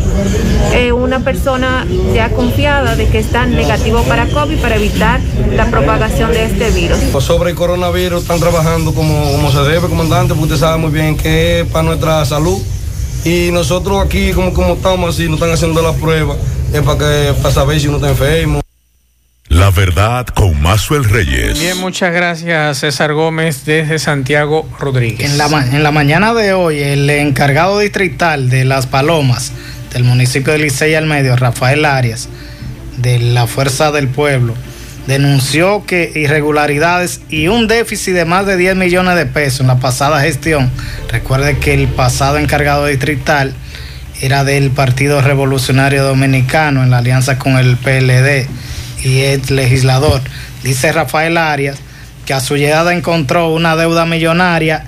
eh, 0.74 0.92
una 0.92 1.20
persona 1.20 1.86
ya 2.12 2.28
confiada 2.30 2.96
de 2.96 3.06
que 3.06 3.20
está 3.20 3.46
negativo 3.46 4.02
para 4.02 4.26
COVID 4.26 4.58
para 4.58 4.76
evitar 4.76 5.20
la 5.54 5.66
propagación 5.70 6.32
de 6.32 6.44
este 6.44 6.70
virus. 6.72 6.98
Pues 7.12 7.24
sobre 7.24 7.50
el 7.50 7.56
coronavirus 7.56 8.22
están 8.22 8.40
trabajando 8.40 8.92
como, 8.92 9.30
como 9.32 9.50
se 9.52 9.60
debe, 9.60 9.88
comandante, 9.88 10.34
porque 10.34 10.54
usted 10.54 10.66
sabe 10.66 10.78
muy 10.78 10.90
bien 10.90 11.16
que 11.16 11.60
es 11.60 11.66
para 11.68 11.84
nuestra 11.84 12.24
salud. 12.24 12.60
Y 13.24 13.50
nosotros 13.52 14.04
aquí, 14.04 14.32
como, 14.32 14.52
como 14.52 14.74
estamos 14.74 15.14
así, 15.14 15.26
nos 15.26 15.34
están 15.34 15.52
haciendo 15.52 15.80
la 15.80 15.92
prueba, 15.92 16.34
es 16.72 16.82
para, 16.82 16.98
que, 16.98 17.32
para 17.40 17.54
saber 17.54 17.80
si 17.80 17.86
uno 17.86 17.98
está 17.98 18.10
enfermo. 18.10 18.61
La 19.53 19.70
verdad 19.70 20.26
con 20.28 20.61
Mazuel 20.62 21.05
Reyes. 21.05 21.61
Bien, 21.61 21.76
muchas 21.76 22.14
gracias 22.14 22.78
César 22.78 23.12
Gómez 23.12 23.66
desde 23.66 23.98
Santiago 23.98 24.66
Rodríguez. 24.80 25.30
En 25.30 25.36
la, 25.36 25.46
en 25.46 25.82
la 25.82 25.90
mañana 25.90 26.32
de 26.32 26.55
hoy, 26.55 26.80
el 26.80 27.09
encargado 27.11 27.78
distrital 27.78 28.48
de 28.48 28.64
Las 28.64 28.86
Palomas 28.86 29.53
del 29.92 30.05
municipio 30.05 30.55
de 30.55 30.59
Licey 30.59 30.94
al 30.94 31.05
Medio, 31.05 31.36
Rafael 31.36 31.84
Arias, 31.84 32.30
de 32.96 33.18
la 33.18 33.46
Fuerza 33.46 33.92
del 33.92 34.09
Pueblo, 34.09 34.55
denunció 35.07 35.84
que 35.84 36.11
irregularidades 36.14 37.20
y 37.28 37.48
un 37.48 37.68
déficit 37.68 38.14
de 38.14 38.24
más 38.24 38.46
de 38.46 38.57
10 38.57 38.76
millones 38.76 39.16
de 39.16 39.26
pesos 39.26 39.61
en 39.61 39.66
la 39.66 39.78
pasada 39.78 40.22
gestión. 40.22 40.70
Recuerde 41.11 41.59
que 41.59 41.74
el 41.74 41.88
pasado 41.88 42.38
encargado 42.38 42.86
distrital 42.86 43.53
era 44.22 44.44
del 44.44 44.70
Partido 44.70 45.20
Revolucionario 45.20 46.05
Dominicano 46.05 46.82
en 46.82 46.90
la 46.90 46.98
alianza 46.98 47.38
con 47.38 47.59
el 47.59 47.76
PLD 47.76 48.48
y 49.05 49.20
es 49.20 49.50
legislador. 49.50 50.20
Dice 50.62 50.92
Rafael 50.92 51.36
Arias 51.36 51.78
que 52.26 52.34
a 52.34 52.40
su 52.40 52.57
llegada 52.57 52.94
encontró 52.94 53.48
una 53.53 53.74
deuda 53.76 54.07
millonaria 54.07 54.84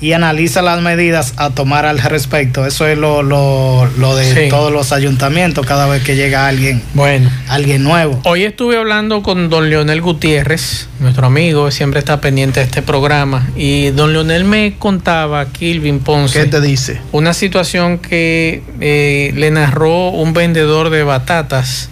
y 0.00 0.12
analiza 0.12 0.60
las 0.60 0.82
medidas 0.82 1.32
a 1.38 1.50
tomar 1.50 1.86
al 1.86 1.98
respecto. 1.98 2.66
Eso 2.66 2.86
es 2.86 2.98
lo, 2.98 3.22
lo, 3.22 3.88
lo 3.96 4.16
de 4.16 4.34
Sí. 4.34 4.48
todos 4.50 4.70
los 4.70 4.92
ayuntamientos 4.92 5.64
cada 5.64 5.86
vez 5.86 6.02
que 6.02 6.14
llega 6.14 6.46
alguien, 6.46 6.82
Bueno. 6.92 7.30
alguien 7.48 7.84
nuevo. 7.84 8.20
Hoy 8.24 8.42
estuve 8.44 8.76
hablando 8.76 9.22
con 9.22 9.48
don 9.48 9.70
Leonel 9.70 10.02
Gutiérrez, 10.02 10.88
nuestro 11.00 11.26
amigo, 11.28 11.70
siempre 11.70 12.00
está 12.00 12.20
pendiente 12.20 12.60
de 12.60 12.66
este 12.66 12.82
programa, 12.82 13.48
y 13.56 13.90
don 13.90 14.12
Leonel 14.12 14.44
me 14.44 14.74
contaba, 14.78 15.46
Kilvin 15.46 16.00
Ponce. 16.00 16.38
¿Qué 16.38 16.46
te 16.46 16.60
dice? 16.60 17.00
Una 17.12 17.32
situación 17.32 17.96
que 17.98 18.62
eh, 18.80 19.32
le 19.36 19.50
narró 19.52 20.08
un 20.10 20.34
vendedor 20.34 20.90
de 20.90 21.02
batatas 21.04 21.88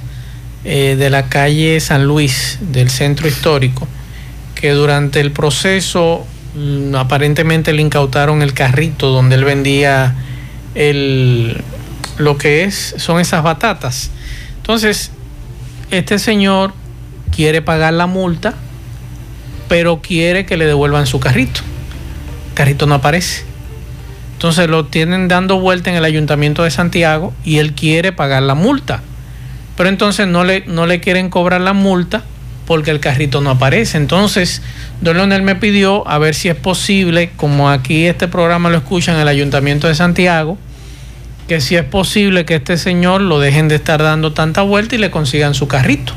eh, 0.65 0.97
de 0.97 1.11
la 1.11 1.29
calle 1.29 1.81
San 1.81 2.05
Luis, 2.07 2.59
del 2.61 2.91
centro 2.91 3.27
histórico, 3.27 3.89
que 4.55 4.71
durante 4.71 5.21
el 5.21 5.33
proceso 5.33 6.27
mm, 6.55 6.95
aparentemente 6.95 7.73
le 7.73 7.83
incautaron 7.83 8.43
el 8.43 8.55
carrito 8.55 9.11
donde 9.11 9.35
él 9.35 9.45
vendía 9.45 10.15
el, 10.75 11.63
lo 12.19 12.39
que 12.39 12.65
es, 12.65 12.95
son 12.99 13.21
esas 13.21 13.43
batatas. 13.43 14.11
Entonces, 14.59 15.11
este 15.91 16.19
señor 16.19 16.73
quiere 17.35 17.63
pagar 17.63 17.95
la 17.95 18.07
multa, 18.07 18.55
pero 19.69 20.01
quiere 20.01 20.47
que 20.47 20.57
le 20.57 20.67
devuelvan 20.67 21.07
su 21.07 21.19
carrito. 21.19 21.61
El 22.49 22.55
carrito 22.55 22.87
no 22.87 22.95
aparece. 22.95 23.45
Entonces 24.35 24.69
lo 24.69 24.87
tienen 24.87 25.29
dando 25.29 25.61
vuelta 25.61 25.91
en 25.91 25.97
el 25.97 26.05
ayuntamiento 26.05 26.65
de 26.65 26.71
Santiago 26.71 27.33
y 27.45 27.59
él 27.59 27.75
quiere 27.75 28.13
pagar 28.13 28.43
la 28.43 28.55
multa. 28.55 29.03
Pero 29.83 29.91
entonces 29.91 30.29
no 30.29 30.45
le, 30.45 30.63
no 30.69 30.87
le 30.87 31.01
quieren 31.01 31.29
cobrar 31.29 31.61
la 31.61 31.73
multa 31.73 32.23
porque 32.69 32.93
el 32.93 33.01
carrito 33.01 33.41
no 33.41 33.51
aparece. 33.51 33.97
Entonces, 33.97 34.63
don 35.01 35.17
Leonel 35.17 35.43
me 35.43 35.57
pidió 35.57 36.07
a 36.07 36.19
ver 36.19 36.37
si 36.37 36.49
es 36.49 36.55
posible, 36.55 37.33
como 37.35 37.69
aquí 37.69 38.07
este 38.07 38.29
programa 38.29 38.71
lo 38.71 38.77
escuchan 38.77 39.17
en 39.17 39.23
el 39.23 39.27
ayuntamiento 39.27 39.89
de 39.89 39.97
Santiago, 39.97 40.57
que 41.49 41.61
si 41.61 41.75
es 41.75 41.83
posible 41.83 42.45
que 42.45 42.55
este 42.55 42.79
señor 42.79 43.23
lo 43.23 43.41
dejen 43.41 43.67
de 43.67 43.75
estar 43.75 44.01
dando 44.01 44.33
tanta 44.33 44.63
vuelta 44.63 44.95
y 44.95 44.99
le 44.99 45.11
consigan 45.11 45.53
su 45.53 45.67
carrito. 45.67 46.13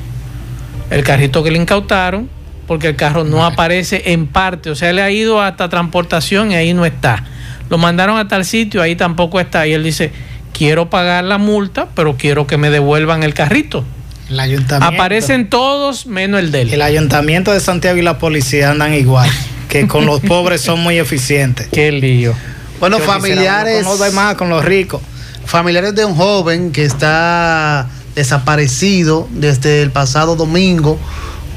El 0.92 1.04
carrito 1.04 1.42
que 1.42 1.50
le 1.50 1.58
incautaron, 1.58 2.30
porque 2.68 2.90
el 2.90 2.96
carro 2.96 3.24
no 3.24 3.44
aparece 3.48 4.14
en 4.14 4.28
parte, 4.28 4.70
o 4.70 4.76
sea, 4.76 4.94
le 4.94 5.02
ha 5.02 5.10
ido 5.10 5.42
hasta 5.42 5.70
transportación 5.70 6.52
y 6.52 6.56
ahí 6.56 6.76
no 6.76 6.86
está. 6.86 7.24
Lo 7.72 7.80
mandaron 7.80 8.20
a 8.20 8.28
tal 8.28 8.46
sitio, 8.46 8.84
ahí 8.84 8.96
tampoco 8.96 9.40
está. 9.40 9.66
Y 9.66 9.74
él 9.74 9.84
dice, 9.84 10.12
quiero 10.56 10.90
pagar 10.90 11.26
la 11.26 11.38
multa, 11.38 11.90
pero 11.96 12.16
quiero 12.16 12.48
que 12.48 12.58
me 12.58 12.70
devuelvan 12.70 13.24
el 13.24 13.34
carrito. 13.34 13.84
El 14.30 14.40
ayuntamiento. 14.40 14.96
Aparecen 14.96 15.50
todos 15.50 16.08
menos 16.08 16.40
el 16.40 16.52
de 16.52 16.62
él. 16.62 16.74
El 16.74 16.82
ayuntamiento 16.82 17.52
de 17.52 17.60
Santiago 17.60 17.98
y 17.98 18.02
la 18.02 18.18
policía 18.18 18.72
andan 18.72 18.94
igual, 18.94 19.30
que 19.68 19.88
con 19.88 20.06
los 20.06 20.22
pobres 20.28 20.62
son 20.62 20.80
muy 20.80 20.98
eficientes. 20.98 21.68
Qué 21.72 21.92
lío. 21.92 22.34
Bueno, 22.80 23.00
Yo 23.00 23.06
familiares. 23.06 23.84
Con 23.84 23.98
los 23.98 24.00
demás, 24.00 24.36
con 24.36 24.50
los 24.50 24.64
ricos. 24.64 25.02
Familiares 25.46 25.94
de 25.94 26.06
un 26.06 26.16
joven 26.16 26.72
que 26.72 26.86
está 26.86 27.88
desaparecido 28.16 29.28
desde 29.32 29.82
el 29.82 29.92
pasado 29.92 30.36
domingo, 30.36 30.98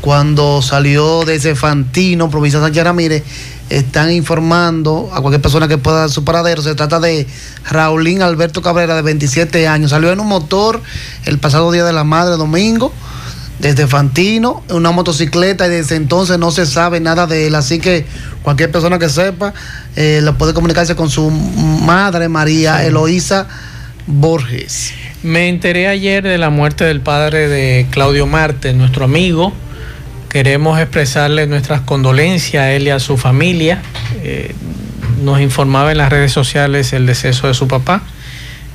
cuando 0.00 0.60
salió 0.60 1.24
desde 1.24 1.54
Fantino, 1.54 2.28
provincia 2.30 2.58
de 2.58 2.66
Sánchez 2.66 2.84
Ramírez, 2.84 3.22
están 3.70 4.10
informando 4.10 5.10
a 5.12 5.20
cualquier 5.20 5.42
persona 5.42 5.68
que 5.68 5.78
pueda 5.78 6.00
dar 6.00 6.10
su 6.10 6.24
paradero. 6.24 6.62
Se 6.62 6.74
trata 6.74 7.00
de 7.00 7.26
Raulín 7.64 8.22
Alberto 8.22 8.62
Cabrera, 8.62 8.94
de 8.94 9.02
27 9.02 9.68
años. 9.68 9.90
Salió 9.90 10.12
en 10.12 10.20
un 10.20 10.28
motor 10.28 10.80
el 11.24 11.38
pasado 11.38 11.70
día 11.70 11.84
de 11.84 11.92
la 11.92 12.04
madre, 12.04 12.36
domingo, 12.36 12.92
desde 13.58 13.86
Fantino, 13.86 14.62
en 14.68 14.76
una 14.76 14.92
motocicleta, 14.92 15.66
y 15.66 15.70
desde 15.70 15.96
entonces 15.96 16.38
no 16.38 16.50
se 16.50 16.66
sabe 16.66 17.00
nada 17.00 17.26
de 17.26 17.46
él. 17.46 17.54
Así 17.54 17.78
que 17.78 18.06
cualquier 18.42 18.70
persona 18.70 18.98
que 18.98 19.08
sepa, 19.08 19.52
eh, 19.96 20.20
lo 20.22 20.38
puede 20.38 20.54
comunicarse 20.54 20.96
con 20.96 21.10
su 21.10 21.30
madre, 21.30 22.28
María 22.28 22.84
Eloísa 22.84 23.46
Borges. 24.06 24.92
Me 25.22 25.48
enteré 25.48 25.88
ayer 25.88 26.22
de 26.22 26.38
la 26.38 26.48
muerte 26.48 26.84
del 26.84 27.00
padre 27.00 27.48
de 27.48 27.86
Claudio 27.90 28.26
Marte, 28.26 28.72
nuestro 28.72 29.04
amigo. 29.04 29.52
Queremos 30.28 30.78
expresarle 30.78 31.46
nuestras 31.46 31.80
condolencias 31.80 32.62
a 32.62 32.72
él 32.72 32.84
y 32.84 32.90
a 32.90 33.00
su 33.00 33.16
familia. 33.16 33.82
Eh, 34.22 34.54
nos 35.22 35.40
informaba 35.40 35.90
en 35.90 35.98
las 35.98 36.10
redes 36.10 36.32
sociales 36.32 36.92
el 36.92 37.06
deceso 37.06 37.48
de 37.48 37.54
su 37.54 37.66
papá, 37.66 38.02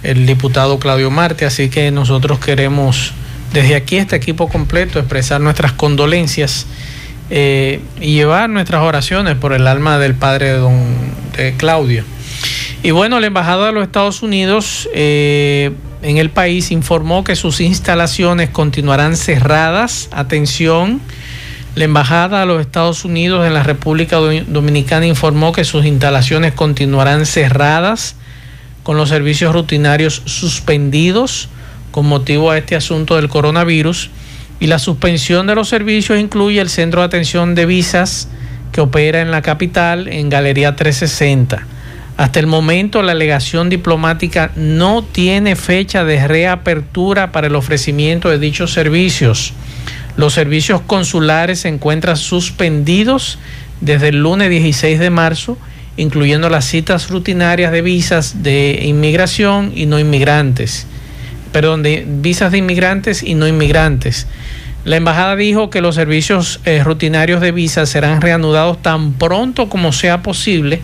el 0.01 0.25
diputado 0.25 0.79
Claudio 0.79 1.11
Marte, 1.11 1.45
así 1.45 1.69
que 1.69 1.91
nosotros 1.91 2.39
queremos 2.39 3.13
desde 3.53 3.75
aquí 3.75 3.97
este 3.97 4.15
equipo 4.15 4.49
completo 4.49 4.99
expresar 4.99 5.39
nuestras 5.41 5.73
condolencias 5.73 6.65
eh, 7.29 7.79
y 8.01 8.15
llevar 8.15 8.49
nuestras 8.49 8.81
oraciones 8.81 9.35
por 9.35 9.53
el 9.53 9.67
alma 9.67 9.99
del 9.99 10.15
padre 10.15 10.53
de 10.53 10.57
don 10.57 10.83
de 11.37 11.53
Claudio. 11.55 12.03
Y 12.81 12.91
bueno, 12.91 13.19
la 13.19 13.27
Embajada 13.27 13.67
de 13.67 13.71
los 13.71 13.83
Estados 13.83 14.23
Unidos 14.23 14.89
eh, 14.93 15.71
en 16.01 16.17
el 16.17 16.29
país 16.29 16.71
informó 16.71 17.23
que 17.23 17.35
sus 17.35 17.61
instalaciones 17.61 18.49
continuarán 18.49 19.15
cerradas. 19.15 20.09
Atención, 20.11 20.99
la 21.75 21.85
Embajada 21.85 22.41
de 22.41 22.45
los 22.45 22.61
Estados 22.61 23.03
Unidos 23.03 23.47
en 23.47 23.53
la 23.55 23.63
República 23.63 24.17
Dominicana 24.17 25.07
informó 25.07 25.51
que 25.51 25.63
sus 25.63 25.85
instalaciones 25.85 26.53
continuarán 26.53 27.25
cerradas 27.25 28.15
con 28.83 28.95
los 28.95 29.09
servicios 29.09 29.53
rutinarios 29.53 30.21
suspendidos 30.25 31.49
con 31.89 32.05
motivo 32.05 32.51
a 32.51 32.57
este 32.57 32.75
asunto 32.75 33.15
del 33.15 33.27
coronavirus. 33.27 34.11
Y 34.59 34.67
la 34.67 34.77
suspensión 34.77 35.47
de 35.47 35.55
los 35.55 35.67
servicios 35.67 36.19
incluye 36.19 36.61
el 36.61 36.69
centro 36.69 37.01
de 37.01 37.07
atención 37.07 37.55
de 37.55 37.65
visas 37.65 38.27
que 38.71 38.81
opera 38.81 39.21
en 39.21 39.31
la 39.31 39.41
capital 39.41 40.07
en 40.07 40.29
Galería 40.29 40.75
360. 40.75 41.65
Hasta 42.17 42.39
el 42.39 42.45
momento 42.45 43.01
la 43.01 43.13
alegación 43.13 43.69
diplomática 43.69 44.51
no 44.55 45.03
tiene 45.03 45.55
fecha 45.55 46.03
de 46.03 46.27
reapertura 46.27 47.31
para 47.31 47.47
el 47.47 47.55
ofrecimiento 47.55 48.29
de 48.29 48.37
dichos 48.37 48.73
servicios. 48.73 49.53
Los 50.15 50.33
servicios 50.33 50.81
consulares 50.81 51.61
se 51.61 51.69
encuentran 51.69 52.17
suspendidos 52.17 53.39
desde 53.81 54.09
el 54.09 54.21
lunes 54.21 54.49
16 54.49 54.99
de 54.99 55.09
marzo, 55.09 55.57
incluyendo 55.97 56.49
las 56.49 56.65
citas 56.65 57.09
rutinarias 57.09 57.71
de 57.71 57.81
visas 57.81 58.43
de 58.43 58.81
inmigración 58.83 59.71
y 59.75 59.85
no 59.85 59.99
inmigrantes. 59.99 60.87
Perdón, 61.51 61.83
de 61.83 62.05
visas 62.07 62.51
de 62.51 62.59
inmigrantes 62.59 63.23
y 63.23 63.35
no 63.35 63.47
inmigrantes. 63.47 64.27
La 64.85 64.97
embajada 64.97 65.35
dijo 65.35 65.69
que 65.69 65.81
los 65.81 65.95
servicios 65.95 66.59
eh, 66.65 66.83
rutinarios 66.83 67.41
de 67.41 67.51
visas 67.51 67.89
serán 67.89 68.21
reanudados 68.21 68.81
tan 68.81 69.13
pronto 69.13 69.69
como 69.69 69.93
sea 69.93 70.21
posible, 70.21 70.81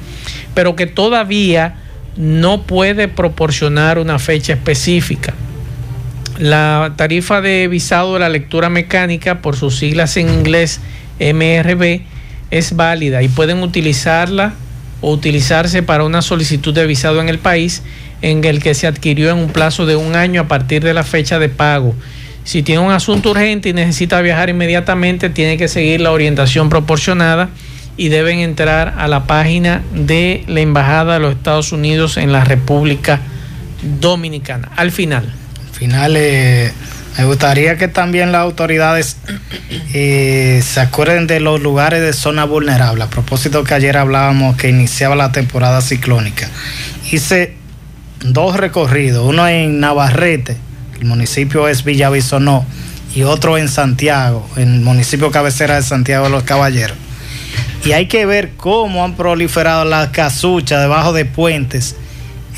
pero 0.53 0.75
que 0.75 0.87
todavía 0.87 1.75
no 2.15 2.63
puede 2.63 3.07
proporcionar 3.07 3.99
una 3.99 4.17
fecha 4.17 4.53
específica. 4.53 5.33
La 6.39 6.93
tarifa 6.95 7.41
de 7.41 7.67
visado 7.67 8.13
de 8.13 8.21
la 8.21 8.29
lectura 8.29 8.69
mecánica, 8.69 9.41
por 9.41 9.57
sus 9.57 9.77
siglas 9.77 10.15
en 10.15 10.29
inglés 10.29 10.79
MRB, 11.19 11.99
es 12.49 12.77
válida 12.77 13.21
y 13.21 13.27
pueden 13.27 13.61
utilizarla 13.61 14.53
o 15.01 15.11
utilizarse 15.11 15.83
para 15.83 16.05
una 16.05 16.21
solicitud 16.21 16.73
de 16.73 16.87
visado 16.87 17.19
en 17.19 17.27
el 17.27 17.39
país 17.39 17.83
en 18.21 18.45
el 18.45 18.63
que 18.63 18.73
se 18.73 18.87
adquirió 18.87 19.31
en 19.31 19.37
un 19.37 19.49
plazo 19.49 19.85
de 19.85 19.97
un 19.97 20.15
año 20.15 20.39
a 20.39 20.47
partir 20.47 20.81
de 20.81 20.93
la 20.93 21.03
fecha 21.03 21.39
de 21.39 21.49
pago. 21.49 21.93
Si 22.45 22.63
tiene 22.63 22.79
un 22.79 22.93
asunto 22.93 23.31
urgente 23.31 23.67
y 23.67 23.73
necesita 23.73 24.21
viajar 24.21 24.49
inmediatamente, 24.49 25.29
tiene 25.29 25.57
que 25.57 25.67
seguir 25.67 25.99
la 25.99 26.13
orientación 26.13 26.69
proporcionada 26.69 27.49
y 27.97 28.07
deben 28.07 28.39
entrar 28.39 28.95
a 28.97 29.09
la 29.09 29.25
página 29.25 29.83
de 29.93 30.45
la 30.47 30.61
Embajada 30.61 31.15
de 31.15 31.19
los 31.19 31.35
Estados 31.35 31.73
Unidos 31.73 32.15
en 32.15 32.31
la 32.31 32.45
República 32.45 33.19
Dominicana. 33.99 34.69
Al 34.77 34.91
final. 34.91 35.38
Al 35.79 35.85
final, 35.87 36.13
me 36.13 37.25
gustaría 37.25 37.77
que 37.77 37.87
también 37.87 38.31
las 38.31 38.41
autoridades 38.41 39.17
eh, 39.93 40.61
se 40.63 40.79
acuerden 40.79 41.25
de 41.25 41.39
los 41.39 41.61
lugares 41.61 42.01
de 42.01 42.13
zona 42.13 42.43
vulnerable. 42.45 43.03
A 43.03 43.09
propósito 43.09 43.63
que 43.63 43.73
ayer 43.73 43.97
hablábamos 43.97 44.57
que 44.57 44.69
iniciaba 44.69 45.15
la 45.15 45.31
temporada 45.31 45.81
ciclónica. 45.81 46.49
Hice 47.11 47.55
dos 48.21 48.57
recorridos, 48.57 49.25
uno 49.25 49.47
en 49.47 49.79
Navarrete 49.79 50.57
el 50.99 51.05
municipio 51.05 51.67
es 51.69 51.83
Villavisonó, 51.85 52.65
y 53.15 53.23
otro 53.23 53.57
en 53.57 53.69
Santiago, 53.69 54.47
en 54.57 54.75
el 54.75 54.81
municipio 54.81 55.31
cabecera 55.31 55.75
de 55.75 55.83
Santiago 55.83 56.25
de 56.25 56.31
los 56.31 56.43
Caballeros. 56.43 56.97
Y 57.85 57.93
hay 57.93 58.07
que 58.07 58.25
ver 58.25 58.51
cómo 58.57 59.03
han 59.03 59.15
proliferado 59.15 59.85
las 59.85 60.09
casuchas 60.09 60.81
debajo 60.81 61.13
de 61.13 61.25
puentes. 61.25 61.95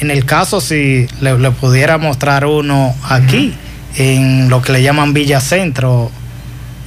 En 0.02 0.10
el 0.10 0.26
caso, 0.26 0.62
si 0.62 1.08
le, 1.22 1.52
pudiera 1.52 2.00
mostrar 2.00 2.46
uno 2.46 2.96
aquí, 3.08 3.54
en 3.98 4.50
lo 4.50 4.64
que 4.64 4.72
le 4.72 4.82
llaman 4.82 5.14
Villa 5.14 5.40
Centro, 5.40 6.10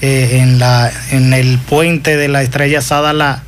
eh, 0.00 0.40
en, 0.40 0.58
la, 0.58 0.90
en 1.12 1.32
el 1.32 1.58
puente 1.58 2.16
de 2.16 2.26
la 2.26 2.42
Estrella 2.42 2.82
Sadala, 2.82 3.44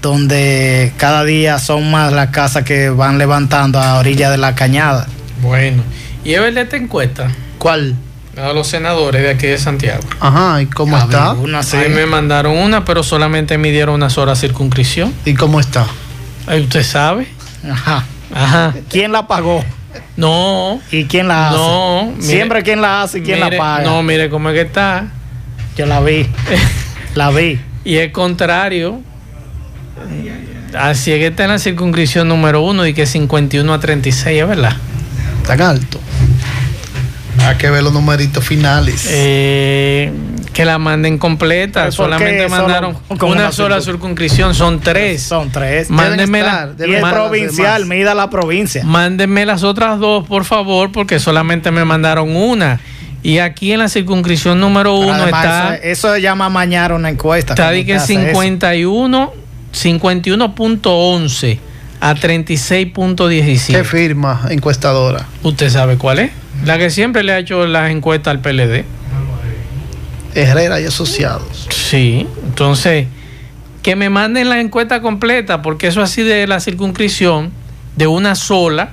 donde 0.00 0.94
cada 0.96 1.24
día 1.24 1.58
son 1.58 1.90
más 1.90 2.10
las 2.10 2.30
casas 2.30 2.64
que 2.64 2.88
van 2.88 3.18
levantando 3.18 3.78
a 3.78 3.98
orilla 3.98 4.30
de 4.30 4.38
la 4.38 4.54
cañada. 4.54 5.06
Bueno, 5.42 5.82
y 6.24 6.32
es 6.32 6.56
esta 6.56 6.78
encuesta. 6.78 7.30
¿Cuál? 7.58 7.94
A 8.38 8.54
los 8.54 8.66
senadores 8.66 9.22
de 9.22 9.28
aquí 9.28 9.46
de 9.46 9.58
Santiago. 9.58 10.02
Ajá, 10.20 10.62
¿y 10.62 10.66
cómo 10.66 10.96
está? 10.96 11.32
Una, 11.32 11.60
me 11.90 12.06
mandaron 12.06 12.56
una, 12.56 12.86
pero 12.86 13.02
solamente 13.02 13.58
me 13.58 13.72
dieron 13.72 13.96
una 13.96 14.08
sola 14.08 14.34
circunscripción. 14.36 15.12
¿Y 15.26 15.34
cómo 15.34 15.60
está? 15.60 15.86
Ahí 16.46 16.62
usted 16.62 16.82
sabe. 16.82 17.28
Ajá. 17.70 18.06
Ajá. 18.34 18.74
¿Quién 18.88 19.12
la 19.12 19.26
pagó? 19.26 19.64
No. 20.16 20.80
¿Y 20.90 21.04
quién 21.04 21.28
la 21.28 21.48
hace? 21.48 21.58
No. 21.58 22.14
Siempre 22.20 22.62
quién 22.62 22.80
la 22.80 23.02
hace 23.02 23.18
y 23.18 23.22
quién 23.22 23.40
la 23.40 23.50
paga. 23.50 23.84
No, 23.84 24.02
mire 24.02 24.30
cómo 24.30 24.50
es 24.50 24.54
que 24.54 24.62
está. 24.62 25.06
Yo 25.76 25.86
la 25.86 26.00
vi. 26.00 26.26
la 27.14 27.30
vi. 27.30 27.60
Y 27.84 27.96
es 27.96 28.12
contrario. 28.12 29.00
Así 30.74 31.12
es 31.12 31.18
que 31.18 31.26
está 31.28 31.44
en 31.44 31.50
la 31.50 31.58
circunscripción 31.58 32.28
número 32.28 32.62
uno 32.62 32.86
y 32.86 32.94
que 32.94 33.06
51 33.06 33.72
a 33.72 33.80
36, 33.80 34.40
¿es 34.40 34.48
verdad? 34.48 34.76
Tan 35.46 35.60
alto. 35.60 36.00
Hay 37.38 37.56
que 37.56 37.70
ver 37.70 37.82
los 37.82 37.92
numeritos 37.92 38.44
finales. 38.44 39.06
Eh, 39.10 40.12
que 40.52 40.64
la 40.64 40.78
manden 40.78 41.18
completa. 41.18 41.90
Solamente 41.90 42.48
mandaron 42.48 42.96
una, 43.20 43.52
sola 43.52 43.80
circunscripción. 43.80 44.54
Son 44.54 44.80
tres. 44.80 45.22
Son 45.22 45.50
tres. 45.50 45.90
Mándenme 45.90 46.42
la, 46.42 46.70
y 46.78 46.94
es 46.94 47.02
provincial, 47.02 47.86
mida 47.86 48.14
la 48.14 48.30
provincia. 48.30 48.84
Mándenme 48.84 49.46
las 49.46 49.62
otras 49.62 49.98
dos, 49.98 50.26
por 50.26 50.44
favor, 50.44 50.92
porque 50.92 51.18
solamente 51.18 51.70
me 51.70 51.84
mandaron 51.84 52.34
una. 52.36 52.80
Y 53.22 53.38
aquí 53.38 53.72
en 53.72 53.78
la 53.78 53.88
circunscripción 53.88 54.58
número 54.58 54.94
uno 54.96 55.24
está. 55.24 55.76
Eso, 55.76 56.12
se 56.14 56.20
llama 56.20 56.48
mañana 56.48 56.94
una 56.94 57.08
encuesta. 57.08 57.54
Está 57.54 57.70
de 57.70 57.86
que 57.86 58.00
51, 58.00 59.32
51.11 59.72 61.58
a 62.00 62.14
36.17. 62.16 63.66
¿Qué 63.72 63.84
firma 63.84 64.46
encuestadora? 64.50 65.26
¿Usted 65.44 65.70
sabe 65.70 65.96
cuál 65.98 66.18
es? 66.18 66.32
La 66.64 66.78
que 66.78 66.90
siempre 66.90 67.22
le 67.22 67.32
ha 67.32 67.38
hecho 67.38 67.64
las 67.66 67.90
encuestas 67.90 68.32
al 68.32 68.40
PLD. 68.40 68.84
Herrera 70.34 70.80
y 70.80 70.84
asociados. 70.84 71.68
Sí, 71.70 72.26
entonces, 72.44 73.06
que 73.82 73.96
me 73.96 74.10
manden 74.10 74.48
la 74.48 74.60
encuesta 74.60 75.02
completa, 75.02 75.62
porque 75.62 75.88
eso 75.88 76.02
así 76.02 76.22
de 76.22 76.46
la 76.46 76.60
circunscripción, 76.60 77.52
de 77.96 78.06
una 78.06 78.34
sola, 78.34 78.92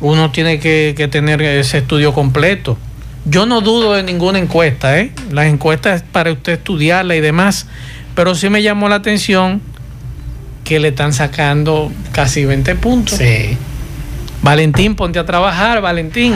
uno 0.00 0.30
tiene 0.30 0.58
que, 0.58 1.08
tener 1.10 1.40
ese 1.42 1.78
estudio 1.78 2.12
completo. 2.12 2.76
Yo 3.24 3.46
no 3.46 3.60
dudo 3.60 3.94
de 3.94 4.02
ninguna 4.02 4.38
encuesta, 4.38 4.98
¿eh? 4.98 5.12
Las 5.30 5.46
encuestas 5.46 6.02
es 6.02 6.02
para 6.02 6.32
usted 6.32 6.54
estudiarla 6.54 7.16
y 7.16 7.20
demás, 7.20 7.66
pero 8.14 8.34
sí 8.34 8.50
me 8.50 8.62
llamó 8.62 8.88
la 8.88 8.96
atención 8.96 9.62
que 10.64 10.78
le 10.80 10.88
están 10.88 11.12
sacando 11.12 11.90
casi 12.12 12.44
20 12.44 12.74
puntos. 12.74 13.18
Sí. 13.18 13.56
Valentín, 14.42 14.94
ponte 14.94 15.18
a 15.18 15.24
trabajar, 15.24 15.80
Valentín. 15.80 16.34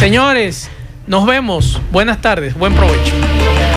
Señores, 0.00 0.68
nos 1.08 1.26
vemos. 1.26 1.80
Buenas 1.90 2.20
tardes, 2.20 2.54
buen 2.54 2.74
provecho. 2.74 3.14